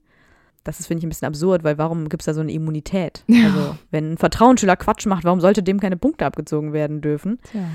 Das 0.64 0.81
ist, 0.81 0.87
finde 0.87 1.00
ich, 1.00 1.07
ein 1.07 1.11
bisschen 1.11 1.29
absurd, 1.29 1.62
weil 1.62 1.79
warum 1.79 2.09
gibt 2.09 2.22
es 2.22 2.26
da 2.26 2.35
so 2.35 2.40
eine 2.40 2.52
Immunität? 2.52 3.24
Ja. 3.29 3.37
Also, 3.46 3.76
wenn 3.90 4.12
ein 4.12 4.18
Vertrauensschüler 4.18 4.76
Quatsch 4.76 5.07
macht, 5.07 5.24
warum 5.24 5.40
sollte 5.40 5.62
dem 5.62 5.79
keine 5.79 5.96
Punkte 5.96 6.26
abgezogen 6.26 6.72
werden 6.72 7.00
dürfen? 7.00 7.38
Tja. 7.50 7.68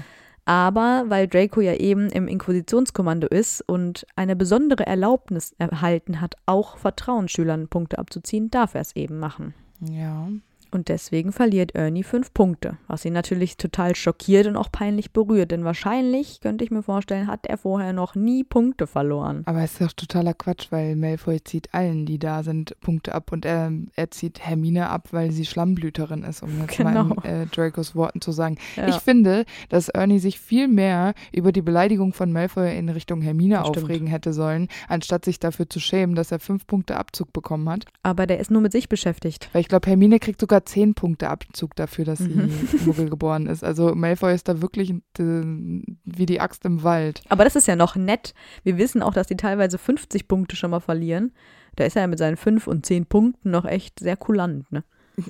Aber 0.45 1.05
weil 1.07 1.27
Draco 1.27 1.61
ja 1.61 1.75
eben 1.75 2.09
im 2.09 2.27
Inquisitionskommando 2.27 3.27
ist 3.27 3.61
und 3.61 4.05
eine 4.15 4.35
besondere 4.35 4.85
Erlaubnis 4.85 5.53
erhalten 5.59 6.19
hat, 6.19 6.35
auch 6.45 6.77
Vertrauensschülern 6.77 7.67
Punkte 7.67 7.99
abzuziehen, 7.99 8.49
darf 8.49 8.75
er 8.75 8.81
es 8.81 8.95
eben 8.95 9.19
machen. 9.19 9.53
Ja. 9.79 10.29
Und 10.71 10.87
deswegen 10.87 11.31
verliert 11.31 11.75
Ernie 11.75 12.03
fünf 12.03 12.33
Punkte, 12.33 12.77
was 12.87 13.03
ihn 13.05 13.13
natürlich 13.13 13.57
total 13.57 13.95
schockiert 13.95 14.47
und 14.47 14.55
auch 14.55 14.71
peinlich 14.71 15.11
berührt. 15.11 15.51
Denn 15.51 15.63
wahrscheinlich, 15.65 16.39
könnte 16.41 16.63
ich 16.63 16.71
mir 16.71 16.81
vorstellen, 16.83 17.27
hat 17.27 17.45
er 17.45 17.57
vorher 17.57 17.93
noch 17.93 18.15
nie 18.15 18.43
Punkte 18.43 18.87
verloren. 18.87 19.43
Aber 19.45 19.61
es 19.61 19.73
ist 19.73 19.81
doch 19.81 19.93
totaler 19.93 20.33
Quatsch, 20.33 20.67
weil 20.71 20.95
Malfoy 20.95 21.43
zieht 21.43 21.73
allen, 21.73 22.05
die 22.05 22.19
da 22.19 22.43
sind, 22.43 22.79
Punkte 22.81 23.13
ab 23.13 23.31
und 23.31 23.45
er, 23.45 23.71
er 23.95 24.11
zieht 24.11 24.39
Hermine 24.39 24.89
ab, 24.89 25.09
weil 25.11 25.31
sie 25.31 25.45
Schlammblüterin 25.45 26.23
ist, 26.23 26.41
um 26.43 26.49
jetzt 26.61 26.77
Genau. 26.77 27.03
mal 27.03 27.17
in 27.25 27.31
äh, 27.43 27.45
Dracos 27.47 27.95
Worten 27.95 28.21
zu 28.21 28.31
sagen. 28.31 28.57
Ja. 28.75 28.87
Ich 28.87 28.95
finde, 28.97 29.45
dass 29.69 29.89
Ernie 29.89 30.19
sich 30.19 30.39
viel 30.39 30.67
mehr 30.67 31.13
über 31.33 31.51
die 31.51 31.61
Beleidigung 31.61 32.13
von 32.13 32.31
Malfoy 32.31 32.77
in 32.77 32.89
Richtung 32.89 33.21
Hermine 33.21 33.55
Das 33.55 33.67
stimmt. 33.67 33.83
aufregen 33.85 34.07
hätte 34.07 34.33
sollen, 34.33 34.67
anstatt 34.87 35.25
sich 35.25 35.39
dafür 35.39 35.69
zu 35.69 35.79
schämen, 35.79 36.15
dass 36.15 36.31
er 36.31 36.39
fünf 36.39 36.65
Punkte 36.65 36.95
Abzug 36.97 37.33
bekommen 37.33 37.67
hat. 37.69 37.85
Aber 38.03 38.25
der 38.25 38.39
ist 38.39 38.51
nur 38.51 38.61
mit 38.61 38.71
sich 38.71 38.87
beschäftigt. 38.89 39.49
Weil 39.53 39.61
ich 39.61 39.67
glaube, 39.67 39.87
Hermine 39.89 40.19
kriegt 40.19 40.39
sogar 40.39 40.60
zehn 40.65 40.93
Punkte 40.93 41.29
Abzug 41.29 41.75
dafür, 41.75 42.05
dass 42.05 42.19
sie 42.19 42.29
Mhm. 42.29 42.51
Muggel 42.85 43.09
geboren 43.09 43.47
ist. 43.47 43.63
Also 43.63 43.93
Malfoy 43.95 44.33
ist 44.33 44.47
da 44.47 44.61
wirklich 44.61 44.93
wie 45.17 46.25
die 46.25 46.39
Axt 46.39 46.65
im 46.65 46.83
Wald. 46.83 47.21
Aber 47.29 47.43
das 47.43 47.55
ist 47.55 47.67
ja 47.67 47.75
noch 47.75 47.95
nett. 47.95 48.33
Wir 48.63 48.77
wissen 48.77 49.01
auch, 49.01 49.13
dass 49.13 49.27
die 49.27 49.37
teilweise 49.37 49.77
50 49.77 50.27
Punkte 50.27 50.55
schon 50.55 50.71
mal 50.71 50.79
verlieren. 50.79 51.31
Da 51.75 51.85
ist 51.85 51.95
er 51.95 52.01
ja 52.03 52.07
mit 52.07 52.19
seinen 52.19 52.37
5 52.37 52.67
und 52.67 52.85
10 52.85 53.05
Punkten 53.05 53.51
noch 53.51 53.65
echt 53.65 53.99
sehr 53.99 54.17
kulant, 54.17 54.71
ne? 54.71 54.83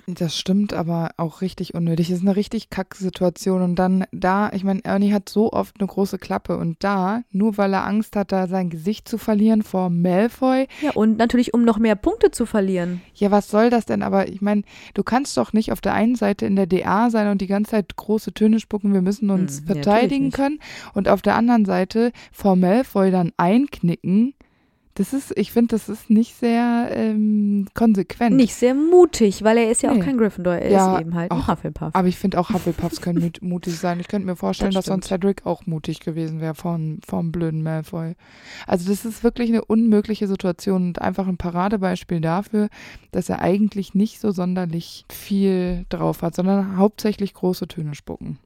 Das 0.07 0.37
stimmt, 0.37 0.73
aber 0.73 1.11
auch 1.17 1.41
richtig 1.41 1.73
unnötig. 1.73 2.09
Es 2.09 2.17
ist 2.17 2.21
eine 2.21 2.35
richtig 2.35 2.69
kacke 2.69 2.97
Situation. 2.97 3.61
Und 3.61 3.75
dann 3.75 4.05
da, 4.11 4.49
ich 4.53 4.63
meine, 4.63 4.83
Ernie 4.83 5.13
hat 5.13 5.29
so 5.29 5.51
oft 5.53 5.75
eine 5.79 5.87
große 5.87 6.17
Klappe. 6.17 6.57
Und 6.57 6.77
da, 6.83 7.23
nur 7.31 7.57
weil 7.57 7.73
er 7.73 7.85
Angst 7.85 8.15
hat, 8.15 8.31
da 8.31 8.47
sein 8.47 8.69
Gesicht 8.69 9.07
zu 9.07 9.17
verlieren 9.17 9.61
vor 9.63 9.89
Malfoy, 9.89 10.67
Ja, 10.81 10.91
und 10.91 11.17
natürlich, 11.17 11.53
um 11.53 11.63
noch 11.63 11.79
mehr 11.79 11.95
Punkte 11.95 12.31
zu 12.31 12.45
verlieren. 12.45 13.01
ja, 13.15 13.31
was 13.31 13.49
soll 13.49 13.69
das 13.69 13.85
denn? 13.85 14.01
Aber 14.03 14.27
ich 14.27 14.41
meine, 14.41 14.63
du 14.93 15.03
kannst 15.03 15.37
doch 15.37 15.53
nicht 15.53 15.71
auf 15.71 15.81
der 15.81 15.93
einen 15.93 16.15
Seite 16.15 16.45
in 16.45 16.55
der 16.55 16.67
DA 16.67 17.09
sein 17.09 17.27
und 17.27 17.41
die 17.41 17.47
ganze 17.47 17.71
Zeit 17.71 17.95
große 17.95 18.33
Töne 18.33 18.59
spucken, 18.59 18.93
wir 18.93 19.01
müssen 19.01 19.29
uns 19.29 19.59
Hm, 19.59 19.65
verteidigen 19.67 20.31
können. 20.31 20.59
Und 20.93 21.07
auf 21.07 21.21
der 21.21 21.35
anderen 21.35 21.65
Seite 21.65 22.11
vor 22.31 22.55
Malfoy 22.55 23.11
dann 23.11 23.31
einknicken. 23.37 24.33
Das 24.95 25.13
ist, 25.13 25.31
ich 25.37 25.53
finde, 25.53 25.69
das 25.75 25.87
ist 25.87 26.09
nicht 26.09 26.35
sehr 26.35 26.89
ähm, 26.91 27.65
konsequent. 27.73 28.35
Nicht 28.35 28.53
sehr 28.55 28.75
mutig, 28.75 29.41
weil 29.41 29.57
er 29.57 29.71
ist 29.71 29.83
ja 29.83 29.93
Nee. 29.93 30.01
auch 30.01 30.05
kein 30.05 30.17
Gryffindor. 30.17 30.55
Er 30.55 30.69
Ja, 30.69 30.95
ist 30.95 31.01
eben 31.01 31.15
halt 31.15 31.31
ein 31.31 31.37
auch- 31.37 31.47
Hufflepuff. 31.47 31.91
Aber 31.95 32.07
ich 32.09 32.17
finde 32.17 32.37
auch 32.39 32.49
Hufflepuffs 32.49 32.99
können 32.99 33.21
mut- 33.21 33.41
mutig 33.41 33.77
sein. 33.77 34.01
Ich 34.01 34.09
könnte 34.09 34.25
mir 34.25 34.35
vorstellen, 34.35 34.71
Das 34.71 34.85
dass 34.85 34.91
sonst. 34.93 35.07
Cedric 35.07 35.45
auch 35.45 35.65
mutig 35.65 36.01
gewesen 36.01 36.41
wäre 36.41 36.55
vom, 36.55 36.99
vom 37.07 37.31
blöden 37.31 37.63
Malfoy. 37.63 38.15
Also 38.67 38.89
das 38.89 39.05
ist 39.05 39.23
wirklich 39.23 39.49
eine 39.49 39.63
unmögliche 39.63 40.27
Situation 40.27 40.87
und 40.87 41.01
einfach 41.01 41.25
ein 41.27 41.37
Paradebeispiel 41.37 42.19
dafür, 42.19 42.67
dass 43.11 43.29
er 43.29 43.39
eigentlich 43.41 43.93
nicht 43.95 44.19
so 44.19 44.31
sonderlich 44.31 45.05
viel 45.09 45.85
drauf 45.87 46.21
hat, 46.21 46.35
sondern 46.35 46.75
hauptsächlich 46.75 47.33
große 47.33 47.67
Töne 47.69 47.95
spucken. 47.95 48.39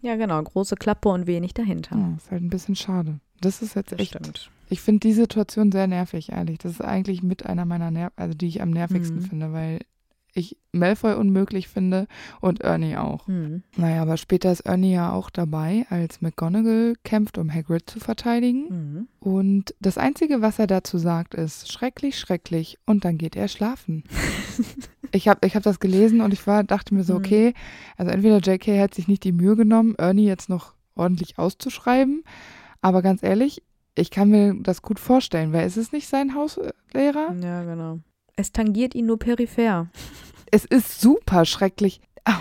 Ja, 0.00 0.14
genau. 0.14 0.40
Große 0.40 0.76
Klappe 0.76 1.08
und 1.08 1.26
wenig 1.26 1.54
dahinter. 1.54 1.96
Ja, 1.96 2.14
ist 2.16 2.30
halt 2.30 2.42
ein 2.44 2.50
bisschen 2.50 2.76
schade. 2.76 3.18
Das 3.40 3.62
ist 3.62 3.74
jetzt 3.74 3.90
Das 3.90 3.98
echt. 3.98 4.10
stimmt. 4.14 4.50
Ich 4.68 4.80
finde 4.80 5.00
die 5.00 5.12
Situation 5.14 5.72
sehr 5.72 5.86
nervig, 5.86 6.30
ehrlich. 6.32 6.58
Das 6.58 6.72
ist 6.72 6.80
eigentlich 6.82 7.22
mit 7.22 7.46
einer 7.46 7.64
meiner 7.64 7.90
Nerv, 7.90 8.12
also 8.16 8.34
die 8.34 8.48
ich 8.48 8.60
am 8.62 8.70
nervigsten 8.70 9.18
Mhm. 9.18 9.22
finde, 9.22 9.52
weil 9.52 9.78
ich 10.34 10.56
Malfoy 10.72 11.14
unmöglich 11.14 11.66
finde 11.68 12.06
und 12.40 12.60
Ernie 12.60 12.96
auch. 12.96 13.26
Hm. 13.26 13.62
Naja, 13.76 14.02
aber 14.02 14.16
später 14.18 14.52
ist 14.52 14.60
Ernie 14.60 14.92
ja 14.92 15.10
auch 15.12 15.30
dabei, 15.30 15.86
als 15.88 16.20
McGonagall 16.20 16.94
kämpft, 17.02 17.38
um 17.38 17.52
Hagrid 17.52 17.88
zu 17.90 17.98
verteidigen. 17.98 18.66
Mhm. 18.68 19.08
Und 19.18 19.74
das 19.80 19.98
Einzige, 19.98 20.40
was 20.42 20.58
er 20.60 20.66
dazu 20.68 20.98
sagt, 20.98 21.34
ist 21.34 21.72
schrecklich, 21.72 22.18
schrecklich 22.20 22.78
und 22.86 23.04
dann 23.04 23.18
geht 23.18 23.34
er 23.36 23.48
schlafen. 23.48 24.04
ich 25.12 25.26
habe 25.28 25.44
ich 25.46 25.56
hab 25.56 25.62
das 25.62 25.80
gelesen 25.80 26.20
und 26.20 26.32
ich 26.32 26.46
war, 26.46 26.62
dachte 26.62 26.94
mir 26.94 27.04
so, 27.04 27.14
Mhm. 27.14 27.18
okay, 27.18 27.54
also 27.96 28.12
entweder 28.12 28.38
JK 28.38 28.80
hat 28.80 28.94
sich 28.94 29.08
nicht 29.08 29.24
die 29.24 29.32
Mühe 29.32 29.56
genommen, 29.56 29.94
Ernie 29.96 30.26
jetzt 30.26 30.48
noch 30.50 30.74
ordentlich 30.94 31.38
auszuschreiben, 31.38 32.22
aber 32.80 33.02
ganz 33.02 33.22
ehrlich, 33.22 33.62
ich 33.98 34.10
kann 34.10 34.28
mir 34.30 34.54
das 34.60 34.82
gut 34.82 34.98
vorstellen, 35.00 35.52
weil 35.52 35.66
es 35.66 35.76
ist 35.76 35.92
nicht 35.92 36.08
sein 36.08 36.34
Hauslehrer. 36.34 37.34
Ja, 37.42 37.64
genau. 37.64 37.98
Es 38.36 38.52
tangiert 38.52 38.94
ihn 38.94 39.06
nur 39.06 39.18
peripher. 39.18 39.88
Es 40.50 40.64
ist 40.64 41.02
super 41.02 41.44
schrecklich. 41.44 42.00
Ah, 42.24 42.38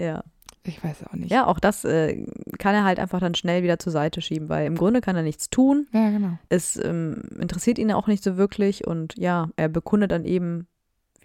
Ja. 0.00 0.24
ich 0.64 0.82
weiß 0.82 1.04
auch 1.06 1.12
nicht. 1.12 1.30
Ja, 1.30 1.46
auch 1.46 1.58
das 1.60 1.84
äh, 1.84 2.24
kann 2.58 2.74
er 2.74 2.84
halt 2.84 2.98
einfach 2.98 3.20
dann 3.20 3.34
schnell 3.34 3.62
wieder 3.62 3.78
zur 3.78 3.92
Seite 3.92 4.22
schieben, 4.22 4.48
weil 4.48 4.66
im 4.66 4.74
Grunde 4.74 5.02
kann 5.02 5.16
er 5.16 5.22
nichts 5.22 5.50
tun. 5.50 5.86
ja 5.92 6.08
genau. 6.08 6.38
Es 6.48 6.82
ähm, 6.82 7.20
interessiert 7.38 7.78
ihn 7.78 7.92
auch 7.92 8.06
nicht 8.06 8.24
so 8.24 8.38
wirklich 8.38 8.86
und 8.86 9.12
ja, 9.18 9.50
er 9.56 9.68
bekundet 9.68 10.12
dann 10.12 10.24
eben, 10.24 10.66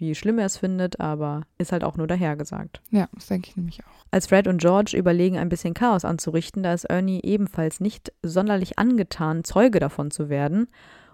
wie 0.02 0.16
schlimm 0.16 0.40
er 0.40 0.48
es 0.48 0.58
findet, 0.58 1.00
aber 1.00 1.44
ist 1.58 1.72
halt 1.72 1.84
auch 1.86 1.96
nur 1.96 2.08
dahergesagt. 2.08 2.82
Ja, 2.90 3.08
das 3.14 3.28
denke 3.28 3.50
ich 3.50 3.56
nämlich 3.56 3.80
auch. 3.86 4.06
Als 4.12 4.28
Fred 4.28 4.48
und 4.48 4.60
George 4.60 4.98
überlegen, 4.98 5.38
ein 5.38 5.48
bisschen 5.48 5.74
Chaos 5.74 6.04
anzurichten, 6.04 6.64
da 6.64 6.74
ist 6.74 6.84
Ernie 6.86 7.22
ebenfalls 7.24 7.80
nicht 7.80 8.12
sonderlich 8.24 8.78
angetan, 8.78 9.44
Zeuge 9.46 9.80
davon 9.80 10.12
zu 10.12 10.28
werden. 10.28 10.68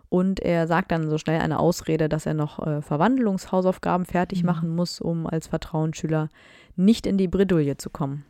Und 0.10 0.40
er 0.40 0.68
sagt 0.68 0.92
dann 0.94 1.10
so 1.10 1.18
schnell 1.18 1.42
eine 1.42 1.60
Ausrede, 1.60 2.08
dass 2.08 2.26
er 2.26 2.34
noch 2.34 2.66
äh, 2.66 2.82
Verwandlungshausaufgaben 2.82 4.06
fertig 4.06 4.42
Mhm. 4.42 4.46
machen 4.48 4.76
muss, 4.76 5.02
um 5.02 5.28
als 5.28 5.48
Vertrauensschüler 5.48 6.30
nicht 6.78 7.06
in 7.06 7.18
die 7.18 7.28
Bredouille 7.28 7.76
zu 7.78 7.90
kommen. 7.90 8.24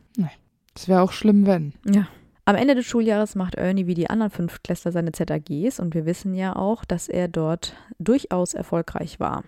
Es 0.75 0.87
wäre 0.87 1.01
auch 1.01 1.11
schlimm, 1.11 1.45
wenn. 1.45 1.73
Ja. 1.85 2.07
Am 2.45 2.55
Ende 2.55 2.75
des 2.75 2.85
Schuljahres 2.85 3.35
macht 3.35 3.55
Ernie 3.55 3.87
wie 3.87 3.93
die 3.93 4.09
anderen 4.09 4.31
Fünftklässler 4.31 4.91
seine 4.91 5.11
ZAGs 5.11 5.79
und 5.79 5.93
wir 5.93 6.05
wissen 6.05 6.33
ja 6.33 6.55
auch, 6.55 6.85
dass 6.85 7.09
er 7.09 7.27
dort 7.27 7.75
durchaus 7.99 8.53
erfolgreich 8.53 9.19
war. 9.19 9.43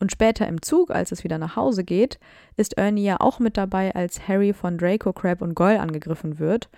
Und 0.00 0.10
später 0.10 0.48
im 0.48 0.62
Zug, 0.62 0.90
als 0.90 1.12
es 1.12 1.24
wieder 1.24 1.38
nach 1.38 1.56
Hause 1.56 1.84
geht, 1.84 2.18
ist 2.56 2.78
Ernie 2.78 3.04
ja 3.04 3.20
auch 3.20 3.38
mit 3.38 3.56
dabei, 3.56 3.94
als 3.94 4.26
Harry 4.26 4.52
von 4.52 4.78
Draco, 4.78 5.12
Crab 5.12 5.42
und 5.42 5.54
Goyle 5.54 5.80
angegriffen 5.80 6.38
wird. 6.38 6.68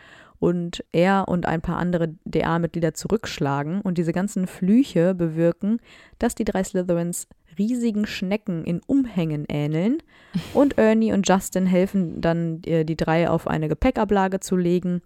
und 0.41 0.85
er 0.91 1.29
und 1.29 1.47
ein 1.47 1.61
paar 1.61 1.77
andere 1.77 2.17
DA-Mitglieder 2.25 2.95
zurückschlagen. 2.95 3.81
Und 3.81 3.97
diese 3.97 4.13
ganzen 4.13 4.49
Flüche 4.49 5.15
bewirken, 5.15 5.79
dass 6.19 6.35
die 6.35 6.43
drei 6.43 6.65
Slytherins 6.65 7.29
riesigen 7.59 8.07
Schnecken 8.07 8.65
in 8.65 8.81
Umhängen 8.85 9.45
ähneln. 9.49 10.03
Und 10.55 10.79
Ernie 10.79 11.13
und 11.13 11.29
Justin 11.29 11.67
helfen 11.67 12.21
dann, 12.21 12.61
äh, 12.65 12.85
die 12.85 12.97
drei 12.97 13.29
auf 13.29 13.47
eine 13.47 13.69
Gepäckablage 13.69 14.41
zu 14.41 14.57
legen. 14.57 15.03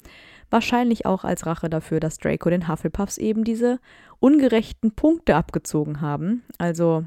Wahrscheinlich 0.48 1.04
auch 1.04 1.24
als 1.24 1.44
Rache 1.44 1.68
dafür, 1.68 2.00
dass 2.00 2.18
Draco 2.18 2.48
den 2.48 2.68
Hufflepuffs 2.68 3.18
eben 3.18 3.44
diese 3.44 3.80
ungerechten 4.20 4.92
Punkte 4.92 5.34
abgezogen 5.34 6.00
haben. 6.00 6.44
Also 6.58 7.04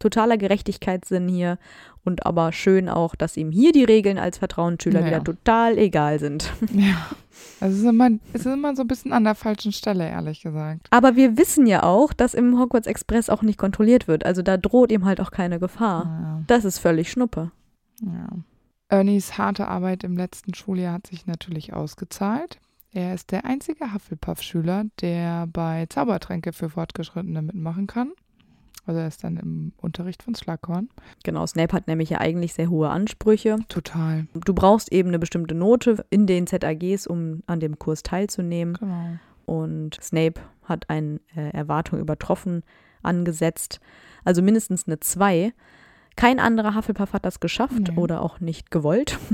totaler 0.00 0.36
Gerechtigkeitssinn 0.36 1.28
hier 1.28 1.58
und 2.04 2.26
aber 2.26 2.52
schön 2.52 2.88
auch, 2.88 3.14
dass 3.14 3.36
ihm 3.36 3.52
hier 3.52 3.70
die 3.72 3.84
Regeln 3.84 4.18
als 4.18 4.38
Vertrauensschüler 4.38 5.00
Naja. 5.00 5.12
wieder 5.12 5.24
total 5.24 5.78
egal 5.78 6.18
sind. 6.18 6.52
Ja. 6.72 6.96
Also 7.60 7.74
es 7.76 7.82
ist, 7.82 7.88
immer, 7.88 8.10
es 8.32 8.40
ist 8.46 8.52
immer 8.52 8.74
so 8.76 8.82
ein 8.82 8.88
bisschen 8.88 9.12
an 9.12 9.24
der 9.24 9.34
falschen 9.34 9.72
Stelle, 9.72 10.06
ehrlich 10.08 10.42
gesagt. 10.42 10.86
Aber 10.90 11.16
wir 11.16 11.38
wissen 11.38 11.66
ja 11.66 11.82
auch, 11.84 12.12
dass 12.12 12.34
im 12.34 12.58
Hogwarts 12.58 12.86
Express 12.86 13.30
auch 13.30 13.42
nicht 13.42 13.58
kontrolliert 13.58 14.08
wird. 14.08 14.26
Also 14.26 14.42
da 14.42 14.56
droht 14.56 14.92
ihm 14.92 15.04
halt 15.04 15.20
auch 15.20 15.30
keine 15.30 15.58
Gefahr. 15.58 16.04
Ja. 16.04 16.42
Das 16.46 16.64
ist 16.64 16.78
völlig 16.78 17.10
Schnuppe. 17.10 17.50
Ja. 18.02 18.28
Ernies 18.88 19.38
harte 19.38 19.68
Arbeit 19.68 20.04
im 20.04 20.16
letzten 20.16 20.52
Schuljahr 20.54 20.94
hat 20.94 21.06
sich 21.06 21.26
natürlich 21.26 21.72
ausgezahlt. 21.72 22.58
Er 22.92 23.14
ist 23.14 23.30
der 23.30 23.44
einzige 23.44 23.94
Hufflepuff-Schüler, 23.94 24.84
der 25.00 25.46
bei 25.46 25.86
Zaubertränke 25.88 26.52
für 26.52 26.70
Fortgeschrittene 26.70 27.40
mitmachen 27.40 27.86
kann. 27.86 28.12
Also 28.86 29.00
er 29.00 29.06
ist 29.08 29.22
dann 29.22 29.36
im 29.36 29.72
Unterricht 29.76 30.22
von 30.22 30.34
Slughorn. 30.34 30.88
Genau, 31.22 31.46
Snape 31.46 31.74
hat 31.74 31.86
nämlich 31.86 32.10
ja 32.10 32.18
eigentlich 32.18 32.54
sehr 32.54 32.70
hohe 32.70 32.88
Ansprüche. 32.88 33.58
Total. 33.68 34.26
Du 34.34 34.54
brauchst 34.54 34.92
eben 34.92 35.08
eine 35.10 35.18
bestimmte 35.18 35.54
Note 35.54 36.04
in 36.10 36.26
den 36.26 36.46
ZAGs, 36.46 37.06
um 37.06 37.42
an 37.46 37.60
dem 37.60 37.78
Kurs 37.78 38.02
teilzunehmen. 38.02 38.74
Genau. 38.74 39.18
Und 39.46 39.98
Snape 40.02 40.40
hat 40.64 40.88
eine 40.88 41.20
äh, 41.36 41.50
Erwartung 41.50 42.00
übertroffen 42.00 42.62
angesetzt. 43.02 43.80
Also 44.24 44.42
mindestens 44.42 44.86
eine 44.86 45.00
2. 45.00 45.52
Kein 46.16 46.38
anderer 46.40 46.74
Hufflepuff 46.74 47.12
hat 47.12 47.24
das 47.24 47.40
geschafft 47.40 47.74
Nee. 47.78 47.96
oder 47.96 48.22
auch 48.22 48.40
nicht 48.40 48.70
gewollt. 48.70 49.18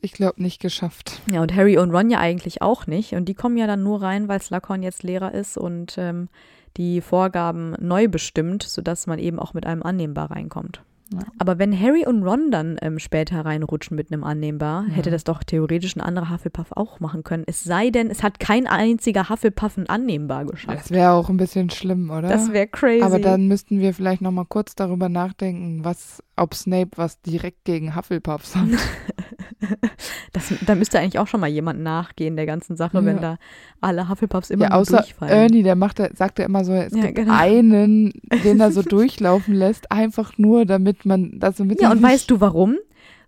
Ich 0.00 0.10
glaube, 0.10 0.42
nicht 0.42 0.60
geschafft. 0.60 1.22
Ja, 1.30 1.40
und 1.40 1.54
Harry 1.54 1.78
und 1.78 1.92
Ron 1.92 2.10
ja 2.10 2.18
eigentlich 2.18 2.62
auch 2.62 2.88
nicht. 2.88 3.12
Und 3.12 3.26
die 3.26 3.34
kommen 3.34 3.56
ja 3.56 3.68
dann 3.68 3.84
nur 3.84 4.02
rein, 4.02 4.26
weil 4.26 4.42
Slughorn 4.42 4.82
jetzt 4.82 5.04
Lehrer 5.04 5.32
ist 5.32 5.56
und 5.56 5.94
ähm, 5.98 6.28
die 6.76 7.00
Vorgaben 7.00 7.74
neu 7.80 8.08
bestimmt, 8.08 8.62
sodass 8.62 9.06
man 9.06 9.18
eben 9.18 9.38
auch 9.38 9.54
mit 9.54 9.66
einem 9.66 9.82
Annehmbar 9.82 10.30
reinkommt. 10.30 10.82
Ja. 11.12 11.18
Aber 11.38 11.58
wenn 11.58 11.78
Harry 11.78 12.06
und 12.06 12.22
Ron 12.22 12.50
dann 12.50 12.78
ähm, 12.80 12.98
später 12.98 13.44
reinrutschen 13.44 13.94
mit 13.98 14.10
einem 14.10 14.24
Annehmbar, 14.24 14.86
Ja. 14.88 14.94
hätte 14.94 15.10
das 15.10 15.24
doch 15.24 15.42
theoretisch 15.44 15.94
ein 15.94 16.00
anderer 16.00 16.30
Hufflepuff 16.30 16.68
auch 16.72 17.00
machen 17.00 17.22
können. 17.22 17.44
Es 17.46 17.62
sei 17.62 17.90
denn, 17.90 18.08
es 18.08 18.22
hat 18.22 18.40
kein 18.40 18.66
einziger 18.66 19.28
Hufflepuff 19.28 19.76
ein 19.76 19.90
Annehmbar 19.90 20.46
geschafft. 20.46 20.78
Das 20.78 20.90
wäre 20.90 21.12
auch 21.12 21.28
ein 21.28 21.36
bisschen 21.36 21.68
schlimm, 21.68 22.08
oder? 22.10 22.30
Das 22.30 22.50
wäre 22.54 22.66
crazy. 22.66 23.02
Aber 23.02 23.18
dann 23.18 23.46
müssten 23.46 23.78
wir 23.80 23.92
vielleicht 23.92 24.22
noch 24.22 24.30
mal 24.30 24.46
kurz 24.46 24.74
darüber 24.74 25.10
nachdenken, 25.10 25.84
was, 25.84 26.22
ob 26.36 26.54
Snape 26.54 26.92
was 26.96 27.20
direkt 27.20 27.64
gegen 27.66 27.94
Hufflepuffs 27.94 28.56
hat. 28.56 28.68
das, 30.32 30.52
da 30.66 30.74
müsste 30.74 30.98
eigentlich 30.98 31.18
auch 31.18 31.26
schon 31.26 31.40
mal 31.40 31.48
jemand 31.48 31.80
nachgehen 31.80 32.36
der 32.36 32.46
ganzen 32.46 32.76
Sache, 32.76 33.04
wenn 33.04 33.16
Ja. 33.16 33.22
da 33.22 33.38
alle 33.80 34.08
Hufflepuffs 34.08 34.50
immer 34.50 34.66
ja, 34.66 34.70
außer 34.72 34.98
durchfallen. 34.98 35.32
Ernie, 35.32 35.62
der 35.62 35.76
macht, 35.76 35.98
sagt 36.16 36.38
ja 36.38 36.44
immer 36.44 36.64
so, 36.64 36.72
es 36.72 36.92
Ja, 36.94 37.02
gibt 37.02 37.16
genau. 37.16 37.34
einen, 37.36 38.12
den 38.44 38.60
er 38.60 38.72
so 38.72 38.82
durchlaufen 38.82 39.54
lässt, 39.54 39.90
einfach 39.92 40.38
nur, 40.38 40.64
damit 40.66 41.04
man, 41.04 41.38
das 41.38 41.56
damit 41.56 41.80
Ja, 41.80 41.88
er 41.88 41.92
und 41.92 42.02
weißt 42.02 42.30
du 42.30 42.40
warum? 42.40 42.76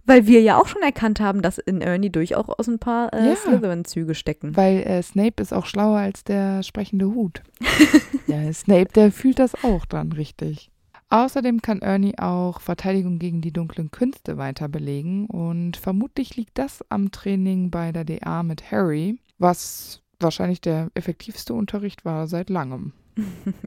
Weil 0.07 0.27
wir 0.27 0.43
ja 0.43 0.61
auch 0.61 0.67
schon 0.67 0.83
erkannt 0.83 1.19
haben, 1.21 1.41
dass 1.41 1.57
in 1.57 1.81
Ernie 1.81 2.11
durchaus 2.11 2.69
ein 2.69 2.79
paar 2.79 3.11
äh, 3.15 3.29
Ja. 3.29 3.37
Slytherin-Züge 3.37 4.15
stecken. 4.15 4.55
Weil 4.55 4.83
äh, 4.83 5.03
Snape 5.03 5.41
ist 5.43 5.55
auch 5.55 5.65
schlauer 5.65 5.97
als 5.99 6.25
der 6.25 6.63
sprechende 6.63 7.07
Hut. 7.07 7.43
ja, 8.27 8.53
Snape, 8.53 8.91
der 8.95 9.11
fühlt 9.13 9.39
das 9.39 9.55
auch 9.65 9.87
dann 9.87 10.13
richtig. 10.13 10.71
Außerdem 11.15 11.63
kann 11.63 11.81
Ernie 11.81 12.19
auch 12.19 12.61
Verteidigung 12.61 13.21
gegen 13.21 13.41
die 13.41 13.53
dunklen 13.53 13.93
Künste 13.93 14.37
weiter 14.37 14.69
belegen 14.69 15.27
und 15.27 15.77
vermutlich 15.77 16.35
liegt 16.35 16.59
das 16.59 16.85
am 16.89 17.13
Training 17.13 17.71
bei 17.71 17.93
der 17.93 18.03
DA 18.03 18.43
mit 18.43 18.73
Harry, 18.73 19.21
was 19.39 20.03
wahrscheinlich 20.19 20.61
der 20.61 20.91
effektivste 20.95 21.55
Unterricht 21.55 22.05
war 22.05 22.27
seit 22.27 22.51
langem. 22.51 22.95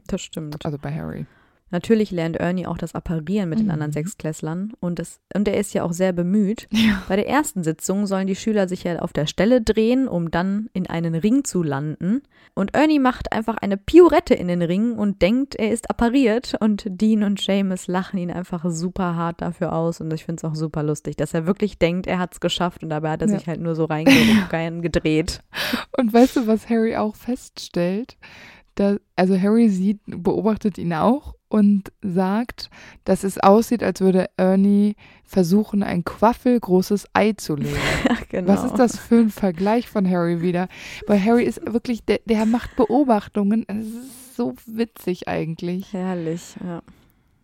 Das 0.08 0.20
stimmt. 0.20 0.62
Also 0.66 0.76
bei 0.76 0.94
Harry. 0.94 1.24
Natürlich 1.70 2.10
lernt 2.10 2.36
Ernie 2.36 2.66
auch 2.66 2.78
das 2.78 2.94
Apparieren 2.94 3.48
mit 3.50 3.58
den 3.58 3.66
Mhm. 3.66 3.72
anderen 3.72 3.92
Sechsklässlern 3.92 4.72
und, 4.80 4.98
es, 5.00 5.20
und 5.34 5.46
er 5.48 5.58
ist 5.58 5.74
ja 5.74 5.82
auch 5.84 5.92
sehr 5.92 6.12
bemüht. 6.12 6.66
Ja. 6.88 7.02
Bei 7.08 7.16
der 7.16 7.28
ersten 7.28 7.62
Sitzung 7.64 8.06
sollen 8.06 8.26
die 8.26 8.36
Schüler 8.36 8.68
sich 8.68 8.84
ja 8.84 9.00
auf 9.00 9.12
der 9.12 9.26
Stelle 9.26 9.60
drehen, 9.60 10.08
um 10.08 10.30
dann 10.30 10.68
in 10.72 10.86
einen 10.88 11.14
Ring 11.14 11.44
zu 11.44 11.62
landen. 11.62 12.22
Und 12.54 12.74
Ernie 12.74 12.98
macht 12.98 13.32
einfach 13.32 13.56
eine 13.58 13.76
Piorette 13.76 14.34
in 14.34 14.48
den 14.48 14.62
Ring 14.62 14.92
und 14.92 15.20
denkt, 15.22 15.54
er 15.56 15.70
ist 15.70 15.90
appariert. 15.90 16.54
Und 16.60 16.84
Dean 16.88 17.22
und 17.22 17.40
Seamus 17.40 17.86
lachen 17.88 18.18
ihn 18.18 18.30
einfach 18.30 18.64
super 18.68 19.14
hart 19.16 19.42
dafür 19.42 19.72
aus. 19.74 20.00
Und 20.00 20.12
ich 20.12 20.24
finde 20.24 20.40
es 20.40 20.44
auch 20.44 20.54
super 20.54 20.82
lustig, 20.82 21.16
dass 21.16 21.34
er 21.34 21.46
wirklich 21.46 21.78
denkt, 21.78 22.06
er 22.06 22.18
hat 22.18 22.32
es 22.34 22.40
geschafft. 22.40 22.82
Und 22.82 22.88
dabei 22.90 23.10
hat 23.10 23.22
er 23.22 23.28
Ja. 23.28 23.38
sich 23.38 23.46
halt 23.46 23.60
nur 23.60 23.74
so 23.74 23.84
reingedreht. 24.52 25.42
Und 25.96 26.12
weißt 26.12 26.36
du, 26.36 26.46
was 26.46 26.68
Harry 26.68 26.96
auch 26.96 27.14
feststellt? 27.16 28.16
Da, 28.74 28.96
also 29.16 29.38
Harry 29.38 29.68
sieht, 29.68 30.00
beobachtet 30.06 30.78
ihn 30.78 30.92
auch 30.94 31.34
und 31.48 31.92
sagt, 32.02 32.70
dass 33.04 33.24
es 33.24 33.38
aussieht, 33.38 33.82
als 33.82 34.00
würde 34.00 34.28
Ernie 34.36 34.94
versuchen, 35.24 35.82
ein 35.82 36.04
quaffelgroßes 36.04 37.08
Ei 37.12 37.32
zu 37.32 37.56
legen. 37.56 37.76
ja, 38.08 38.16
genau. 38.28 38.48
Was 38.52 38.64
ist 38.64 38.76
das 38.78 38.98
für 38.98 39.16
ein 39.16 39.30
Vergleich 39.30 39.88
von 39.88 40.08
Harry 40.08 40.40
wieder? 40.42 40.68
Weil 41.06 41.24
Harry 41.24 41.44
ist 41.44 41.60
wirklich, 41.64 42.04
der, 42.04 42.20
der 42.26 42.46
macht 42.46 42.76
Beobachtungen. 42.76 43.64
Es 43.68 43.86
ist 43.86 44.36
so 44.36 44.54
witzig 44.66 45.28
eigentlich. 45.28 45.92
Herrlich, 45.92 46.56
ja. 46.64 46.82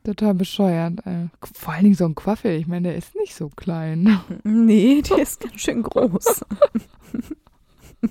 Total 0.05 0.35
bescheuert. 0.35 0.99
äh. 1.07 1.29
Vor 1.55 1.73
allen 1.73 1.85
Dingen 1.85 1.95
so 1.95 2.05
ein 2.05 2.15
Quaffel. 2.15 2.53
Ich 2.57 2.67
meine, 2.67 2.89
der 2.89 2.97
ist 2.97 3.15
nicht 3.17 3.35
so 3.35 3.49
klein. 3.49 4.21
Nee, 4.45 5.01
die 5.03 5.21
ist 5.21 5.41
ganz 5.41 5.61
schön 5.61 5.83
groß. 5.83 6.45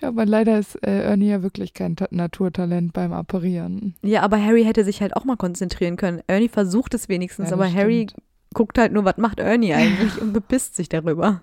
Ja, 0.00 0.08
aber 0.08 0.26
leider 0.26 0.58
ist 0.58 0.76
äh, 0.86 1.02
Ernie 1.02 1.28
ja 1.30 1.42
wirklich 1.42 1.74
kein 1.74 1.96
Ta 1.96 2.06
Naturtalent 2.10 2.92
beim 2.92 3.12
Apparieren. 3.12 3.94
Ja, 4.02 4.22
aber 4.22 4.42
Harry 4.42 4.64
hätte 4.64 4.84
sich 4.84 5.00
halt 5.02 5.16
auch 5.16 5.24
mal 5.24 5.36
konzentrieren 5.36 5.96
können. 5.96 6.22
Ernie 6.28 6.48
versucht 6.48 6.94
es 6.94 7.08
wenigstens, 7.08 7.48
Ja, 7.50 7.54
aber 7.56 7.64
das 7.64 7.74
Harry 7.74 8.06
stimmt. 8.08 8.24
guckt 8.54 8.78
halt 8.78 8.92
nur, 8.92 9.04
was 9.04 9.16
macht 9.16 9.40
Ernie 9.40 9.74
eigentlich 9.74 10.20
und 10.20 10.32
bepisst 10.32 10.76
sich 10.76 10.88
darüber. 10.88 11.42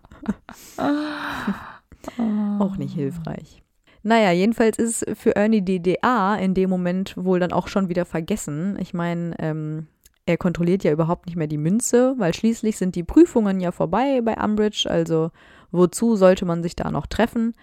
Auch 2.60 2.78
nicht 2.78 2.94
hilfreich. 2.94 3.62
Naja, 4.04 4.32
jedenfalls 4.32 4.78
ist 4.78 5.06
für 5.16 5.36
Ernie 5.36 5.62
die 5.64 5.82
DA 5.82 6.36
in 6.36 6.54
dem 6.54 6.70
Moment 6.70 7.16
wohl 7.18 7.40
dann 7.40 7.52
auch 7.52 7.68
schon 7.68 7.90
wieder 7.90 8.06
vergessen. 8.06 8.78
Ich 8.80 8.94
meine, 8.94 9.34
ähm, 9.40 9.88
er 10.28 10.38
kontrolliert 10.38 10.84
ja 10.84 10.92
überhaupt 10.92 11.26
nicht 11.26 11.36
mehr 11.36 11.48
die 11.48 11.58
Münze, 11.58 12.14
weil 12.18 12.34
schließlich 12.34 12.78
sind 12.78 12.96
die 12.96 13.04
Prüfungen 13.04 13.60
ja 13.60 13.72
vorbei 13.72 14.22
bei 14.24 14.36
Umbridge, 14.36 14.88
also 14.90 15.32
wozu 15.72 16.16
sollte 16.16 16.46
man 16.46 16.62
sich 16.62 16.76
da 16.76 16.92
noch 16.92 17.08
treffen? 17.08 17.54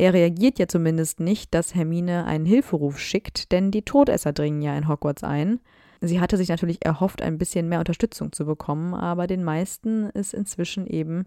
Er 0.00 0.14
reagiert 0.14 0.58
ja 0.58 0.66
zumindest 0.66 1.20
nicht, 1.20 1.52
dass 1.52 1.74
Hermine 1.74 2.24
einen 2.24 2.46
Hilferuf 2.46 2.98
schickt, 2.98 3.52
denn 3.52 3.70
die 3.70 3.82
Todesser 3.82 4.32
dringen 4.32 4.62
ja 4.62 4.74
in 4.74 4.88
Hogwarts 4.88 5.22
ein. 5.22 5.60
Sie 6.00 6.22
hatte 6.22 6.38
sich 6.38 6.48
natürlich 6.48 6.82
erhofft, 6.82 7.20
ein 7.20 7.36
bisschen 7.36 7.68
mehr 7.68 7.80
Unterstützung 7.80 8.32
zu 8.32 8.46
bekommen, 8.46 8.94
aber 8.94 9.26
den 9.26 9.44
meisten 9.44 10.08
ist 10.14 10.32
inzwischen 10.32 10.86
eben 10.86 11.26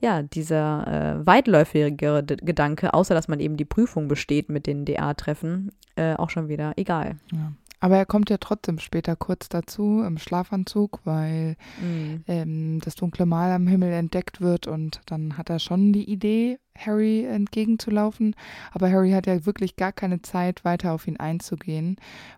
ja 0.00 0.22
dieser 0.22 1.20
äh, 1.20 1.26
weitläufigere 1.26 2.24
Gedanke, 2.24 2.94
außer 2.94 3.12
dass 3.12 3.28
man 3.28 3.40
eben 3.40 3.58
die 3.58 3.66
Prüfung 3.66 4.08
besteht 4.08 4.48
mit 4.48 4.66
den 4.66 4.86
DA-Treffen, 4.86 5.70
äh, 5.96 6.14
auch 6.14 6.30
schon 6.30 6.48
wieder 6.48 6.72
egal. 6.76 7.16
Ja. 7.30 7.52
Aber 7.82 7.96
er 7.96 8.06
kommt 8.06 8.30
ja 8.30 8.36
trotzdem 8.38 8.78
später 8.78 9.16
kurz 9.16 9.48
dazu 9.48 10.04
im 10.06 10.16
Schlafanzug, 10.16 11.00
weil 11.02 11.56
Mhm. 11.80 12.22
ähm, 12.28 12.80
das 12.80 12.94
dunkle 12.94 13.26
Mal 13.26 13.50
am 13.50 13.66
Himmel 13.66 13.92
entdeckt 13.92 14.40
wird 14.40 14.68
und 14.68 15.00
dann 15.06 15.36
hat 15.36 15.50
er 15.50 15.58
schon 15.58 15.92
die 15.92 16.08
Idee, 16.08 16.58
Harry 16.78 17.24
entgegenzulaufen. 17.24 18.36
Aber 18.70 18.88
Harry 18.88 19.10
hat 19.10 19.26
ja 19.26 19.44
wirklich 19.46 19.74
gar 19.74 19.90
keine 19.92 20.22
Zeit, 20.22 20.64
weiter 20.64 20.92
auf 20.92 21.08
ihn 21.08 21.16
einzugehen, 21.18 21.96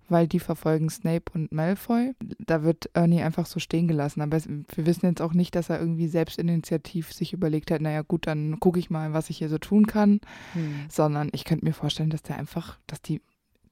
weil 0.08 0.26
die 0.26 0.40
verfolgen 0.40 0.88
Snape 0.88 1.24
und 1.34 1.52
Malfoy. 1.52 2.14
Da 2.38 2.62
wird 2.62 2.88
Ernie 2.94 3.22
einfach 3.22 3.44
so 3.44 3.60
stehen 3.60 3.86
gelassen. 3.86 4.22
Aber 4.22 4.38
es, 4.38 4.48
wir 4.48 4.86
wissen 4.86 5.04
jetzt 5.06 5.20
auch 5.20 5.34
nicht, 5.34 5.54
dass 5.54 5.68
er 5.68 5.78
irgendwie 5.78 6.08
selbstinitiativ 6.08 7.12
sich 7.12 7.34
überlegt 7.34 7.70
hat, 7.70 7.82
naja 7.82 8.00
gut, 8.00 8.26
dann 8.26 8.58
gucke 8.60 8.78
ich 8.78 8.88
mal, 8.88 9.12
was 9.12 9.28
ich 9.28 9.36
hier 9.38 9.50
so 9.50 9.58
tun 9.58 9.86
kann. 9.86 10.20
Mhm. 10.54 10.86
Sondern 10.88 11.28
ich 11.32 11.44
könnte 11.44 11.66
mir 11.66 11.74
vorstellen, 11.74 12.10
dass 12.10 12.22
der 12.22 12.38
einfach, 12.38 12.78
dass 12.86 13.02
die 13.02 13.20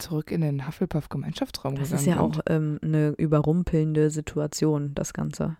zurück 0.02 0.30
in 0.30 0.40
den 0.42 0.66
Hufflepuff-Gemeinschaftsraum 0.66 1.74
Das 1.76 1.88
gegangen 1.90 2.00
ist 2.00 2.06
ja 2.06 2.14
sind. 2.14 2.22
auch 2.22 2.40
ähm, 2.48 2.78
eine 2.82 3.08
überrumpelnde 3.16 4.10
Situation, 4.10 4.94
das 4.94 5.12
Ganze. 5.12 5.56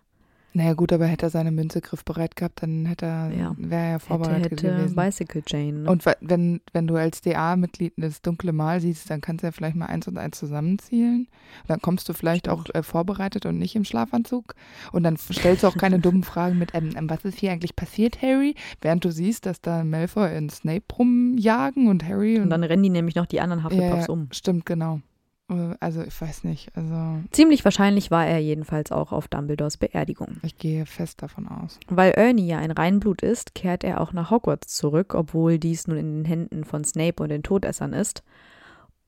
Naja 0.55 0.73
gut, 0.73 0.93
aber 0.93 1.07
hätte 1.07 1.25
er 1.25 1.29
seine 1.31 1.51
Münze 1.51 1.81
griffbereit 1.81 2.35
gehabt, 2.35 2.61
dann 2.61 2.85
hätte 2.85 3.07
er, 3.07 3.31
Ja. 3.31 3.55
wäre 3.57 3.93
er 3.93 3.99
vorbereitet 3.99 4.51
hätte, 4.51 4.67
hätte 4.67 4.77
gewesen. 4.77 4.95
Bicycle 4.95 5.43
Jane. 5.47 5.79
Ne? 5.79 5.89
Und 5.89 6.05
wenn, 6.21 6.61
wenn 6.73 6.85
du 6.85 6.95
als 6.95 7.21
DA-Mitglied 7.21 7.93
das 7.97 8.21
dunkle 8.21 8.53
Mal 8.53 8.79
siehst, 8.79 9.09
dann 9.09 9.19
kannst 9.19 9.41
du 9.41 9.47
ja 9.47 9.51
vielleicht 9.51 9.75
mal 9.75 9.87
eins 9.87 10.07
und 10.07 10.17
eins 10.19 10.37
zusammenzielen. 10.37 11.27
Dann 11.67 11.81
kommst 11.81 12.07
du 12.07 12.13
vielleicht 12.13 12.49
auch 12.49 12.65
äh, 12.73 12.83
vorbereitet 12.83 13.47
und 13.47 13.57
nicht 13.57 13.75
im 13.75 13.83
Schlafanzug. 13.83 14.53
Und 14.91 15.03
dann 15.03 15.17
stellst 15.17 15.63
du 15.63 15.67
auch 15.67 15.77
keine 15.77 15.97
dummen 15.97 16.23
Fragen 16.23 16.59
mit, 16.59 16.75
ähm, 16.75 16.91
ähm, 16.95 17.09
was 17.09 17.25
ist 17.25 17.39
hier 17.39 17.51
eigentlich 17.51 17.75
passiert, 17.75 18.21
Harry? 18.21 18.53
Während 18.79 19.03
du 19.05 19.11
siehst, 19.11 19.47
dass 19.47 19.59
da 19.59 19.83
Malfoy 19.83 20.37
und 20.37 20.51
Snape 20.51 20.85
rumjagen 20.97 21.87
und 21.87 22.07
Harry 22.07 22.37
und, 22.37 22.43
und 22.43 22.49
dann 22.51 22.63
rennen 22.63 22.83
die 22.83 22.89
nämlich 22.89 23.15
noch 23.15 23.25
die 23.25 23.41
anderen 23.41 23.63
Hufflepuffs 23.63 24.07
ja, 24.07 24.13
um. 24.13 24.27
Stimmt, 24.31 24.67
genau. 24.67 25.01
Äh, 25.53 25.75
Also 25.79 26.01
ich 26.03 26.19
weiß 26.19 26.43
nicht. 26.43 26.71
Also 26.75 27.19
Ziemlich 27.31 27.63
wahrscheinlich 27.63 28.11
war 28.11 28.25
er 28.25 28.39
jedenfalls 28.39 28.91
auch 28.91 29.11
auf 29.11 29.27
Dumbledores 29.27 29.77
Beerdigung. 29.77 30.37
ich 30.43 30.57
gehe 30.57 30.85
fest 30.85 31.21
davon 31.21 31.47
aus. 31.47 31.79
Weil 31.87 32.11
Ernie 32.11 32.47
ja 32.47 32.57
ein 32.59 32.71
Reinblut 32.71 33.21
ist, 33.21 33.55
kehrt 33.55 33.83
er 33.83 34.01
auch 34.01 34.13
nach 34.13 34.31
Hogwarts 34.31 34.75
zurück, 34.75 35.13
obwohl 35.15 35.59
dies 35.59 35.87
nun 35.87 35.97
in 35.97 36.13
den 36.15 36.25
Händen 36.25 36.63
von 36.63 36.83
Snape 36.83 37.21
und 37.21 37.29
den 37.29 37.43
Todessern 37.43 37.93
ist. 37.93 38.23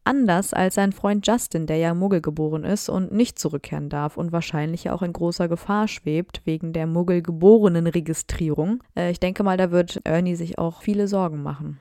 Anders 0.08 0.54
als 0.54 0.76
sein 0.76 0.91
Freund 0.91 1.26
Justin, 1.26 1.66
der 1.66 1.78
ja 1.78 1.96
Muggel 1.96 2.22
geboren 2.22 2.64
ist 2.64 2.89
und 2.89 3.12
nicht 3.12 3.39
zurückkehren 3.39 3.89
darf 3.89 4.18
und 4.18 4.32
wahrscheinlich 4.32 4.84
ja 4.84 4.93
auch 4.93 5.02
in 5.02 5.12
großer 5.14 5.48
Gefahr 5.48 5.88
schwebt 5.88 6.41
wegen 6.46 6.74
der 6.74 6.86
Muggel-Geborenen-Registrierung. 6.86 8.84
Äh, 8.96 9.10
ich 9.10 9.20
denke 9.20 9.43
mal, 9.43 9.58
da 9.58 9.72
wird 9.72 10.02
Ernie 10.04 10.36
sich 10.36 10.58
auch 10.60 10.82
viele 10.84 11.08
Sorgen 11.08 11.41
machen. 11.41 11.80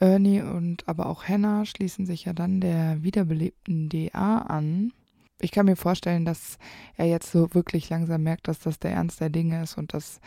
Ernie 0.00 0.40
und 0.42 0.88
aber 0.88 1.06
auch 1.06 1.24
Hannah 1.24 1.64
schließen 1.66 2.06
sich 2.06 2.24
ja 2.24 2.32
dann 2.32 2.60
der 2.60 3.02
wiederbelebten 3.02 3.88
DA 3.88 4.38
an. 4.38 4.92
Ich 5.40 5.52
kann 5.52 5.66
mir 5.66 5.76
vorstellen, 5.76 6.24
dass 6.24 6.58
er 6.96 7.06
jetzt 7.06 7.30
so 7.32 7.54
wirklich 7.54 7.88
langsam 7.90 8.22
merkt, 8.22 8.48
dass 8.48 8.58
das 8.58 8.78
der 8.78 8.92
Ernst 8.92 9.20
der 9.20 9.30
Dinge 9.30 9.62
ist 9.62 9.78
und 9.78 9.94
dass 9.94 10.20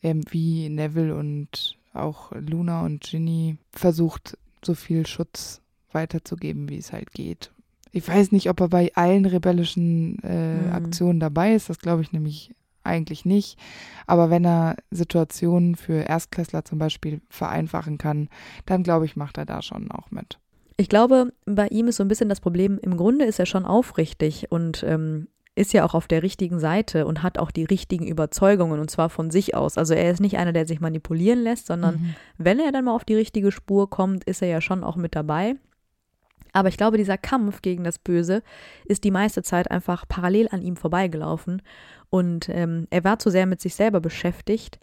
er 0.00 0.14
wie 0.30 0.68
Neville 0.68 1.14
und 1.16 1.76
auch 1.92 2.32
Luna 2.32 2.82
und 2.84 3.02
Ginny 3.02 3.56
versucht, 3.72 4.36
so 4.64 4.74
viel 4.74 5.06
Schutz 5.06 5.60
weiterzugeben, 5.92 6.68
wie 6.68 6.78
es 6.78 6.92
halt 6.92 7.12
geht. 7.12 7.52
Ich 7.92 8.08
weiß 8.08 8.32
nicht, 8.32 8.50
ob 8.50 8.60
er 8.60 8.68
bei 8.68 8.90
allen 8.94 9.24
rebellischen 9.26 10.18
äh, 10.22 10.62
Mhm. 10.66 10.72
Aktionen 10.72 11.20
dabei 11.20 11.54
ist, 11.54 11.68
das 11.70 11.78
glaube 11.78 12.02
ich 12.02 12.12
nämlich 12.12 12.52
eigentlich 12.84 13.24
nicht. 13.24 13.58
Aber 14.06 14.30
wenn 14.30 14.44
er 14.44 14.76
Situationen 14.90 15.74
für 15.76 15.94
Erstklässler 16.08 16.64
zum 16.64 16.78
Beispiel 16.78 17.20
vereinfachen 17.28 17.98
kann, 17.98 18.28
dann 18.66 18.82
glaube 18.82 19.06
ich, 19.06 19.16
macht 19.16 19.38
er 19.38 19.46
da 19.46 19.62
schon 19.62 19.90
auch 19.90 20.10
mit. 20.10 20.38
Ich 20.76 20.88
glaube, 20.88 21.32
bei 21.46 21.68
ihm 21.68 21.86
ist 21.88 21.96
so 21.96 22.04
ein 22.04 22.08
bisschen 22.08 22.28
das 22.28 22.40
Problem, 22.40 22.78
im 22.82 22.96
Grunde 22.96 23.24
ist 23.24 23.38
er 23.38 23.46
schon 23.46 23.64
aufrichtig 23.64 24.50
und 24.50 24.82
ähm, 24.86 25.28
ist 25.56 25.72
ja 25.72 25.84
auch 25.84 25.94
auf 25.94 26.08
der 26.08 26.24
richtigen 26.24 26.58
Seite 26.58 27.06
und 27.06 27.22
hat 27.22 27.38
auch 27.38 27.52
die 27.52 27.62
richtigen 27.62 28.08
Überzeugungen 28.08 28.80
und 28.80 28.90
zwar 28.90 29.08
von 29.08 29.30
sich 29.30 29.54
aus. 29.54 29.78
Also 29.78 29.94
er 29.94 30.10
ist 30.10 30.18
nicht 30.20 30.36
einer, 30.36 30.52
der 30.52 30.66
sich 30.66 30.80
manipulieren 30.80 31.44
lässt, 31.44 31.66
sondern 31.66 31.94
Mhm. 31.94 32.14
wenn 32.38 32.58
er 32.58 32.72
dann 32.72 32.86
mal 32.86 32.94
auf 32.94 33.04
die 33.04 33.14
richtige 33.14 33.52
Spur 33.52 33.88
kommt, 33.88 34.24
ist 34.24 34.42
er 34.42 34.48
ja 34.48 34.60
schon 34.60 34.82
auch 34.82 34.96
mit 34.96 35.14
dabei. 35.14 35.54
Aber 36.54 36.68
ich 36.68 36.78
glaube, 36.78 36.96
dieser 36.96 37.18
Kampf 37.18 37.60
gegen 37.60 37.84
das 37.84 37.98
Böse 37.98 38.42
ist 38.86 39.04
die 39.04 39.10
meiste 39.10 39.42
Zeit 39.42 39.70
einfach 39.70 40.06
parallel 40.08 40.48
an 40.50 40.62
ihm 40.62 40.76
vorbeigelaufen. 40.76 41.60
Und 42.08 42.48
ähm, 42.48 42.86
er 42.90 43.04
war 43.04 43.18
zu 43.18 43.28
sehr 43.28 43.44
mit 43.44 43.60
sich 43.60 43.74
selber 43.74 44.00
beschäftigt, 44.00 44.78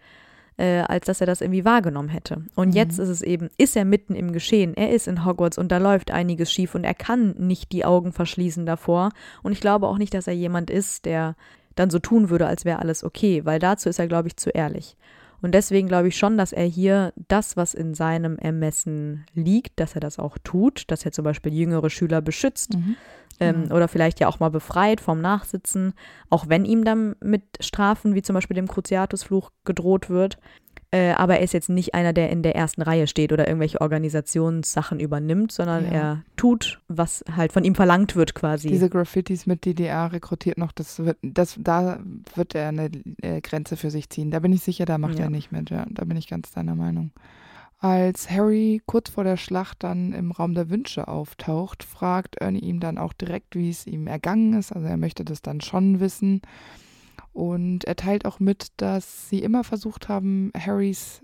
äh, 0.58 0.82
als 0.82 1.06
dass 1.06 1.22
er 1.22 1.28
das 1.28 1.40
irgendwie 1.42 1.64
wahrgenommen 1.64 2.10
hätte. 2.10 2.44
Und 2.56 2.70
Mhm. 2.70 2.76
jetzt 2.76 3.00
ist 3.00 3.08
es 3.10 3.22
eben, 3.22 3.50
ist 3.58 3.76
er 3.78 3.86
mitten 3.86 4.16
im 4.16 4.34
Geschehen. 4.34 4.76
Er 4.76 4.92
ist 4.92 5.08
in 5.08 5.26
Hogwarts 5.26 5.58
und 5.58 5.72
da 5.72 5.78
läuft 5.78 6.12
einiges 6.12 6.52
schief 6.52 6.76
und 6.76 6.84
er 6.84 6.94
kann 6.94 7.36
nicht 7.38 7.72
die 7.72 7.86
Augen 7.86 8.12
verschließen 8.12 8.66
davor. 8.66 9.12
Und 9.42 9.54
ich 9.54 9.62
glaube 9.62 9.88
auch 9.88 9.98
nicht, 9.98 10.14
dass 10.14 10.28
er 10.28 10.34
jemand 10.36 10.70
ist, 10.70 11.06
der 11.06 11.36
dann 11.76 11.90
so 11.90 12.00
tun 12.00 12.30
würde, 12.30 12.48
als 12.48 12.66
wäre 12.66 12.80
alles 12.80 13.02
okay, 13.02 13.46
weil 13.46 13.60
dazu 13.60 13.88
ist 13.88 13.98
er, 13.98 14.08
glaube 14.08 14.28
ich, 14.28 14.36
zu 14.36 14.50
ehrlich. 14.50 14.98
Und 15.42 15.54
deswegen 15.54 15.88
glaube 15.88 16.08
ich 16.08 16.18
schon, 16.18 16.38
dass 16.38 16.54
er 16.54 16.66
hier 16.66 17.14
das, 17.28 17.58
was 17.58 17.74
in 17.74 17.94
seinem 17.94 18.38
Ermessen 18.38 19.26
liegt, 19.34 19.80
dass 19.80 19.96
er 19.96 20.02
das 20.02 20.20
auch 20.20 20.38
tut, 20.44 20.84
dass 20.92 21.04
er 21.06 21.12
zum 21.12 21.24
Beispiel 21.26 21.54
jüngere 21.54 21.90
Schüler 21.90 22.22
beschützt 22.22 22.76
Mhm. 22.76 22.96
ähm, 23.40 23.64
Genau. 23.64 23.76
oder 23.76 23.88
vielleicht 23.88 24.20
ja 24.20 24.28
auch 24.28 24.40
mal 24.40 24.50
befreit 24.52 25.02
vom 25.02 25.20
Nachsitzen, 25.20 25.94
auch 26.30 26.48
wenn 26.48 26.64
ihm 26.66 26.84
dann 26.84 27.16
mit 27.22 27.44
Strafen 27.60 28.14
wie 28.14 28.22
zum 28.22 28.36
Beispiel 28.36 28.56
dem 28.56 28.68
Cruciatusfluch 28.68 29.50
gedroht 29.66 30.10
wird. 30.10 30.38
Äh, 30.94 31.12
aber 31.14 31.38
er 31.38 31.42
ist 31.42 31.54
jetzt 31.54 31.70
nicht 31.70 31.94
einer, 31.94 32.12
der 32.12 32.30
in 32.32 32.44
der 32.44 32.56
ersten 32.56 32.82
Reihe 32.82 33.08
steht 33.08 33.32
oder 33.32 33.48
irgendwelche 33.48 33.80
Organisationssachen 33.80 35.00
übernimmt, 35.00 35.54
sondern 35.54 35.86
Ja. 35.86 35.92
er 35.92 36.24
tut, 36.36 36.82
was 36.90 37.24
halt 37.34 37.54
von 37.54 37.64
ihm 37.64 37.76
verlangt 37.76 38.18
wird 38.18 38.36
quasi. 38.36 38.68
Diese 38.68 38.90
Graffitis 38.90 39.46
mit 39.46 39.64
DDA 39.66 40.08
rekrutiert 40.08 40.58
noch, 40.58 40.74
das 40.74 41.00
wird, 41.00 41.18
das, 41.22 41.56
da 41.58 42.00
wird 42.36 42.56
er 42.56 42.68
eine 42.70 42.90
äh, 43.22 43.40
Grenze 43.40 43.78
für 43.78 43.90
sich 43.90 44.10
ziehen. 44.10 44.32
Da 44.32 44.40
bin 44.40 44.52
ich 44.52 44.64
sicher, 44.64 44.84
da 44.86 44.98
macht 44.98 45.18
Ja. 45.18 45.26
er 45.26 45.30
nicht 45.30 45.52
mit. 45.54 45.70
Ja, 45.70 45.86
da 45.90 46.04
bin 46.04 46.18
ich 46.18 46.28
ganz 46.28 46.52
deiner 46.52 46.76
Meinung. 46.76 47.12
Als 47.80 48.30
Harry 48.30 48.80
kurz 48.86 49.10
vor 49.10 49.24
der 49.24 49.38
Schlacht 49.38 49.84
dann 49.84 50.14
im 50.14 50.32
Raum 50.32 50.54
der 50.54 50.70
Wünsche 50.70 51.08
auftaucht, 51.08 51.84
fragt 51.84 52.36
Ernie 52.36 52.60
ihm 52.60 52.80
dann 52.80 53.00
auch 53.00 53.14
direkt, 53.14 53.56
wie 53.56 53.70
es 53.72 53.88
ihm 53.88 54.06
ergangen 54.06 54.54
ist. 54.54 54.72
Also 54.72 54.88
er 54.88 54.98
möchte 54.98 55.26
das 55.26 55.42
dann 55.42 55.62
schon 55.62 56.00
wissen. 56.00 56.42
Und 57.34 57.86
er 57.86 57.96
teilt 57.96 58.26
auch 58.26 58.40
mit, 58.40 58.68
dass 58.78 59.30
sie 59.30 59.40
immer 59.40 59.64
versucht 59.64 60.10
haben, 60.10 60.52
Harrys 60.58 61.22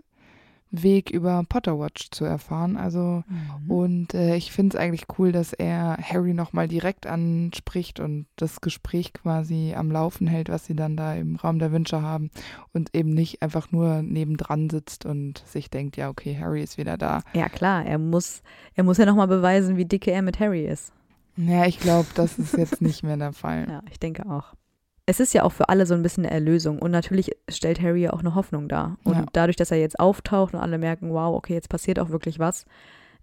Weg 0.70 1.10
über 1.12 1.44
Potterwatch 1.48 2.10
zu 2.12 2.26
erfahren. 2.26 2.76
Also 2.76 3.24
Mhm. 3.28 3.72
und 3.72 4.14
äh, 4.14 4.36
ich 4.36 4.52
finde 4.52 4.76
es 4.76 4.82
eigentlich 4.84 5.06
cool, 5.18 5.32
dass 5.32 5.54
er 5.54 5.98
Harry 5.98 6.34
nochmal 6.34 6.68
direkt 6.68 7.08
anspricht 7.08 8.02
und 8.02 8.26
das 8.36 8.60
Gespräch 8.60 9.14
quasi 9.14 9.74
am 9.78 9.90
Laufen 9.92 10.28
hält, 10.28 10.50
was 10.50 10.66
sie 10.66 10.76
dann 10.76 10.98
da 10.98 11.14
im 11.14 11.38
Raum 11.38 11.60
der 11.60 11.72
Wünsche 11.72 12.02
haben 12.02 12.32
und 12.74 12.94
eben 12.94 13.12
nicht 13.12 13.42
einfach 13.42 13.72
nur 13.72 14.02
nebendran 14.02 14.70
sitzt 14.70 15.06
und 15.06 15.42
sich 15.48 15.70
denkt, 15.70 15.96
ja, 15.96 16.10
okay, 16.10 16.38
Harry 16.38 16.62
ist 16.62 16.78
wieder 16.78 16.98
da. 16.98 17.22
Ja, 17.34 17.48
klar, 17.48 17.86
er 17.86 17.98
muss, 17.98 18.42
er 18.76 18.84
muss 18.84 18.98
ja 18.98 19.06
nochmal 19.06 19.28
beweisen, 19.30 19.78
wie 19.78 19.86
dicke 19.86 20.12
er 20.12 20.22
mit 20.22 20.42
Harry 20.42 20.66
ist. 20.68 20.92
Ja, 21.38 21.66
ich 21.66 21.80
glaube, 21.80 22.10
das 22.14 22.38
ist 22.38 22.58
jetzt 22.58 22.82
nicht 22.82 23.04
mehr 23.04 23.16
der 23.16 23.32
Fall. 23.32 23.68
Ja, 23.70 23.82
ich 23.90 24.00
denke 24.02 24.30
auch. 24.30 24.54
Es 25.10 25.20
ist 25.22 25.34
ja 25.34 25.44
auch 25.44 25.54
für 25.54 25.70
alle 25.70 25.86
so 25.86 25.94
ein 25.94 26.04
bisschen 26.04 26.26
eine 26.26 26.34
Erlösung 26.34 26.80
und 26.80 26.92
natürlich 26.92 27.32
stellt 27.50 27.82
Harry 27.82 28.02
ja 28.04 28.14
auch 28.14 28.20
eine 28.20 28.36
Hoffnung 28.36 28.68
dar. 28.68 28.98
Und 29.06 29.16
Ja. 29.16 29.26
dadurch, 29.32 29.56
dass 29.56 29.72
er 29.72 29.78
jetzt 29.80 30.00
auftaucht 30.00 30.54
und 30.54 30.60
alle 30.60 30.78
merken, 30.78 31.12
wow, 31.12 31.34
okay, 31.36 31.54
jetzt 31.54 31.70
passiert 31.70 31.98
auch 31.98 32.10
wirklich 32.10 32.40
was, 32.40 32.66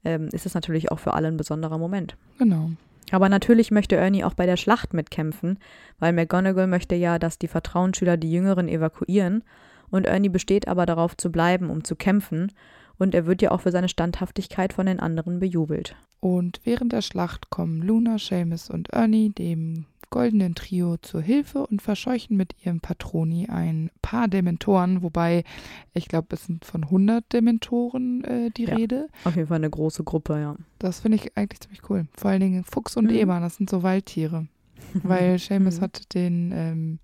ähm, 0.02 0.28
ist 0.32 0.46
es 0.46 0.54
natürlich 0.54 0.90
auch 0.90 0.98
für 0.98 1.12
alle 1.12 1.28
ein 1.28 1.36
besonderer 1.36 1.76
Moment. 1.78 2.16
Genau. 2.38 2.70
Aber 3.10 3.28
natürlich 3.28 3.70
möchte 3.70 3.96
Ernie 3.96 4.24
auch 4.24 4.32
bei 4.32 4.46
der 4.46 4.56
Schlacht 4.56 4.94
mitkämpfen, 4.94 5.58
weil 5.98 6.14
McGonagall 6.14 6.66
möchte 6.66 6.94
ja, 6.94 7.18
dass 7.18 7.38
die 7.38 7.48
Vertrauensschüler 7.48 8.16
die 8.16 8.32
Jüngeren 8.32 8.66
evakuieren 8.66 9.44
und 9.90 10.06
Ernie 10.06 10.30
besteht 10.30 10.66
aber 10.68 10.86
darauf 10.86 11.14
zu 11.18 11.30
bleiben, 11.30 11.68
um 11.68 11.84
zu 11.84 11.96
kämpfen 11.96 12.50
und 12.96 13.14
er 13.14 13.26
wird 13.26 13.42
ja 13.42 13.50
auch 13.50 13.60
für 13.60 13.72
seine 13.72 13.90
Standhaftigkeit 13.90 14.72
von 14.72 14.86
den 14.86 15.00
anderen 15.00 15.38
bejubelt. 15.38 15.96
Und 16.20 16.60
während 16.64 16.92
der 16.92 17.02
Schlacht 17.02 17.50
kommen 17.50 17.82
Luna, 17.82 18.16
Seamus 18.18 18.70
und 18.70 18.88
Ernie 18.90 19.28
dem 19.30 19.84
goldenen 20.10 20.54
Trio 20.54 20.96
zur 20.98 21.20
Hilfe 21.22 21.66
und 21.66 21.82
verscheuchen 21.82 22.36
mit 22.36 22.54
ihrem 22.64 22.80
Patroni 22.80 23.46
ein 23.48 23.90
paar 24.02 24.28
Dementoren, 24.28 25.02
wobei 25.02 25.44
ich 25.92 26.08
glaube, 26.08 26.28
es 26.30 26.44
sind 26.46 26.64
von 26.64 26.84
100 26.84 27.32
Dementoren 27.32 28.24
äh, 28.24 28.50
die 28.50 28.64
Ja. 28.64 28.74
Rede. 28.76 29.08
Auf 29.24 29.36
jeden 29.36 29.48
Fall 29.48 29.56
eine 29.58 29.70
große 29.70 30.04
Gruppe, 30.04 30.40
ja. 30.40 30.56
Das 30.78 31.00
finde 31.00 31.16
ich 31.16 31.36
eigentlich 31.36 31.60
ziemlich 31.60 31.88
cool. 31.90 32.06
Vor 32.16 32.30
allen 32.30 32.40
Dingen 32.40 32.64
Fuchs 32.64 32.96
und 32.96 33.04
Mhm. 33.06 33.16
Eber, 33.18 33.40
das 33.40 33.56
sind 33.56 33.68
so 33.70 33.82
Waldtiere. 33.82 34.48
Weil 35.02 35.38
Seamus 35.38 35.78
Mhm. 35.78 35.82
hat 35.82 36.14
den, 36.14 36.52
ähm, 36.54 36.98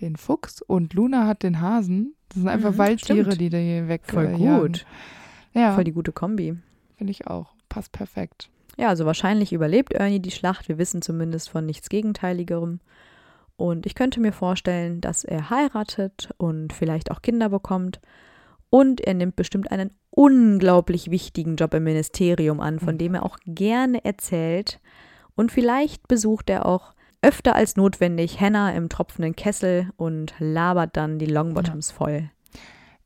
den 0.00 0.16
Fuchs 0.16 0.62
und 0.62 0.94
Luna 0.94 1.26
hat 1.26 1.42
den 1.42 1.60
Hasen. 1.60 2.14
Das 2.28 2.38
sind 2.38 2.48
einfach 2.48 2.72
Mhm, 2.72 2.78
Waldtiere, 2.78 3.24
stimmt. 3.24 3.40
die 3.40 3.48
da 3.50 3.58
hier 3.58 3.88
weg 3.88 4.02
Voll 4.04 4.24
jagen. 4.24 4.38
gut. 4.38 4.86
Ja, 5.52 5.74
Voll 5.74 5.84
die 5.84 5.92
gute 5.92 6.12
Kombi. 6.12 6.54
finde 6.96 7.10
ich 7.10 7.26
auch. 7.26 7.54
Passt 7.68 7.92
perfekt. 7.92 8.50
Ja, 8.80 8.88
also 8.88 9.04
wahrscheinlich 9.04 9.52
überlebt 9.52 9.92
Ernie 9.92 10.20
die 10.20 10.30
Schlacht. 10.30 10.70
Wir 10.70 10.78
wissen 10.78 11.02
zumindest 11.02 11.50
von 11.50 11.66
nichts 11.66 11.90
Gegenteiligerem. 11.90 12.80
Und 13.58 13.84
ich 13.84 13.94
könnte 13.94 14.20
mir 14.20 14.32
vorstellen, 14.32 15.02
dass 15.02 15.22
er 15.22 15.50
heiratet 15.50 16.30
und 16.38 16.72
vielleicht 16.72 17.10
auch 17.10 17.20
Kinder 17.20 17.50
bekommt. 17.50 18.00
Und 18.70 19.02
er 19.02 19.12
nimmt 19.12 19.36
bestimmt 19.36 19.70
einen 19.70 19.90
unglaublich 20.08 21.10
wichtigen 21.10 21.56
Job 21.56 21.74
im 21.74 21.84
Ministerium 21.84 22.58
an, 22.58 22.80
von 22.80 22.96
dem 22.96 23.14
er 23.14 23.26
auch 23.26 23.36
gerne 23.44 24.02
erzählt. 24.02 24.80
Und 25.36 25.52
vielleicht 25.52 26.08
besucht 26.08 26.48
er 26.48 26.64
auch 26.64 26.94
öfter 27.20 27.56
als 27.56 27.76
notwendig 27.76 28.40
Hannah 28.40 28.72
im 28.72 28.88
tropfenden 28.88 29.36
Kessel 29.36 29.90
und 29.98 30.32
labert 30.38 30.96
dann 30.96 31.18
die 31.18 31.26
Longbottoms 31.26 31.90
voll. 31.90 32.30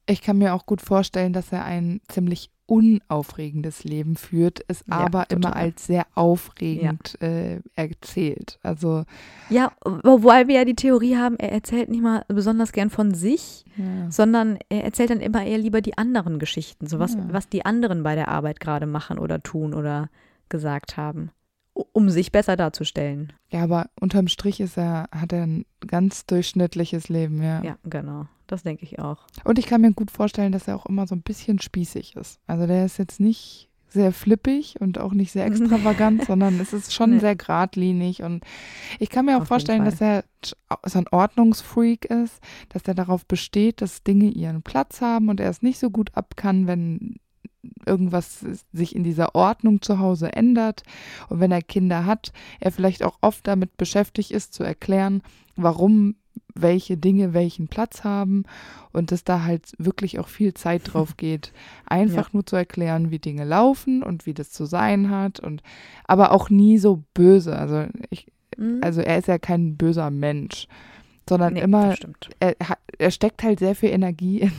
Ich 0.07 0.23
kann 0.23 0.39
mir 0.39 0.55
auch 0.55 0.67
gut 0.67 0.83
vorstellen, 0.83 1.33
dass 1.33 1.51
er 1.51 1.65
ein 1.65 2.01
ziemlich 2.07 2.54
unaufregendes 2.67 3.85
Leben 3.85 4.17
führt, 4.17 4.65
es 4.69 4.85
Ja, 4.89 4.99
aber 4.99 5.31
immer 5.31 5.49
total. 5.51 5.63
als 5.63 5.87
sehr 5.87 6.07
aufregend 6.15 7.21
äh, 7.23 7.61
erzählt. 7.75 8.59
Also 8.63 9.05
Ja, 9.51 9.73
wobei 9.85 10.49
wir 10.49 10.57
ja 10.57 10.65
die 10.65 10.75
Theorie 10.75 11.17
haben, 11.17 11.37
er 11.39 11.53
erzählt 11.53 11.89
nicht 11.91 12.03
mal 12.03 12.25
besonders 12.29 12.73
gern 12.73 12.91
von 12.91 13.15
sich, 13.15 13.65
ja. 13.77 14.11
sondern 14.11 14.59
er 14.69 14.85
erzählt 14.85 15.11
dann 15.11 15.21
immer 15.21 15.45
eher 15.45 15.59
lieber 15.59 15.81
die 15.81 15.99
anderen 15.99 16.39
Geschichten, 16.39 16.87
so 16.87 16.99
was, 16.99 17.15
Ja. 17.15 17.27
was 17.31 17.49
die 17.49 17.65
anderen 17.65 18.03
bei 18.03 18.15
der 18.15 18.29
Arbeit 18.29 18.61
gerade 18.61 18.87
machen 18.87 19.19
oder 19.19 19.43
tun 19.43 19.75
oder 19.75 20.09
gesagt 20.49 20.97
haben. 20.97 21.31
Um 21.75 22.09
sich 22.09 22.33
besser 22.33 22.57
darzustellen. 22.57 23.33
Ja, 23.51 23.63
aber 23.65 23.91
unterm 24.01 24.29
Strich 24.29 24.61
ist 24.61 24.79
er, 24.79 25.09
hat 25.13 25.33
er 25.33 25.47
ein 25.47 25.67
ganz 25.87 26.25
durchschnittliches 26.27 27.09
Leben, 27.09 27.43
ja. 27.43 27.63
Ja, 27.63 27.77
genau. 27.85 28.27
Das 28.47 28.63
denke 28.63 28.85
ich 28.85 28.99
auch. 28.99 29.19
Und 29.45 29.59
ich 29.59 29.67
kann 29.67 29.81
mir 29.81 29.93
gut 29.93 30.11
vorstellen, 30.11 30.53
dass 30.53 30.69
er 30.69 30.77
auch 30.77 30.87
immer 30.87 31.07
so 31.07 31.15
ein 31.15 31.23
bisschen 31.23 31.61
spießig 31.61 32.15
ist. 32.17 32.39
Also 32.47 32.67
der 32.67 32.85
ist 32.85 32.99
jetzt 32.99 33.19
nicht 33.19 33.71
sehr 33.89 34.13
flippig 34.13 34.81
und 34.81 34.99
auch 34.99 35.13
nicht 35.13 35.33
sehr 35.33 35.47
extravagant, 35.51 36.25
sondern 36.25 36.61
es 36.61 36.73
ist 36.73 36.93
schon 36.93 37.11
Nee. 37.13 37.19
sehr 37.21 37.37
geradlinig. 37.37 38.23
Und 38.23 38.45
ich 38.99 39.09
kann 39.09 39.25
mir 39.25 39.37
auch 39.37 39.43
Auf 39.43 39.49
vorstellen, 39.49 39.85
dass 39.85 40.01
er 40.01 40.25
so 40.85 40.99
ein 40.99 41.09
Ordnungsfreak 41.11 42.05
ist, 42.07 42.39
dass 42.69 42.83
er 42.87 42.95
darauf 42.95 43.25
besteht, 43.27 43.81
dass 43.83 44.03
Dinge 44.03 44.31
ihren 44.31 44.63
Platz 44.63 45.01
haben 45.01 45.29
und 45.29 45.41
er 45.41 45.49
es 45.51 45.63
nicht 45.63 45.79
so 45.79 45.91
gut 45.91 46.11
ab 46.15 46.37
kann, 46.37 46.67
wenn 46.67 47.17
irgendwas 47.87 48.45
sich 48.73 48.95
in 48.95 49.05
dieser 49.05 49.35
Ordnung 49.35 49.83
zu 49.83 49.99
Hause 49.99 50.33
ändert. 50.33 50.83
Und 51.29 51.41
wenn 51.41 51.53
er 51.53 51.63
Kinder 51.63 52.07
hat, 52.07 52.33
er 52.61 52.73
vielleicht 52.73 53.03
auch 53.03 53.19
oft 53.21 53.47
damit 53.47 53.77
beschäftigt 53.77 54.31
ist, 54.31 54.55
zu 54.55 54.63
erklären, 54.63 55.23
warum 55.57 56.17
welche 56.57 56.97
Dinge 56.97 57.35
welchen 57.35 57.69
Platz 57.69 58.05
haben 58.05 58.45
und 58.93 59.11
dass 59.13 59.25
da 59.25 59.43
halt 59.45 59.73
wirklich 59.79 60.19
auch 60.19 60.29
viel 60.29 60.55
Zeit 60.55 60.83
drauf 60.93 61.17
geht, 61.17 61.53
einfach 61.87 62.33
nur 62.33 62.47
zu 62.47 62.57
erklären, 62.57 63.11
wie 63.11 63.19
Dinge 63.19 63.45
laufen 63.45 64.03
und 64.03 64.27
wie 64.27 64.35
das 64.35 64.51
zu 64.51 64.65
sein 64.65 65.11
hat 65.11 65.41
und 65.41 65.63
aber 66.05 66.33
auch 66.33 66.51
nie 66.51 66.79
so 66.79 67.03
böse. 67.15 67.57
Also 67.57 67.87
ich, 68.11 68.27
Mhm. 68.57 68.81
also 68.83 69.01
er 69.01 69.19
ist 69.19 69.29
ja 69.29 69.39
kein 69.39 69.77
böser 69.77 70.11
Mensch, 70.11 70.69
sondern 71.29 71.55
nee, 71.55 71.61
immer 71.61 71.95
er, 72.41 72.55
er 72.99 73.11
steckt 73.11 73.43
halt 73.43 73.59
sehr 73.59 73.75
viel 73.75 73.91
Energie 73.91 74.41
in, 74.41 74.53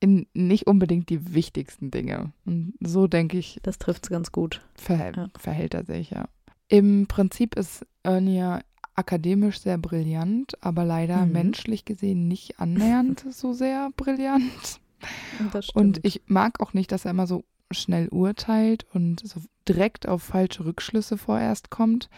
in 0.00 0.26
nicht 0.34 0.66
unbedingt 0.66 1.08
die 1.10 1.34
wichtigsten 1.34 1.90
Dinge. 1.90 2.32
Und 2.46 2.74
so 2.80 3.06
denke 3.06 3.38
ich, 3.38 3.60
Das 3.62 3.78
trifft 3.78 4.04
es 4.04 4.10
ganz 4.10 4.32
gut. 4.32 4.62
verhält, 4.74 5.16
Ja. 5.16 5.28
verhält 5.38 5.74
er 5.74 5.84
sich, 5.84 6.10
ja. 6.10 6.26
Im 6.68 7.06
Prinzip 7.06 7.54
ist 7.56 7.86
Ernie 8.02 8.36
ja 8.38 8.60
akademisch 8.94 9.60
sehr 9.60 9.78
brillant, 9.78 10.52
aber 10.62 10.84
leider 10.84 11.24
Mhm. 11.26 11.32
menschlich 11.32 11.84
gesehen 11.84 12.28
nicht 12.28 12.60
annähernd 12.60 13.24
so 13.30 13.52
sehr 13.52 13.90
brillant. 13.96 14.80
Und 15.74 16.00
ich 16.02 16.22
mag 16.26 16.60
auch 16.60 16.72
nicht, 16.74 16.92
dass 16.92 17.04
er 17.04 17.10
immer 17.12 17.26
so 17.26 17.44
schnell 17.70 18.08
urteilt 18.08 18.84
und 18.92 19.20
so 19.26 19.40
direkt 19.68 20.08
auf 20.08 20.22
falsche 20.22 20.64
Rückschlüsse 20.64 21.16
vorerst 21.16 21.70
kommt. 21.70 22.08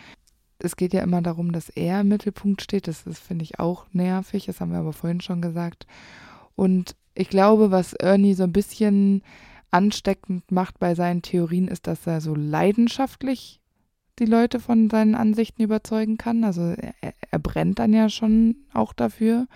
Es 0.59 0.77
geht 0.77 0.93
ja 0.95 1.03
immer 1.03 1.23
darum, 1.23 1.53
dass 1.53 1.69
er 1.69 2.01
im 2.01 2.09
Mittelpunkt 2.09 2.63
steht. 2.63 2.87
Das 2.89 3.07
ist, 3.07 3.19
finde 3.19 3.45
ich, 3.45 3.59
auch 3.61 3.87
nervig. 3.93 4.47
Das 4.47 4.61
haben 4.61 4.73
wir 4.73 4.79
aber 4.79 4.93
vorhin 4.93 5.21
schon 5.21 5.43
gesagt. 5.43 5.87
Und 6.55 6.95
ich 7.15 7.29
glaube, 7.29 7.71
was 7.71 7.93
Ernie 7.95 8.35
so 8.35 8.45
ein 8.45 8.53
bisschen 8.53 9.23
ansteckend 9.71 10.51
macht 10.53 10.79
bei 10.79 10.95
seinen 10.95 11.23
Theorien, 11.23 11.69
ist, 11.69 11.87
dass 11.87 12.07
er 12.07 12.21
so 12.21 12.35
leidenschaftlich 12.35 13.61
die 14.19 14.27
Leute 14.27 14.61
von 14.61 14.91
seinen 14.91 15.15
Ansichten 15.15 15.63
überzeugen 15.63 16.19
kann. 16.19 16.45
Also 16.45 16.63
er, 17.01 17.15
er 17.31 17.39
brennt 17.39 17.79
dann 17.79 17.93
ja 17.95 18.09
schon 18.09 18.57
auch 18.75 18.93
dafür. 18.93 19.47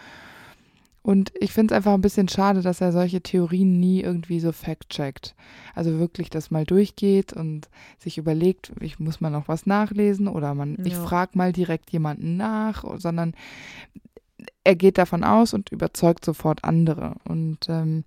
Und 1.02 1.30
ich 1.38 1.52
finde 1.52 1.72
es 1.72 1.76
einfach 1.76 1.94
ein 1.94 2.00
bisschen 2.00 2.28
schade, 2.28 2.62
dass 2.62 2.80
er 2.80 2.90
solche 2.90 3.20
Theorien 3.20 3.78
nie 3.78 4.00
irgendwie 4.00 4.40
so 4.40 4.50
fact-checkt. 4.50 5.36
Also 5.74 6.00
wirklich 6.00 6.30
das 6.30 6.50
mal 6.50 6.64
durchgeht 6.64 7.32
und 7.32 7.68
sich 7.98 8.18
überlegt, 8.18 8.72
ich 8.80 8.98
muss 8.98 9.20
mal 9.20 9.30
noch 9.30 9.46
was 9.46 9.66
nachlesen 9.66 10.26
oder 10.26 10.54
man, 10.54 10.76
ich 10.84 10.94
Ja. 10.94 11.04
frage 11.06 11.38
mal 11.38 11.52
direkt 11.52 11.92
jemanden 11.92 12.36
nach, 12.36 12.82
sondern 12.98 13.34
er 14.64 14.76
geht 14.76 14.98
davon 14.98 15.24
aus 15.24 15.54
und 15.54 15.70
überzeugt 15.70 16.24
sofort 16.24 16.64
andere. 16.64 17.14
Und 17.28 17.68
ähm, 17.68 18.04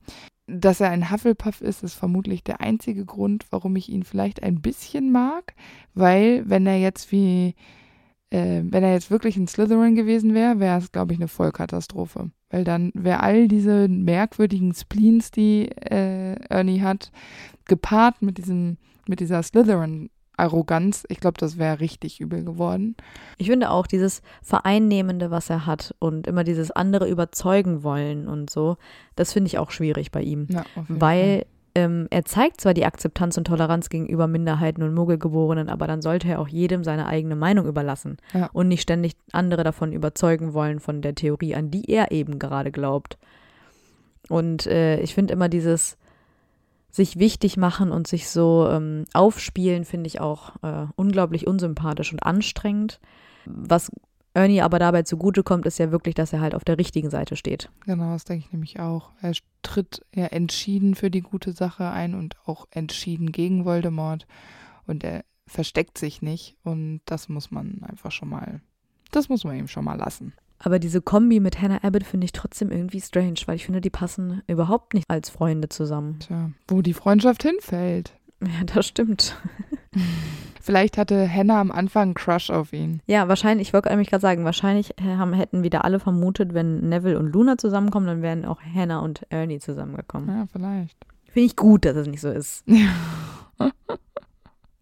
dass 0.48 0.82
er 0.82 0.90
ein 0.90 1.12
Hufflepuff 1.12 1.62
ist, 1.62 1.84
ist 1.84 1.94
vermutlich 1.94 2.44
der 2.44 2.62
einzige 2.62 3.06
Grund, 3.06 3.46
warum 3.52 3.76
ich 3.76 3.90
ihn 3.90 4.04
vielleicht 4.04 4.42
ein 4.42 4.62
bisschen 4.62 5.12
mag, 5.12 5.54
weil 5.94 6.44
wenn 6.50 6.66
er 6.66 6.80
jetzt 6.80 7.12
wie 7.12 7.56
äh, 8.32 8.62
wenn 8.64 8.84
er 8.84 8.94
jetzt 8.94 9.10
wirklich 9.12 9.38
ein 9.38 9.48
Slytherin 9.48 9.96
gewesen 9.96 10.34
wäre, 10.34 10.60
wäre 10.60 10.78
es, 10.78 10.92
glaube 10.92 11.14
ich, 11.14 11.20
eine 11.20 11.28
Vollkatastrophe. 11.28 12.32
Weil 12.50 12.64
dann 12.64 12.92
wäre 12.94 13.22
all 13.22 13.48
diese 13.48 13.88
merkwürdigen 13.88 14.74
Spleens, 14.74 15.32
die 15.32 15.70
äh, 15.70 16.36
Ernie 16.50 16.82
hat, 16.82 17.12
gepaart 17.66 18.22
mit 18.22 18.38
diesem, 18.38 18.78
mit 19.08 19.20
dieser 19.20 19.44
Slytherin-Arroganz, 20.40 21.04
ich 21.10 21.20
glaube, 21.20 21.38
das 21.40 21.58
wäre 21.58 21.80
richtig 21.80 22.20
übel 22.22 22.44
geworden. 22.44 22.96
Ich 23.38 23.48
finde 23.50 23.70
auch 23.72 23.88
dieses 23.88 24.22
Vereinnehmende, 24.42 25.32
was 25.32 25.50
er 25.50 25.66
hat 25.66 25.94
und 26.00 26.28
immer 26.28 26.44
dieses 26.44 26.72
andere 26.72 27.10
überzeugen 27.10 27.84
wollen 27.84 28.28
und 28.28 28.50
so, 28.50 28.78
das 29.16 29.34
finde 29.34 29.48
ich 29.48 29.58
auch 29.58 29.72
schwierig 29.72 30.12
bei 30.12 30.22
ihm. 30.22 30.48
Ja, 30.50 30.64
Weil 30.88 31.46
ähm, 31.76 32.08
er 32.10 32.26
zeigt 32.26 32.62
zwar 32.62 32.74
die 32.74 32.86
Akzeptanz 32.86 33.38
und 33.38 33.46
Toleranz 33.46 33.90
gegenüber 33.90 34.28
Minderheiten 34.28 34.82
und 34.84 34.94
Muggelgeborenen, 34.94 35.70
aber 35.70 35.88
dann 35.88 36.02
sollte 36.02 36.28
er 36.30 36.40
auch 36.40 36.48
jedem 36.48 36.84
seine 36.84 37.06
eigene 37.06 37.36
Meinung 37.36 37.68
überlassen 37.68 38.18
Ja. 38.34 38.50
und 38.54 38.68
nicht 38.68 38.82
ständig 38.82 39.14
andere 39.32 39.64
davon 39.64 39.94
überzeugen 39.94 40.54
wollen 40.54 40.80
von 40.80 41.02
der 41.02 41.16
Theorie, 41.16 41.56
an 41.56 41.70
die 41.70 41.86
er 41.92 42.12
eben 42.12 42.40
gerade 42.40 42.72
glaubt. 42.72 43.18
Und 44.30 44.68
äh, 44.68 45.00
ich 45.02 45.14
finde 45.14 45.34
immer 45.34 45.50
dieses 45.50 45.98
sich 46.92 47.20
wichtig 47.20 47.58
machen 47.58 47.92
und 47.92 48.08
sich 48.08 48.30
so 48.30 48.68
ähm, 48.70 49.06
aufspielen, 49.14 49.86
finde 49.86 50.08
ich 50.08 50.20
auch 50.20 50.56
äh, 50.64 50.88
unglaublich 50.96 51.48
unsympathisch 51.48 52.12
und 52.12 52.24
anstrengend. 52.24 53.00
Was 53.46 53.92
Ernie 54.34 54.62
aber 54.62 54.80
dabei 54.80 55.04
zugutekommt, 55.04 55.66
ist 55.66 55.80
ja 55.80 55.92
wirklich, 55.92 56.16
dass 56.16 56.34
er 56.34 56.42
halt 56.42 56.56
auf 56.56 56.64
der 56.64 56.78
richtigen 56.78 57.10
Seite 57.10 57.36
steht. 57.36 57.70
Genau, 57.86 58.14
das 58.14 58.26
denke 58.26 58.46
ich 58.46 58.52
nämlich 58.52 58.80
auch. 58.80 59.12
Er 59.22 59.34
tritt 59.64 60.06
ja 60.14 60.26
entschieden 60.28 60.96
für 60.96 61.10
die 61.10 61.22
gute 61.22 61.52
Sache 61.52 61.90
ein 61.90 62.16
und 62.16 62.36
auch 62.46 62.68
entschieden 62.72 63.32
gegen 63.32 63.66
Voldemort. 63.66 64.28
Und 64.86 65.04
er 65.04 65.24
versteckt 65.48 65.98
sich 65.98 66.22
nicht. 66.22 66.58
Und 66.64 67.02
das 67.06 67.28
muss 67.28 67.52
man 67.52 67.84
einfach 67.84 68.12
schon 68.12 68.30
mal, 68.30 68.62
das 69.12 69.30
muss 69.30 69.44
man 69.44 69.58
ihm 69.58 69.68
schon 69.68 69.86
mal 69.86 69.98
lassen. 69.98 70.34
Aber 70.60 70.80
diese 70.80 71.02
Kombi 71.02 71.40
mit 71.40 71.62
Hannah 71.62 71.84
Abbott 71.84 72.04
finde 72.04 72.26
ich 72.26 72.34
trotzdem 72.34 72.72
irgendwie 72.72 73.00
strange, 73.02 73.40
weil 73.46 73.56
ich 73.56 73.66
finde, 73.66 73.82
die 73.82 73.90
passen 73.90 74.42
überhaupt 74.48 74.94
nicht 74.94 75.10
als 75.10 75.30
Freunde 75.30 75.70
zusammen. 75.70 76.20
Tja, 76.20 76.52
wo 76.68 76.82
die 76.82 76.94
Freundschaft 76.94 77.44
hinfällt. 77.44 78.14
Ja, 78.42 78.64
das 78.66 78.88
stimmt. 78.88 79.38
Vielleicht 80.62 80.98
hatte 80.98 81.28
Hannah 81.32 81.62
am 81.62 81.72
Anfang 81.72 82.10
einen 82.10 82.14
Crush 82.14 82.50
auf 82.50 82.74
ihn. 82.74 83.02
Ja, 83.08 83.28
wahrscheinlich, 83.28 83.70
ich 83.70 83.74
wollte 83.74 83.90
nämlich 83.90 84.10
gerade 84.10 84.22
sagen, 84.22 84.46
wahrscheinlich 84.46 84.94
haben, 85.02 85.34
hätten 85.34 85.64
wieder 85.64 85.84
alle 85.84 86.00
vermutet, 86.00 86.54
wenn 86.54 86.88
Neville 86.90 87.18
und 87.18 87.32
Luna 87.34 87.58
zusammenkommen, 87.58 88.06
dann 88.06 88.22
wären 88.22 88.46
auch 88.46 88.62
Hannah 88.62 89.00
und 89.00 89.26
Ernie 89.30 89.60
zusammengekommen. 89.60 90.30
Ja, 90.30 90.46
vielleicht. 90.52 90.98
Finde 91.26 91.48
ich 91.48 91.56
gut, 91.56 91.86
dass 91.86 91.96
es 91.96 92.08
nicht 92.08 92.22
so 92.22 92.30
ist. 92.30 92.64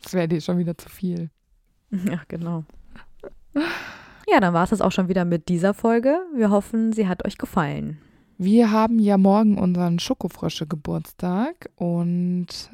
Das 0.03 0.13
wäre 0.13 0.29
dir 0.29 0.39
schon 0.39 0.57
wieder 0.57 0.77
zu 0.77 0.87
viel. 0.87 1.29
Ja, 1.91 2.21
genau. 2.29 2.63
Ja, 4.29 4.41
dann 4.41 4.53
war 4.53 4.65
es 4.65 4.71
das 4.71 4.81
auch 4.81 4.91
schon 4.91 5.07
wieder 5.07 5.23
mit 5.23 5.47
dieser 5.47 5.73
Folge. 5.73 6.19
Wir 6.35 6.49
hoffen, 6.49 6.91
sie 6.91 7.07
hat 7.07 7.25
euch 7.25 7.37
gefallen. 7.37 7.97
Wir 8.37 8.71
haben 8.71 8.99
ja 8.99 9.17
morgen 9.17 9.57
unseren 9.57 9.99
Schokofrösche 9.99 10.67
Geburtstag 10.67 11.69
und 11.75 12.69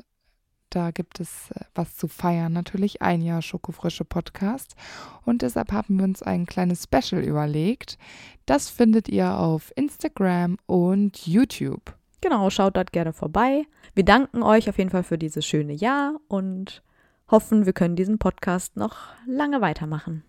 da 0.71 0.89
gibt 0.89 1.19
es 1.19 1.51
äh, 1.51 1.65
was 1.75 1.95
zu 1.95 2.07
feiern, 2.07 2.51
natürlich 2.51 3.03
ein 3.03 3.21
Jahr 3.21 3.43
Schokofrösche 3.43 4.03
Podcast 4.03 4.75
und 5.23 5.43
deshalb 5.43 5.71
haben 5.71 5.97
wir 5.97 6.05
uns 6.05 6.23
ein 6.23 6.47
kleines 6.47 6.83
Special 6.83 7.23
überlegt. 7.23 7.99
Das 8.47 8.69
findet 8.69 9.07
ihr 9.07 9.37
auf 9.37 9.71
Instagram 9.75 10.57
und 10.65 11.27
YouTube. 11.27 11.95
Genau, 12.21 12.49
schaut 12.49 12.75
dort 12.75 12.91
gerne 12.91 13.13
vorbei. 13.13 13.63
Wir 13.93 14.03
danken 14.03 14.41
euch 14.41 14.67
auf 14.69 14.79
jeden 14.79 14.89
Fall 14.89 15.03
für 15.03 15.19
dieses 15.19 15.45
schöne 15.45 15.73
Jahr 15.73 16.19
und 16.27 16.81
hoffen, 17.29 17.65
wir 17.67 17.73
können 17.73 17.95
diesen 17.95 18.17
Podcast 18.17 18.75
noch 18.75 18.97
lange 19.27 19.61
weitermachen. 19.61 20.23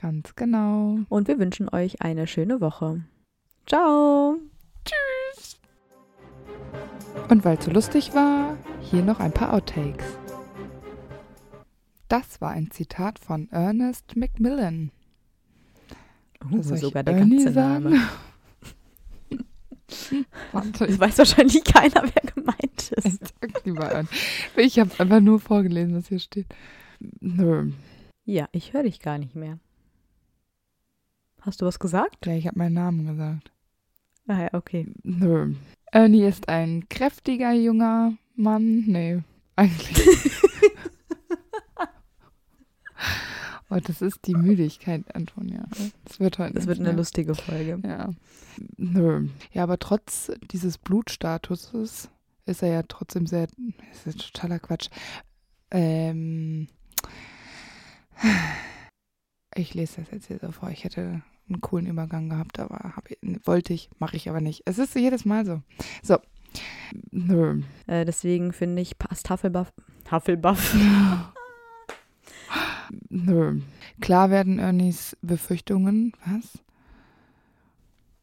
Ganz 0.00 0.34
genau. 0.34 0.98
Und 1.10 1.28
wir 1.28 1.38
wünschen 1.38 1.68
euch 1.68 2.00
eine 2.00 2.26
schöne 2.26 2.62
Woche. 2.62 3.04
Ciao! 3.66 4.38
Und 7.28 7.44
weil 7.44 7.58
es 7.58 7.64
so 7.66 7.70
lustig 7.70 8.14
war, 8.14 8.56
hier 8.80 9.02
noch 9.02 9.20
ein 9.20 9.32
paar 9.32 9.52
Outtakes. 9.52 10.04
Das 12.08 12.40
war 12.40 12.50
ein 12.50 12.70
Zitat 12.70 13.18
von 13.18 13.48
Ernest 13.50 14.16
Macmillan. 14.16 14.90
Ich 16.50 16.80
sogar 16.80 17.02
der 17.02 17.16
Ernie 17.18 17.44
ganze 17.44 17.60
Name. 17.60 17.90
sagen? 17.90 18.08
Warte, 20.52 20.86
Das 20.86 20.98
weiß 20.98 21.18
wahrscheinlich 21.18 21.62
keiner, 21.62 22.02
wer 22.02 22.32
gemeint 22.32 22.92
ist. 22.92 23.34
Ich 24.56 24.78
habe 24.78 24.90
einfach 24.98 25.20
nur 25.20 25.40
vorgelesen, 25.40 25.94
was 25.94 26.08
hier 26.08 26.20
steht. 26.20 26.46
Nö. 27.20 27.70
Ja, 28.24 28.48
ich 28.52 28.72
höre 28.72 28.84
dich 28.84 29.00
gar 29.00 29.18
nicht 29.18 29.36
mehr. 29.36 29.58
Hast 31.40 31.60
du 31.62 31.66
was 31.66 31.78
gesagt? 31.78 32.26
Ja, 32.26 32.34
ich 32.34 32.46
habe 32.46 32.58
meinen 32.58 32.74
Namen 32.74 33.06
gesagt. 33.06 33.50
Ah 34.26 34.42
ja, 34.42 34.48
okay. 34.54 34.86
Nö. 35.02 35.54
Ernie 35.92 36.24
ist 36.24 36.48
ein 36.48 36.88
kräftiger 36.88 37.52
junger 37.52 38.12
Mann. 38.36 38.84
Nee, 38.86 39.22
eigentlich. 39.56 39.98
oh, 43.70 43.78
das 43.82 44.02
ist 44.02 44.26
die 44.26 44.34
Müdigkeit, 44.34 45.02
Antonia. 45.14 45.64
Das 46.04 46.20
wird 46.20 46.38
heute 46.38 46.54
Das 46.54 46.66
wird 46.66 46.78
eine 46.78 46.88
mehr. 46.90 46.96
lustige 46.96 47.34
Folge. 47.34 47.80
Ja. 47.84 48.10
Nö. 48.76 49.28
Ja, 49.52 49.62
aber 49.64 49.78
trotz 49.78 50.30
dieses 50.52 50.78
Blutstatuses 50.78 52.08
ist 52.46 52.62
er 52.62 52.68
ja 52.72 52.82
trotzdem 52.82 53.26
sehr. 53.26 53.48
Das 53.92 54.06
ist 54.06 54.32
totaler 54.32 54.58
Quatsch. 54.58 54.88
Ähm, 55.70 56.68
Ich 59.60 59.74
lese 59.74 60.00
das 60.00 60.10
jetzt 60.10 60.26
hier 60.28 60.38
so 60.38 60.52
vor. 60.52 60.70
Ich 60.70 60.84
hätte 60.84 61.22
einen 61.48 61.60
coolen 61.60 61.86
Übergang 61.86 62.30
gehabt, 62.30 62.58
aber 62.58 62.94
hab, 62.96 63.08
wollte 63.44 63.74
ich, 63.74 63.90
mache 63.98 64.16
ich 64.16 64.30
aber 64.30 64.40
nicht. 64.40 64.62
Es 64.64 64.78
ist 64.78 64.94
jedes 64.94 65.26
Mal 65.26 65.44
so. 65.44 65.60
So. 66.02 66.18
Nö. 67.10 67.60
Äh, 67.86 68.06
deswegen 68.06 68.52
finde 68.52 68.80
ich, 68.80 68.98
passt 68.98 69.28
Hufflepuff. 69.28 69.72
Hufflepuff. 70.10 70.74
Nö. 73.10 73.60
Klar 74.00 74.30
werden 74.30 74.58
Ernies 74.58 75.16
Befürchtungen, 75.20 76.14
was? 76.24 76.58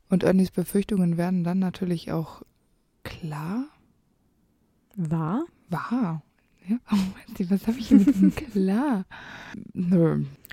Und 0.10 0.24
Ernies 0.24 0.52
Befürchtungen 0.52 1.18
werden 1.18 1.44
dann 1.44 1.60
natürlich 1.60 2.12
auch 2.12 2.42
klar. 3.04 3.66
War? 4.96 5.46
Wahr. 5.70 6.24
Ja? 6.68 6.78
Oh, 6.92 7.50
was 7.50 7.68
habe 7.68 7.78
ich 7.78 7.90
hier 7.90 8.00
mit 8.00 8.08
diesem 8.08 8.34
klar? 8.52 9.06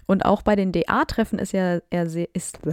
Und 0.06 0.24
auch 0.24 0.42
bei 0.42 0.54
den 0.56 0.72
DA-Treffen 0.72 1.38
ist 1.38 1.52
ja 1.52 1.80
er 1.90 2.08
sehr, 2.08 2.28
ist. 2.34 2.58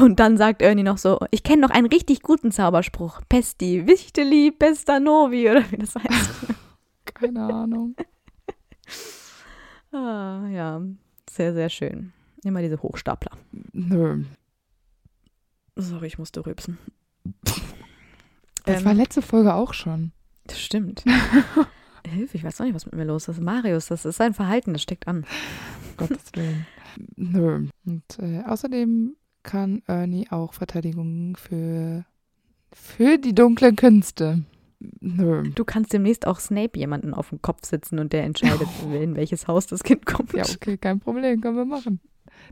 Und 0.00 0.20
dann 0.20 0.36
sagt 0.36 0.62
Ernie 0.62 0.82
noch 0.82 0.98
so: 0.98 1.18
Ich 1.30 1.42
kenne 1.42 1.62
noch 1.62 1.70
einen 1.70 1.86
richtig 1.86 2.22
guten 2.22 2.50
Zauberspruch. 2.52 3.20
Pesti, 3.28 3.86
Wichteli, 3.86 4.50
Pesta 4.50 5.00
Novi, 5.00 5.50
oder 5.50 5.70
wie 5.70 5.76
das 5.76 5.94
heißt. 5.94 6.30
Keine 7.14 7.42
Ahnung. 7.42 7.94
ah, 9.92 10.46
ja, 10.48 10.80
sehr, 11.30 11.52
sehr 11.52 11.68
schön. 11.68 12.12
Immer 12.44 12.62
diese 12.62 12.82
Hochstapler. 12.82 13.32
Nö. 13.72 14.24
Sorry, 15.76 16.06
ich 16.06 16.18
musste 16.18 16.44
rübsen. 16.44 16.78
Das 18.64 18.80
Ähm. 18.80 18.84
war 18.84 18.94
letzte 18.94 19.22
Folge 19.22 19.54
auch 19.54 19.74
schon. 19.74 20.12
Das 20.46 20.60
stimmt. 20.60 21.04
Hilfe, 22.06 22.36
ich 22.36 22.44
weiß 22.44 22.60
auch 22.60 22.64
nicht, 22.64 22.74
was 22.74 22.86
mit 22.86 22.94
mir 22.94 23.04
los 23.04 23.28
ist. 23.28 23.40
Marius, 23.40 23.86
das 23.86 24.04
ist 24.04 24.16
sein 24.16 24.34
Verhalten, 24.34 24.72
das 24.72 24.82
steckt 24.82 25.06
an. 25.08 25.24
Gottes 25.96 26.30
Willen. 26.34 26.66
Nö. 27.16 27.68
Und 27.86 28.18
äh, 28.18 28.42
außerdem 28.46 29.16
kann 29.42 29.82
Ernie 29.86 30.26
auch 30.30 30.52
Verteidigung 30.54 31.36
für, 31.36 32.04
für 32.72 33.18
die 33.18 33.34
dunklen 33.34 33.76
Künste. 33.76 34.44
Nö. 35.00 35.44
Du 35.54 35.64
kannst 35.64 35.92
demnächst 35.92 36.26
auch 36.26 36.40
Snape 36.40 36.78
jemanden 36.78 37.14
auf 37.14 37.30
den 37.30 37.40
Kopf 37.40 37.64
sitzen 37.66 37.98
und 37.98 38.12
der 38.12 38.24
entscheidet, 38.24 38.68
in 38.92 39.14
welches 39.16 39.46
Haus 39.46 39.66
das 39.66 39.82
Kind 39.84 40.06
kommt. 40.06 40.32
Ja, 40.32 40.42
okay, 40.44 40.76
kein 40.76 41.00
Problem, 41.00 41.40
können 41.40 41.56
wir 41.56 41.64
machen. 41.64 42.00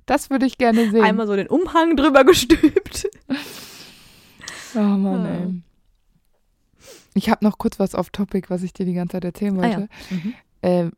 Das 0.07 0.31
würde 0.31 0.47
ich 0.47 0.57
gerne 0.59 0.91
sehen. 0.91 1.03
Einmal 1.03 1.27
so 1.27 1.35
den 1.37 1.49
Umhang 1.49 1.97
drüber 1.97 2.25
gestülpt. 2.25 3.09
oh 4.75 4.79
Mann, 4.79 5.27
Ah. 5.27 5.35
ey. 5.35 5.63
Ich 7.15 7.29
habe 7.31 7.45
noch 7.45 7.59
kurz 7.59 7.79
was 7.79 7.95
off 7.95 8.11
Topic, 8.11 8.49
was 8.51 8.63
ich 8.63 8.73
dir 8.73 8.87
die 8.87 8.95
ganze 8.95 9.13
Zeit 9.13 9.25
erzählen 9.25 9.59
Ah, 9.59 9.63
wollte. 9.63 9.89
ja. 10.11 10.17
Mhm. 10.17 10.35
äh, 10.63 10.91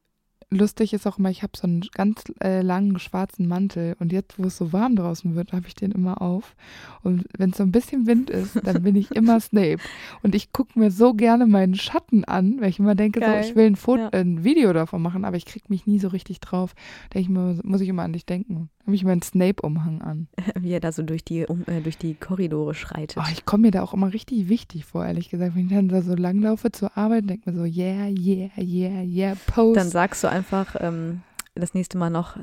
lustig 0.53 0.92
ist 0.92 1.07
auch 1.07 1.18
immer, 1.18 1.30
ich 1.30 1.42
habe 1.42 1.53
so 1.57 1.64
einen 1.66 1.80
ganz 1.94 2.24
äh, 2.42 2.61
langen 2.62 2.98
schwarzen 2.98 3.48
Mantel 3.48 3.96
und 3.98 4.12
jetzt, 4.12 4.38
wo 4.38 4.44
es 4.44 4.57
so 4.57 4.72
warm 4.72 4.96
draußen 4.96 5.34
wird, 5.34 5.53
habe 5.53 5.66
ich 5.66 5.74
den 5.74 5.90
immer 5.92 6.20
auf. 6.22 6.55
Und 7.03 7.24
wenn 7.36 7.50
es 7.50 7.57
so 7.57 7.62
ein 7.62 7.72
bisschen 7.72 8.07
Wind 8.07 8.30
ist, 8.30 8.61
dann 8.64 8.82
bin 8.82 8.94
ich 8.96 9.11
immer 9.12 9.40
Snape. 9.40 9.78
Und 10.22 10.34
ich 10.34 10.53
gucke 10.53 10.78
mir 10.78 10.90
so 10.90 11.14
gerne 11.14 11.46
meinen 11.46 11.74
Schatten 11.74 12.24
an, 12.24 12.61
weil 12.61 12.68
ich 12.70 12.78
immer 12.78 12.94
denke, 12.94 13.20
Geil. 13.20 13.42
so, 13.42 13.48
ich 13.50 13.57
will 13.57 13.66
ein, 13.66 13.76
Foto, 13.76 14.03
Ja. 14.03 14.09
äh, 14.12 14.20
ein 14.20 14.44
Video 14.44 14.72
davon 14.72 15.03
machen, 15.03 15.24
aber 15.24 15.36
ich 15.36 15.46
kriege 15.46 15.66
mich 15.68 15.86
nie 15.86 15.98
so 15.98 16.09
richtig 16.09 16.40
drauf. 16.40 16.74
Ich 17.14 17.28
mir, 17.28 17.59
muss 17.64 17.80
ich 17.80 17.88
immer 17.88 18.03
an 18.03 18.12
dich 18.12 18.26
denken. 18.26 18.68
Habe 18.84 18.96
ich 18.96 19.05
meinen 19.05 19.22
Snape-Umhang 19.22 20.03
an. 20.03 20.28
Wie 20.61 20.70
er 20.70 20.80
da 20.80 20.90
so 20.92 21.03
durch 21.03 21.24
die, 21.24 21.46
um, 21.46 21.62
äh, 21.66 21.80
durch 21.80 21.98
die 21.98 22.14
Korridore 22.14 22.74
schreitet. 22.74 23.16
Oh, 23.20 23.28
ich 23.32 23.44
komme 23.44 23.62
mir 23.62 23.70
da 23.70 23.82
auch 23.82 23.94
immer 23.94 24.12
richtig 24.12 24.48
wichtig 24.48 24.84
vor, 24.84 25.05
ehrlich 25.07 25.30
gesagt. 25.30 25.55
Wenn 25.55 25.66
ich 25.66 25.72
dann 25.72 25.88
da 25.88 26.03
so 26.03 26.14
langlaufe 26.14 26.72
zur 26.72 26.96
Arbeit, 26.96 27.30
denke 27.30 27.50
mir 27.50 27.57
so, 27.57 27.64
yeah, 27.64 28.09
yeah, 28.09 28.50
yeah, 28.59 29.03
yeah, 29.03 29.36
post. 29.46 29.76
Dann 29.76 29.88
sagst 29.88 30.24
du 30.24 30.28
einfach 30.43 30.74
ähm, 30.80 31.22
das 31.55 31.72
nächste 31.72 31.97
Mal 31.99 32.11
noch, 32.11 32.36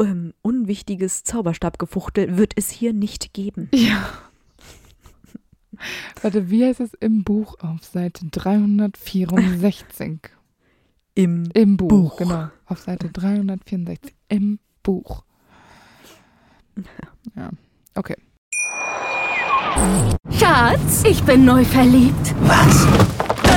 ähm, 0.00 0.34
unwichtiges 0.42 1.22
Zauberstabgefuchtel 1.22 2.36
wird 2.36 2.54
es 2.56 2.70
hier 2.70 2.92
nicht 2.92 3.32
geben. 3.32 3.68
Ja. 3.74 4.02
Warte, 6.22 6.50
wie 6.50 6.64
heißt 6.64 6.80
es 6.80 6.92
im 6.94 7.22
Buch 7.24 7.58
auf 7.60 7.84
Seite 7.84 8.26
364? 8.26 10.18
Im 11.14 11.50
Im 11.54 11.76
Buch, 11.76 11.88
Buch. 11.88 12.16
genau. 12.18 12.48
Auf 12.66 12.80
Seite 12.80 13.08
364. 13.10 14.14
Im 14.28 14.58
Buch. 14.82 15.22
Ja. 17.36 17.50
Okay. 17.94 18.16
Schatz, 20.30 21.04
ich 21.04 21.22
bin 21.24 21.44
neu 21.44 21.64
verliebt. 21.64 22.34
Was? 22.40 22.86